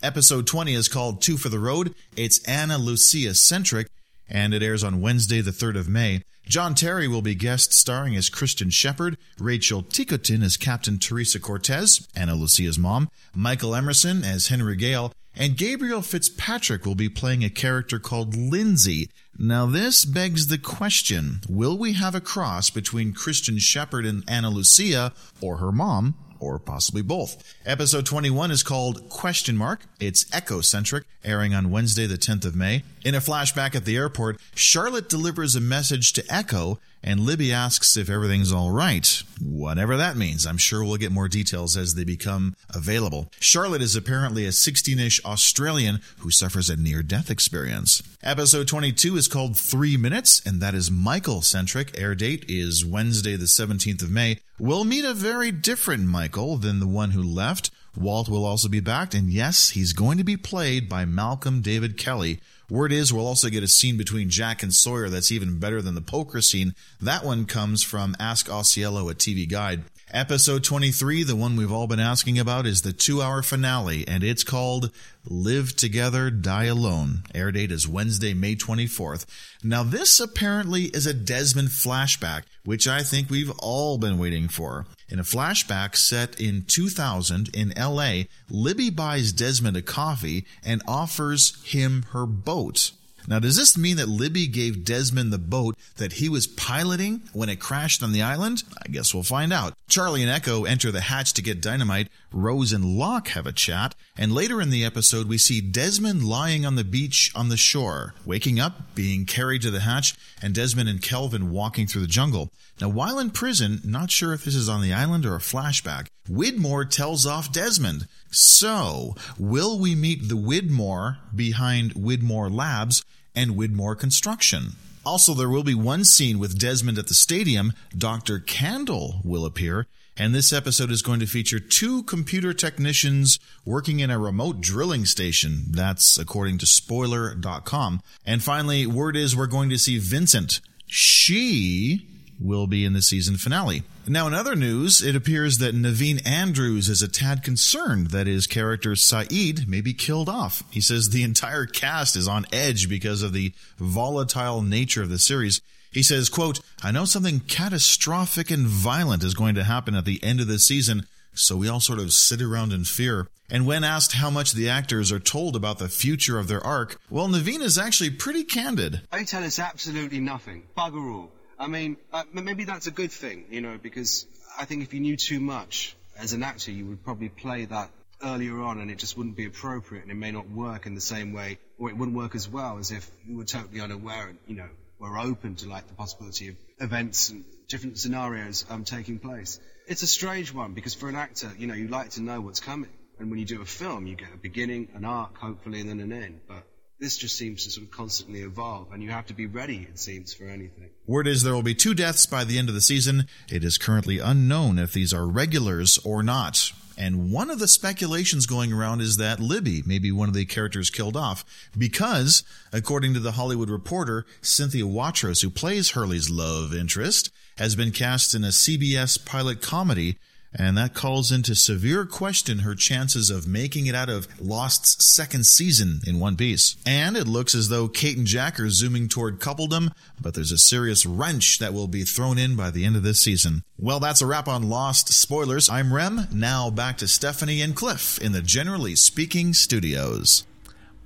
Episode 0.04 0.46
20 0.46 0.74
is 0.74 0.90
called 0.90 1.22
Two 1.22 1.38
for 1.38 1.48
the 1.48 1.60
Road. 1.60 1.96
It's 2.18 2.44
Ana 2.46 2.78
Lucia 2.78 3.34
centric, 3.34 3.88
and 4.30 4.54
it 4.54 4.62
airs 4.62 4.84
on 4.84 5.00
Wednesday, 5.00 5.40
the 5.40 5.52
3rd 5.52 5.78
of 5.78 5.88
May. 5.88 6.22
John 6.48 6.76
Terry 6.76 7.08
will 7.08 7.22
be 7.22 7.34
guest 7.34 7.72
starring 7.74 8.16
as 8.16 8.30
Christian 8.30 8.70
Shepard, 8.70 9.18
Rachel 9.40 9.82
Ticotin 9.82 10.44
as 10.44 10.58
Captain 10.58 11.00
Teresa 11.00 11.40
Cortez, 11.40 12.08
Ana 12.16 12.36
Lucia's 12.36 12.78
mom, 12.78 13.10
Michael 13.34 13.74
Emerson 13.74 14.24
as 14.24 14.50
Henry 14.50 14.76
Gale, 14.76 15.14
and 15.36 15.58
Gabriel 15.58 16.02
Fitzpatrick 16.02 16.86
will 16.86 16.96
be 16.96 17.10
playing 17.10 17.44
a 17.44 17.50
character 17.50 18.00
called 18.00 18.36
Lindsay. 18.36 19.10
Now, 19.38 19.66
this 19.66 20.06
begs 20.06 20.48
the 20.48 20.58
question 20.58 21.42
will 21.50 21.78
we 21.78 21.94
have 21.94 22.16
a 22.16 22.22
cross 22.22 22.70
between 22.70 23.14
Christian 23.14 23.58
Shepard 23.58 24.06
and 24.06 24.24
Ana 24.30 24.50
Lucia, 24.50 25.14
or 25.42 25.58
her 25.58 25.72
mom, 25.72 26.16
or 26.40 26.60
possibly 26.60 27.02
both. 27.02 27.56
Episode 27.66 28.06
21 28.06 28.52
is 28.52 28.64
called 28.64 29.10
Question 29.10 29.58
Mark. 29.58 29.82
It's 30.00 30.26
Eko-centric, 30.26 31.04
airing 31.24 31.54
on 31.54 31.72
Wednesday 31.72 32.06
the 32.06 32.18
10th 32.18 32.46
of 32.46 32.56
May. 32.56 32.84
In 33.06 33.14
a 33.14 33.20
flashback 33.20 33.76
at 33.76 33.86
the 33.86 33.98
airport, 33.98 34.42
Charlotte 34.56 35.08
delivers 35.08 35.56
a 35.56 35.62
message 35.62 36.12
to 36.14 36.24
Eko 36.24 36.80
and 37.04 37.20
Libby 37.20 37.54
asks 37.54 37.96
if 37.98 38.10
everything's 38.10 38.52
all 38.52 38.72
right. 38.72 39.22
Whatever 39.40 39.96
that 39.96 40.18
means. 40.18 40.48
I'm 40.48 40.58
sure 40.58 40.84
we'll 40.84 40.98
get 40.98 41.12
more 41.12 41.28
details 41.28 41.78
as 41.78 41.94
they 41.94 42.04
become 42.04 42.56
available. 42.74 43.32
Charlotte 43.40 43.84
is 43.84 43.96
apparently 43.96 44.48
a 44.48 44.50
16-ish 44.50 45.24
Australian 45.24 46.02
who 46.22 46.32
suffers 46.32 46.68
a 46.68 46.76
near-death 46.76 47.30
experience. 47.30 48.02
Episode 48.24 48.68
22 48.68 49.18
is 49.18 49.28
called 49.28 49.56
3 49.56 49.98
Minutes, 49.98 50.42
and 50.44 50.60
that 50.60 50.74
is 50.74 50.90
Michael-centric. 50.90 51.96
Air 52.00 52.16
date 52.16 52.46
is 52.48 52.84
Wednesday 52.84 53.36
the 53.36 53.46
17th 53.46 54.02
of 54.02 54.10
May. 54.10 54.40
We'll 54.58 54.84
meet 54.84 55.06
a 55.06 55.14
very 55.14 55.52
different 55.52 56.08
Michael 56.08 56.58
than 56.58 56.80
the 56.80 56.88
one 56.88 57.12
who 57.12 57.22
left. 57.22 57.70
Walt 57.98 58.30
will 58.30 58.46
also 58.46 58.68
be 58.68 58.80
back, 58.80 59.14
and 59.14 59.32
yes, 59.32 59.70
he's 59.70 59.94
going 59.94 60.18
to 60.18 60.24
be 60.24 60.38
played 60.38 60.90
by 60.90 61.06
Malcolm 61.06 61.62
David 61.62 61.98
Kelley. 61.98 62.40
Word 62.70 62.92
is 62.92 63.14
we'll 63.14 63.28
also 63.28 63.50
get 63.50 63.64
a 63.64 63.68
scene 63.68 63.96
between 63.96 64.30
Jack 64.30 64.64
and 64.64 64.74
Sawyer 64.74 65.08
that's 65.08 65.32
even 65.32 65.60
better 65.60 65.82
than 65.82 65.96
the 65.96 66.02
poker 66.02 66.42
scene. 66.42 66.74
That 67.00 67.24
one 67.24 67.46
comes 67.46 67.84
from 67.84 68.16
Ask 68.20 68.48
Ausiello, 68.48 69.10
a 69.12 69.16
TV 69.16 69.48
guide. 69.48 69.84
Episode 70.12 70.64
23, 70.64 71.24
the 71.24 71.36
one 71.36 71.56
we've 71.56 71.72
all 71.72 71.88
been 71.88 72.00
asking 72.00 72.40
about, 72.40 72.66
is 72.66 72.82
the 72.82 72.94
two 72.94 73.22
hour 73.22 73.42
finale, 73.42 74.08
and 74.08 74.24
it's 74.24 74.44
called 74.44 74.92
Live 75.26 75.76
Together, 75.76 76.30
Die 76.30 76.64
Alone. 76.66 77.24
Air 77.34 77.52
date 77.52 77.72
is 77.72 77.88
Wednesday, 77.88 78.34
May 78.34 78.56
24th. 78.56 79.26
Now, 79.64 79.84
this 79.84 80.20
apparently 80.20 80.86
is 80.86 81.06
a 81.06 81.14
Desmond 81.14 81.70
flashback, 81.70 82.44
which 82.64 82.88
I 82.88 83.02
think 83.02 83.30
we've 83.30 83.52
all 83.60 83.98
been 83.98 84.18
waiting 84.18 84.48
for. 84.48 84.86
In 85.08 85.20
a 85.20 85.24
flashback 85.24 85.96
set 85.96 86.40
in 86.40 86.64
2000 86.64 87.50
in 87.56 87.74
LA, 87.78 88.24
Libby 88.50 88.90
buys 88.90 89.32
Desmond 89.32 89.78
a 89.78 89.82
coffee 89.82 90.46
and 90.64 90.82
offers 90.88 91.64
him 91.64 92.04
her 92.12 92.26
boat. 92.26 92.92
Now, 93.28 93.40
does 93.40 93.56
this 93.56 93.78
mean 93.78 93.98
that 93.98 94.10
Libby 94.10 94.48
gave 94.48 94.86
Desmond 94.86 95.34
the 95.34 95.38
boat 95.38 95.76
that 95.98 96.14
he 96.14 96.30
was 96.30 96.48
piloting 96.48 97.24
when 97.34 97.50
it 97.50 97.60
crashed 97.60 98.04
on 98.04 98.12
the 98.12 98.22
island? 98.22 98.64
I 98.86 98.90
guess 98.90 99.14
we'll 99.14 99.24
find 99.24 99.52
out. 99.52 99.74
Charlie 99.88 100.24
and 100.24 100.32
Eko 100.32 100.68
enter 100.68 100.92
the 100.92 101.02
hatch 101.02 101.34
to 101.34 101.42
get 101.42 101.62
dynamite. 101.62 102.10
Rose 102.32 102.72
and 102.72 102.86
Locke 102.86 103.30
have 103.30 103.48
a 103.48 103.52
chat. 103.52 103.96
And 104.18 104.32
later 104.32 104.62
in 104.62 104.70
the 104.70 104.86
episode, 104.86 105.28
we 105.28 105.38
see 105.38 105.62
Desmond 105.62 106.24
lying 106.24 106.66
on 106.66 106.76
the 106.76 106.84
beach 106.84 107.32
on 107.36 107.50
the 107.50 107.58
shore, 107.58 108.14
waking 108.26 108.60
up, 108.60 108.96
being 108.96 109.26
carried 109.26 109.62
to 109.64 109.72
the 109.72 109.82
hatch, 109.82 110.16
and 110.42 110.54
Desmond 110.54 110.90
and 110.90 111.02
Kelvin 111.02 111.52
walking 111.52 111.88
through 111.88 112.02
the 112.02 112.08
jungle. 112.08 112.50
Now, 112.80 112.90
while 112.90 113.20
in 113.20 113.30
prison, 113.30 113.82
not 113.84 114.12
sure 114.12 114.34
if 114.34 114.44
this 114.46 114.56
is 114.56 114.70
on 114.70 114.82
the 114.82 114.94
island 114.94 115.26
or 115.26 115.36
a 115.36 115.40
flashback, 115.40 116.08
Widmore 116.30 116.90
tells 116.90 117.26
off 117.26 117.52
Desmond. 117.52 118.08
So, 118.32 119.16
will 119.38 119.80
we 119.80 119.96
meet 119.96 120.28
the 120.28 120.36
Widmore 120.36 121.18
behind 121.34 121.94
Widmore 121.94 122.54
Labs 122.54 123.04
and 123.36 123.52
Widmore 123.52 123.98
Construction? 123.98 124.74
Also, 125.06 125.36
there 125.36 125.50
will 125.50 125.64
be 125.64 125.76
one 125.76 126.04
scene 126.04 126.40
with 126.40 126.58
Desmond 126.58 126.98
at 126.98 127.08
the 127.08 127.14
stadium. 127.14 127.74
Dr. 127.96 128.40
Candle 128.40 129.22
will 129.24 129.46
appear, 129.46 129.86
and 130.18 130.34
this 130.34 130.52
episode 130.52 130.90
is 130.90 131.04
going 131.04 131.20
to 131.20 131.28
feature 131.28 131.60
two 131.60 132.02
computer 132.04 132.54
technicians 132.54 133.38
working 133.64 134.00
in 134.00 134.10
a 134.10 134.18
remote 134.18 134.62
drilling 134.62 135.06
station. 135.06 135.66
That's 135.70 136.18
according 136.18 136.58
to 136.58 136.66
spoiler.com. 136.66 138.02
And 138.26 138.42
finally, 138.42 138.88
word 138.88 139.16
is 139.16 139.36
we're 139.36 139.46
going 139.46 139.70
to 139.70 139.78
see 139.78 140.00
Vincent. 140.00 140.60
She 140.88 142.08
will 142.40 142.68
be 142.68 142.86
in 142.86 142.94
the 142.94 143.02
season 143.02 143.38
finale. 143.38 143.84
Now, 144.08 144.28
in 144.28 144.34
other 144.34 144.56
news, 144.56 145.02
it 145.02 145.16
appears 145.16 145.58
that 145.60 145.76
Naveen 145.76 146.26
Andrews 146.28 146.90
is 146.90 147.02
a 147.02 147.08
tad 147.08 147.44
concerned 147.44 148.08
that 148.12 148.28
his 148.28 148.48
character 148.48 148.92
Sayid 148.92 149.68
may 149.68 149.82
be 149.82 149.94
killed 149.94 150.30
off. 150.30 150.64
He 150.70 150.82
says 150.82 151.10
the 151.10 151.24
entire 151.24 151.66
cast 151.66 152.16
is 152.16 152.28
on 152.28 152.46
edge 152.52 152.90
because 152.90 153.22
of 153.22 153.34
the 153.34 153.54
volatile 153.78 154.62
nature 154.62 155.04
of 155.04 155.10
the 155.10 155.20
series. 155.20 155.62
He 155.92 156.04
says, 156.04 156.30
quote, 156.30 156.60
I 156.84 156.92
know 156.92 157.06
something 157.06 157.40
catastrophic 157.40 158.52
and 158.52 158.68
violent 158.68 159.24
is 159.24 159.34
going 159.34 159.56
to 159.56 159.64
happen 159.64 159.96
at 159.96 160.06
the 160.06 160.22
end 160.24 160.42
of 160.42 160.48
the 160.48 160.60
season, 160.60 161.08
so 161.34 161.56
we 161.56 161.70
all 161.70 161.80
sort 161.80 162.00
of 162.00 162.12
sit 162.12 162.42
around 162.42 162.74
in 162.74 162.84
fear. 162.84 163.28
And 163.50 163.66
when 163.66 163.84
asked 163.84 164.14
how 164.14 164.30
much 164.30 164.54
the 164.54 164.70
actors 164.70 165.12
are 165.12 165.20
told 165.20 165.56
about 165.56 165.78
the 165.78 165.88
future 165.88 166.40
of 166.40 166.48
their 166.48 166.66
arc, 166.66 167.00
well, 167.10 167.28
Naveen 167.28 167.62
is 167.62 167.78
actually 167.78 168.10
pretty 168.10 168.44
candid. 168.44 169.02
They 169.12 169.24
tell 169.24 169.44
us 169.44 169.60
absolutely 169.60 170.20
nothing. 170.20 170.64
Bugger 170.76 171.14
all. 171.14 171.32
I 171.58 171.68
mean, 171.68 171.98
uh, 172.12 172.24
maybe 172.34 172.66
that's 172.66 172.88
a 172.88 172.92
good 172.92 173.12
thing, 173.12 173.46
you 173.50 173.62
know, 173.62 173.78
because 173.82 174.26
I 174.60 174.66
think 174.66 174.84
if 174.84 174.94
you 174.94 175.00
knew 175.00 175.16
too 175.16 175.40
much 175.40 175.96
as 176.18 176.34
an 176.34 176.44
actor, 176.44 176.72
you 176.72 176.86
would 176.88 177.04
probably 177.04 177.30
play 177.30 177.66
that 177.66 177.90
earlier 178.24 178.62
on 178.62 178.80
and 178.80 178.90
it 178.90 178.98
just 178.98 179.18
wouldn't 179.18 179.36
be 179.36 179.46
appropriate 179.46 180.04
and 180.04 180.12
it 180.12 180.16
may 180.16 180.32
not 180.32 180.50
work 180.50 180.86
in 180.86 180.96
the 180.96 181.02
same 181.02 181.34
way 181.34 181.60
or 181.78 181.90
it 181.90 181.98
wouldn't 181.98 182.16
work 182.16 182.36
as 182.36 182.48
well 182.50 182.78
as 182.78 182.92
if 182.92 183.10
you 183.28 183.38
were 183.38 183.46
totally 183.46 183.82
unaware 183.82 184.28
and, 184.28 184.38
you 184.48 184.56
know, 184.56 184.70
were 185.00 185.18
open 185.18 185.56
to 185.56 185.70
like 185.70 185.88
the 185.88 185.94
possibility 185.94 186.50
of 186.50 186.56
events 186.80 187.30
and 187.30 187.44
different 187.68 187.98
scenarios 187.98 188.66
um, 188.70 188.84
taking 188.84 189.20
place. 189.20 189.60
It's 189.88 190.04
a 190.04 190.08
strange 190.08 190.54
one 190.54 190.74
because 190.74 190.94
for 190.94 191.10
an 191.10 191.16
actor, 191.16 191.52
you 191.58 191.68
know, 191.68 191.74
you 191.74 191.88
like 191.88 192.12
to 192.12 192.22
know 192.22 192.42
what's 192.42 192.60
coming. 192.60 192.90
And 193.20 193.30
when 193.30 193.40
you 193.40 193.46
do 193.46 193.62
a 193.62 193.66
film, 193.66 194.08
you 194.08 194.16
get 194.16 194.34
a 194.34 194.38
beginning, 194.38 194.90
an 194.94 195.06
arc, 195.06 195.38
hopefully, 195.38 195.80
and 195.80 195.90
then 195.90 196.00
an 196.00 196.12
end. 196.12 196.42
But 196.48 196.64
this 197.00 197.18
just 197.18 197.38
seems 197.38 197.66
to 197.66 197.72
sort 197.72 197.86
of 197.86 197.92
constantly 197.92 198.42
evolve, 198.42 198.92
and 198.92 199.04
you 199.04 199.10
have 199.12 199.26
to 199.28 199.34
be 199.34 199.46
ready, 199.46 199.88
it 199.90 200.00
seems, 200.00 200.34
for 200.34 200.46
anything. 200.46 200.90
Word 201.06 201.28
is 201.28 201.44
there 201.44 201.54
will 201.54 201.62
be 201.62 201.76
two 201.76 201.94
deaths 201.94 202.26
by 202.26 202.44
the 202.44 202.58
end 202.58 202.70
of 202.70 202.76
the 202.76 202.82
season. 202.82 203.28
It 203.50 203.64
is 203.64 203.78
currently 203.78 204.20
unknown 204.20 204.80
if 204.80 204.94
these 204.94 205.14
are 205.14 205.28
regulars 205.28 205.98
or 206.00 206.24
not. 206.24 206.72
And 206.98 207.30
one 207.32 207.50
of 207.50 207.60
the 207.60 207.68
speculations 207.68 208.46
going 208.46 208.72
around 208.72 209.02
is 209.02 209.18
that 209.18 209.42
Libby 209.42 209.84
may 209.86 210.00
be 210.00 210.14
one 210.14 210.30
of 210.30 210.34
the 210.34 210.46
characters 210.46 210.90
killed 210.90 211.18
off 211.18 211.44
because, 211.78 212.44
according 212.72 213.14
to 213.16 213.20
the 213.20 213.34
Hollywood 213.34 213.70
Reporter, 213.70 214.26
Cynthia 214.42 214.86
Watros, 214.86 215.42
who 215.42 215.50
plays 215.50 215.92
Hurley's 215.92 216.30
love 216.30 216.74
interest, 216.74 217.32
has 217.58 217.76
been 217.76 217.92
cast 217.92 218.34
in 218.34 218.46
a 218.46 218.50
CBS 218.50 219.24
pilot 219.26 219.62
comedy 219.62 220.18
and 220.58 220.78
that 220.78 220.94
calls 220.94 221.32
into 221.32 221.54
severe 221.54 222.06
question 222.06 222.60
her 222.60 222.76
chances 222.76 223.30
of 223.30 223.48
making 223.48 223.88
it 223.88 223.96
out 223.96 224.10
of 224.10 224.28
Lost's 224.40 225.06
second 225.06 225.46
season 225.46 226.00
in 226.08 226.20
one 226.20 226.38
piece. 226.38 226.78
And 226.86 227.18
it 227.18 227.28
looks 227.28 227.54
as 227.54 227.70
though 227.70 227.88
Kate 227.88 228.18
and 228.18 228.26
Jack 228.26 228.60
are 228.60 228.70
zooming 228.70 229.10
toward 229.10 229.40
coupledom, 229.40 229.92
but 230.20 230.34
there's 230.34 230.52
a 230.52 230.58
serious 230.58 231.06
wrench 231.06 231.60
that 231.60 231.74
will 231.74 231.88
be 231.88 232.04
thrown 232.04 232.38
in 232.38 232.56
by 232.56 232.72
the 232.72 232.86
end 232.86 232.96
of 232.96 233.04
this 233.04 233.20
season. 233.20 233.64
Well, 233.78 234.00
that's 234.00 234.22
a 234.22 234.26
wrap 234.26 234.48
on 234.48 234.70
Lost 234.70 235.14
spoilers. 235.14 235.70
I'm 235.70 235.94
Rem. 235.94 236.28
Now 236.32 236.70
back 236.70 236.98
to 236.98 237.08
Stephanie 237.08 237.62
and 237.62 237.76
Cliff 237.76 238.18
in 238.20 238.32
the 238.32 238.42
Generally 238.42 238.96
Speaking 238.96 239.54
Studios. 239.54 240.46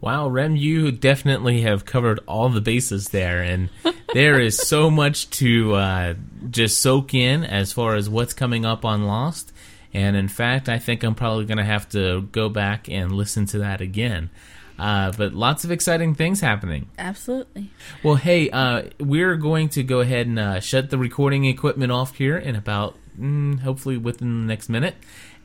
Wow, 0.02 0.30
Rem, 0.30 0.56
you 0.56 0.92
definitely 0.92 1.62
have 1.62 1.84
covered 1.84 2.22
all 2.26 2.50
the 2.50 2.62
bases 2.62 3.10
there, 3.10 3.42
and 3.42 3.70
there 4.14 4.40
is 4.40 4.58
so 4.58 4.90
much 4.90 5.30
to 5.32 5.74
uh, 5.76 6.14
just 6.50 6.82
soak 6.82 7.14
in 7.14 7.44
as 7.44 7.74
far 7.74 7.96
as 7.96 8.10
what's 8.10 8.34
coming 8.34 8.66
up 8.66 8.86
on 8.86 9.04
Lost. 9.04 9.52
And 9.94 10.16
in 10.16 10.28
fact, 10.28 10.70
I 10.70 10.80
think 10.80 11.04
I'm 11.04 11.16
probably 11.16 11.46
going 11.46 11.58
to 11.58 11.64
have 11.64 11.90
to 11.90 12.22
go 12.22 12.48
back 12.48 12.88
and 12.88 13.12
listen 13.12 13.46
to 13.48 13.60
that 13.60 13.82
again. 13.82 14.30
Uh, 14.78 15.12
but 15.12 15.34
lots 15.34 15.66
of 15.66 15.72
exciting 15.72 16.16
things 16.16 16.40
happening. 16.40 16.88
Absolutely. 16.98 17.70
Well, 18.02 18.16
hey, 18.16 18.50
uh, 18.50 18.84
we're 19.00 19.36
going 19.36 19.68
to 19.70 19.84
go 19.84 20.00
ahead 20.00 20.28
and 20.28 20.40
uh, 20.40 20.60
shut 20.62 20.90
the 20.90 20.98
recording 20.98 21.44
equipment 21.46 21.92
off 21.92 22.16
here 22.16 22.38
in 22.38 22.56
about, 22.56 22.96
mm, 23.20 23.60
hopefully, 23.60 23.98
within 23.98 24.42
the 24.42 24.48
next 24.48 24.70
minute. 24.70 24.96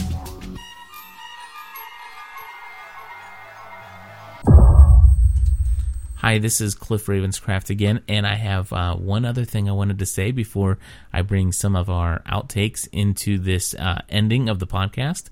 Hi, 6.26 6.40
this 6.40 6.60
is 6.60 6.74
Cliff 6.74 7.06
Ravenscraft 7.06 7.70
again, 7.70 8.02
and 8.08 8.26
I 8.26 8.34
have 8.34 8.74
uh, 8.74 8.96
one 8.96 9.26
other 9.26 9.46
thing 9.46 9.70
I 9.70 9.74
wanted 9.74 10.00
to 10.00 10.08
say 10.08 10.32
before 10.32 10.80
I 11.14 11.22
bring 11.22 11.52
some 11.52 11.76
of 11.76 11.88
our 11.88 12.24
outtakes 12.24 12.88
into 12.92 13.38
this 13.38 13.76
uh, 13.76 14.02
ending 14.10 14.50
of 14.50 14.58
the 14.58 14.66
podcast, 14.66 15.26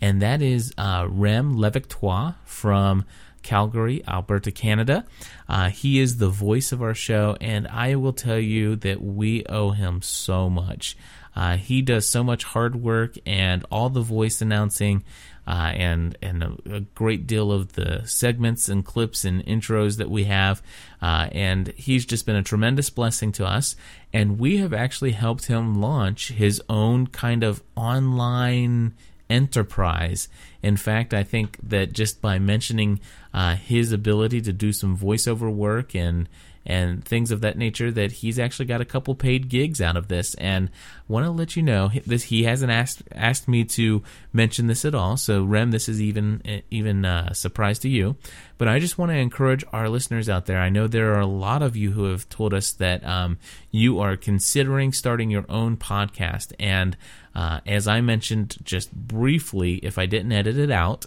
and 0.00 0.22
that 0.22 0.40
is 0.40 0.72
uh, 0.78 1.06
Rem 1.06 1.58
Levictois 1.58 2.34
from 2.46 3.04
Calgary, 3.42 4.02
Alberta, 4.08 4.50
Canada. 4.50 5.04
Uh, 5.50 5.68
he 5.68 5.98
is 5.98 6.16
the 6.16 6.30
voice 6.30 6.72
of 6.72 6.80
our 6.80 6.94
show, 6.94 7.36
and 7.42 7.68
I 7.68 7.96
will 7.96 8.14
tell 8.14 8.38
you 8.38 8.74
that 8.76 9.02
we 9.02 9.44
owe 9.50 9.72
him 9.72 10.00
so 10.00 10.48
much. 10.48 10.96
Uh, 11.36 11.56
he 11.58 11.82
does 11.82 12.08
so 12.08 12.24
much 12.24 12.44
hard 12.44 12.74
work 12.74 13.16
and 13.26 13.66
all 13.70 13.90
the 13.90 14.00
voice 14.00 14.40
announcing 14.40 15.04
uh, 15.48 15.72
and 15.74 16.18
and 16.20 16.42
a, 16.42 16.56
a, 16.70 16.80
great 16.80 17.26
deal 17.26 17.50
of 17.50 17.72
the 17.72 18.02
segments 18.04 18.68
and 18.68 18.84
clips 18.84 19.24
and 19.24 19.42
intros 19.46 19.96
that 19.96 20.10
we 20.10 20.24
have. 20.24 20.62
Uh, 21.00 21.28
and 21.32 21.68
he's 21.68 22.04
just 22.04 22.26
been 22.26 22.36
a 22.36 22.42
tremendous 22.42 22.90
blessing 22.90 23.32
to 23.32 23.46
us. 23.46 23.74
And 24.12 24.38
we 24.38 24.58
have 24.58 24.74
actually 24.74 25.12
helped 25.12 25.46
him 25.46 25.80
launch 25.80 26.28
his 26.28 26.60
own 26.68 27.06
kind 27.06 27.42
of 27.42 27.62
online 27.76 28.94
enterprise. 29.30 30.28
In 30.62 30.76
fact, 30.76 31.14
I 31.14 31.22
think 31.22 31.56
that 31.62 31.94
just 31.94 32.20
by 32.20 32.38
mentioning 32.38 33.00
uh, 33.32 33.56
his 33.56 33.90
ability 33.90 34.42
to 34.42 34.52
do 34.52 34.74
some 34.74 34.98
voiceover 34.98 35.50
work 35.50 35.94
and 35.94 36.28
and 36.68 37.02
things 37.02 37.30
of 37.30 37.40
that 37.40 37.56
nature 37.56 37.90
that 37.90 38.12
he's 38.12 38.38
actually 38.38 38.66
got 38.66 38.82
a 38.82 38.84
couple 38.84 39.14
paid 39.14 39.48
gigs 39.48 39.80
out 39.80 39.96
of 39.96 40.08
this. 40.08 40.34
And 40.34 40.70
want 41.08 41.24
to 41.24 41.30
let 41.30 41.56
you 41.56 41.62
know 41.62 41.90
this 42.04 42.24
he 42.24 42.44
hasn't 42.44 42.70
asked 42.70 43.02
asked 43.12 43.48
me 43.48 43.64
to 43.64 44.02
mention 44.34 44.66
this 44.66 44.84
at 44.84 44.94
all. 44.94 45.16
So 45.16 45.42
rem 45.42 45.70
this 45.70 45.88
is 45.88 46.00
even 46.00 46.62
even 46.70 47.06
uh, 47.06 47.32
surprise 47.32 47.78
to 47.80 47.88
you. 47.88 48.16
But 48.58 48.68
i 48.68 48.78
just 48.78 48.98
want 48.98 49.10
to 49.10 49.16
encourage 49.16 49.64
our 49.72 49.88
listeners 49.88 50.28
out 50.28 50.46
there. 50.46 50.58
I 50.58 50.68
know 50.68 50.86
there 50.86 51.14
are 51.14 51.20
a 51.20 51.26
lot 51.26 51.62
of 51.62 51.74
you 51.74 51.92
who 51.92 52.04
have 52.04 52.28
told 52.28 52.52
us 52.52 52.72
that 52.72 53.02
um, 53.04 53.38
you 53.70 53.98
are 54.00 54.16
considering 54.16 54.92
starting 54.92 55.30
your 55.30 55.46
own 55.48 55.76
podcast. 55.78 56.52
And 56.60 56.96
uh, 57.34 57.60
as 57.66 57.86
i 57.86 58.00
mentioned 58.00 58.56
just 58.64 58.92
briefly 58.92 59.74
if 59.76 59.96
i 59.96 60.06
didn't 60.06 60.32
edit 60.32 60.58
it 60.58 60.72
out 60.72 61.06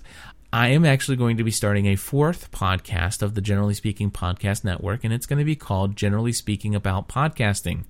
I 0.54 0.70
am 0.70 0.84
actually 0.84 1.16
going 1.16 1.38
to 1.38 1.46
be 1.46 1.52
starting 1.52 1.86
a 1.86 1.96
fourth 1.96 2.52
podcast 2.52 3.22
of 3.22 3.36
the 3.36 3.42
Generally 3.42 3.76
Speaking 3.76 4.12
Podcast 4.12 4.66
Network, 4.66 5.06
and 5.06 5.14
it's 5.14 5.26
going 5.26 5.40
to 5.40 5.46
be 5.46 5.56
called 5.56 5.96
Generally 5.96 6.34
Speaking 6.34 6.76
About 6.76 7.08
Podcasting. 7.08 7.86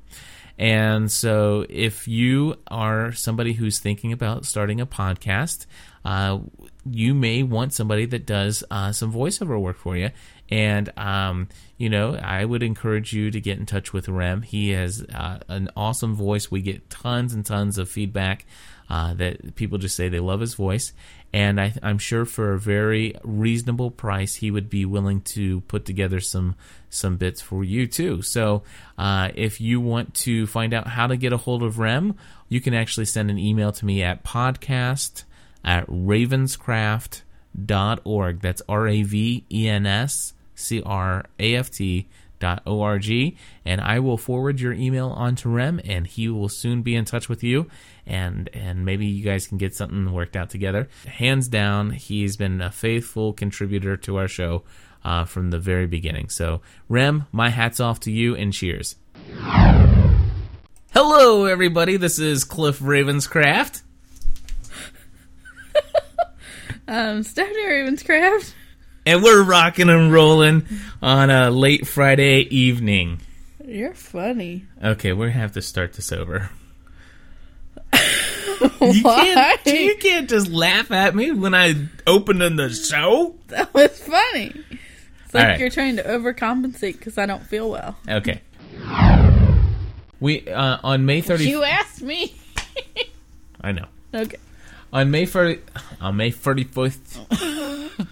And 0.59 1.11
so, 1.11 1.65
if 1.69 2.07
you 2.07 2.57
are 2.67 3.13
somebody 3.13 3.53
who's 3.53 3.79
thinking 3.79 4.13
about 4.13 4.45
starting 4.45 4.79
a 4.79 4.85
podcast, 4.85 5.65
uh, 6.05 6.37
you 6.85 7.15
may 7.15 7.41
want 7.41 7.73
somebody 7.73 8.05
that 8.05 8.27
does 8.27 8.63
uh, 8.69 8.91
some 8.91 9.11
voiceover 9.11 9.59
work 9.59 9.79
for 9.79 9.97
you. 9.97 10.11
And, 10.51 10.95
um, 10.97 11.47
you 11.77 11.89
know, 11.89 12.13
I 12.15 12.45
would 12.45 12.61
encourage 12.61 13.11
you 13.11 13.31
to 13.31 13.41
get 13.41 13.57
in 13.57 13.65
touch 13.65 13.91
with 13.91 14.07
Rem. 14.07 14.43
He 14.43 14.69
has 14.71 15.03
uh, 15.11 15.39
an 15.47 15.69
awesome 15.75 16.13
voice. 16.13 16.51
We 16.51 16.61
get 16.61 16.91
tons 16.91 17.33
and 17.33 17.43
tons 17.43 17.79
of 17.79 17.89
feedback 17.89 18.45
uh, 18.89 19.13
that 19.15 19.55
people 19.55 19.77
just 19.77 19.95
say 19.95 20.09
they 20.09 20.19
love 20.19 20.41
his 20.41 20.53
voice. 20.53 20.91
And 21.33 21.61
I, 21.61 21.73
I'm 21.81 21.97
sure 21.97 22.25
for 22.25 22.53
a 22.53 22.59
very 22.59 23.15
reasonable 23.23 23.89
price, 23.89 24.35
he 24.35 24.51
would 24.51 24.69
be 24.69 24.85
willing 24.85 25.21
to 25.21 25.61
put 25.61 25.85
together 25.85 26.19
some 26.19 26.55
some 26.89 27.15
bits 27.15 27.39
for 27.41 27.63
you 27.63 27.87
too. 27.87 28.21
So 28.21 28.63
uh, 28.97 29.29
if 29.33 29.61
you 29.61 29.79
want 29.79 30.13
to 30.15 30.45
find 30.47 30.73
out 30.73 30.87
how 30.87 31.07
to 31.07 31.15
get 31.15 31.31
a 31.31 31.37
hold 31.37 31.63
of 31.63 31.79
Rem, 31.79 32.15
you 32.49 32.59
can 32.59 32.73
actually 32.73 33.05
send 33.05 33.31
an 33.31 33.37
email 33.37 33.71
to 33.71 33.85
me 33.85 34.03
at 34.03 34.25
podcast 34.25 35.23
at 35.63 35.87
ravenscraft.org. 35.87 38.41
That's 38.41 38.61
R 38.67 38.87
A 38.87 39.03
V 39.03 39.45
E 39.49 39.69
N 39.69 39.85
S 39.85 40.33
C 40.55 40.81
R 40.81 41.23
A 41.39 41.55
F 41.55 41.71
T 41.71 42.09
dot 42.41 42.61
org 42.65 43.09
and 43.63 43.79
I 43.79 43.99
will 43.99 44.17
forward 44.17 44.59
your 44.59 44.73
email 44.73 45.09
on 45.09 45.35
to 45.37 45.49
Rem 45.49 45.79
and 45.85 46.05
he 46.05 46.27
will 46.27 46.49
soon 46.49 46.81
be 46.81 46.95
in 46.95 47.05
touch 47.05 47.29
with 47.29 47.43
you 47.43 47.67
and 48.11 48.49
and 48.53 48.85
maybe 48.85 49.07
you 49.07 49.23
guys 49.23 49.47
can 49.47 49.57
get 49.57 49.73
something 49.73 50.11
worked 50.11 50.35
out 50.35 50.49
together. 50.49 50.89
Hands 51.07 51.47
down, 51.47 51.91
he's 51.91 52.35
been 52.35 52.61
a 52.61 52.69
faithful 52.69 53.31
contributor 53.31 53.95
to 53.97 54.17
our 54.17 54.27
show 54.27 54.63
uh, 55.03 55.23
from 55.23 55.49
the 55.49 55.59
very 55.59 55.87
beginning. 55.87 56.29
So 56.29 56.61
Rem, 56.89 57.25
my 57.31 57.49
hats 57.49 57.79
off 57.79 58.01
to 58.01 58.11
you 58.11 58.35
and 58.35 58.51
cheers. 58.51 58.97
Hello 60.93 61.45
everybody, 61.45 61.95
this 61.95 62.19
is 62.19 62.43
Cliff 62.43 62.79
Ravenscraft. 62.79 63.81
Um, 66.87 67.23
Stephanie 67.23 67.63
Ravenscraft. 67.63 68.53
And 69.05 69.23
we're 69.23 69.43
rocking 69.43 69.87
and 69.87 70.11
rolling 70.11 70.67
on 71.01 71.29
a 71.29 71.49
late 71.49 71.87
Friday 71.87 72.41
evening. 72.53 73.21
You're 73.65 73.93
funny. 73.93 74.65
Okay, 74.83 75.13
we're 75.13 75.27
gonna 75.27 75.39
have 75.39 75.53
to 75.53 75.61
start 75.61 75.93
this 75.93 76.11
over. 76.11 76.49
You 78.81 79.03
can't, 79.03 79.65
you 79.67 79.95
can't 79.97 80.29
just 80.29 80.49
laugh 80.49 80.91
at 80.91 81.15
me 81.15 81.31
when 81.31 81.53
I 81.53 81.75
open 82.07 82.41
in 82.41 82.55
the 82.55 82.69
show. 82.69 83.35
That 83.47 83.73
was 83.73 83.99
funny. 83.99 84.53
It's 85.25 85.33
like 85.33 85.47
right. 85.47 85.59
you're 85.59 85.69
trying 85.69 85.97
to 85.97 86.03
overcompensate 86.03 86.93
because 86.93 87.17
I 87.17 87.25
don't 87.25 87.43
feel 87.43 87.69
well. 87.69 87.95
Okay. 88.09 88.41
We 90.19 90.47
uh, 90.47 90.77
on 90.83 91.05
May 91.05 91.21
30th. 91.21 91.45
You 91.45 91.63
asked 91.63 92.01
me. 92.01 92.35
I 93.61 93.71
know. 93.71 93.85
Okay. 94.13 94.37
On 94.93 95.09
May 95.09 95.25
30, 95.25 95.61
on 96.01 96.17
May 96.17 96.31
31st. 96.31 98.07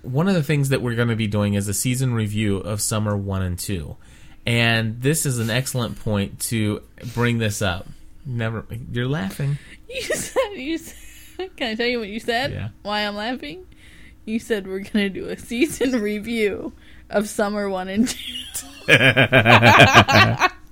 one 0.02 0.28
of 0.28 0.34
the 0.34 0.42
things 0.42 0.70
that 0.70 0.80
we're 0.80 0.94
going 0.94 1.08
to 1.08 1.16
be 1.16 1.26
doing 1.26 1.54
is 1.54 1.68
a 1.68 1.74
season 1.74 2.14
review 2.14 2.56
of 2.56 2.80
summer 2.80 3.16
1 3.16 3.42
and 3.42 3.58
2. 3.58 3.96
And 4.46 5.00
this 5.00 5.26
is 5.26 5.38
an 5.38 5.50
excellent 5.50 6.00
point 6.00 6.40
to 6.40 6.82
bring 7.14 7.38
this 7.38 7.60
up. 7.60 7.86
Never 8.24 8.66
you're 8.92 9.08
laughing. 9.08 9.58
You 9.88 10.02
said 10.02 10.52
you. 10.54 10.78
Said, 10.78 11.56
can 11.56 11.70
I 11.70 11.74
tell 11.74 11.86
you 11.86 11.98
what 11.98 12.08
you 12.08 12.20
said? 12.20 12.52
Yeah. 12.52 12.68
Why 12.82 13.00
I'm 13.06 13.16
laughing? 13.16 13.66
You 14.24 14.38
said 14.38 14.66
we're 14.66 14.80
gonna 14.80 15.08
do 15.08 15.28
a 15.28 15.38
season 15.38 15.92
review 16.02 16.72
of 17.08 17.28
summer 17.28 17.68
one 17.68 17.88
and 17.88 18.08
two. 18.08 18.66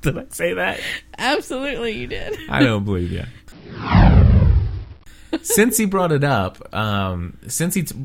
Did 0.00 0.16
I 0.16 0.24
say 0.30 0.54
that? 0.54 0.80
Absolutely, 1.16 1.92
you 1.92 2.06
did. 2.06 2.38
I 2.48 2.62
don't 2.62 2.84
believe 2.84 3.10
you. 3.10 3.24
since 5.42 5.76
he 5.76 5.86
brought 5.86 6.12
it 6.12 6.22
up, 6.22 6.72
um, 6.74 7.36
since 7.48 7.74
he 7.74 7.82
t- 7.82 7.96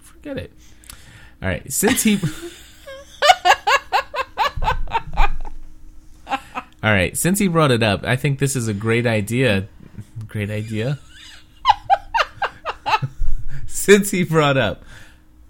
forget 0.00 0.38
it. 0.38 0.52
All 1.42 1.48
right, 1.48 1.70
since 1.70 2.02
he. 2.02 2.18
All 6.82 6.92
right, 6.92 7.16
since 7.16 7.38
he 7.38 7.48
brought 7.48 7.70
it 7.70 7.82
up, 7.82 8.04
I 8.04 8.16
think 8.16 8.38
this 8.38 8.54
is 8.54 8.68
a 8.68 8.74
great 8.74 9.06
idea. 9.06 9.66
Great 10.28 10.50
idea. 10.50 10.98
since 13.66 14.10
he 14.10 14.24
brought 14.24 14.56
up, 14.56 14.84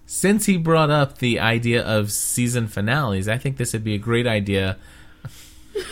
since 0.07 0.47
he 0.47 0.57
brought 0.57 0.91
up 0.91 1.19
the 1.19 1.41
idea 1.41 1.83
of 1.83 2.13
season 2.13 2.69
finales, 2.69 3.29
I 3.29 3.39
think 3.39 3.57
this 3.57 3.73
would 3.73 3.85
be 3.85 3.95
a 3.95 3.99
great 3.99 4.27
idea. 4.27 4.79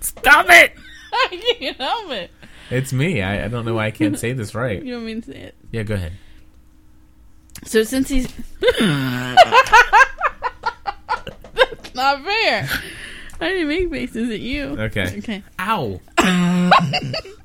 Stop 0.00 0.46
it! 0.48 0.72
I 1.12 1.56
can't 1.58 1.76
help 1.76 2.10
it. 2.10 2.30
It's 2.70 2.92
me. 2.92 3.22
I, 3.22 3.44
I 3.44 3.48
don't 3.48 3.64
know 3.64 3.74
why 3.74 3.86
I 3.86 3.90
can't 3.90 4.18
say 4.18 4.32
this 4.32 4.54
right. 4.54 4.82
You 4.86 4.94
want 4.94 5.06
me 5.06 5.20
to 5.20 5.32
say 5.32 5.38
it? 5.38 5.54
Yeah, 5.70 5.82
go 5.82 5.94
ahead. 5.94 6.12
So 7.64 7.84
since 7.84 8.08
he's 8.08 8.32
That's 8.60 8.74
not 11.94 12.24
fair. 12.24 12.68
I 13.40 13.48
didn't 13.50 13.68
make 13.68 13.90
faces 13.90 14.30
at 14.30 14.40
you. 14.40 14.76
Okay. 14.78 15.18
Okay. 15.18 15.42
Ow. 15.60 16.00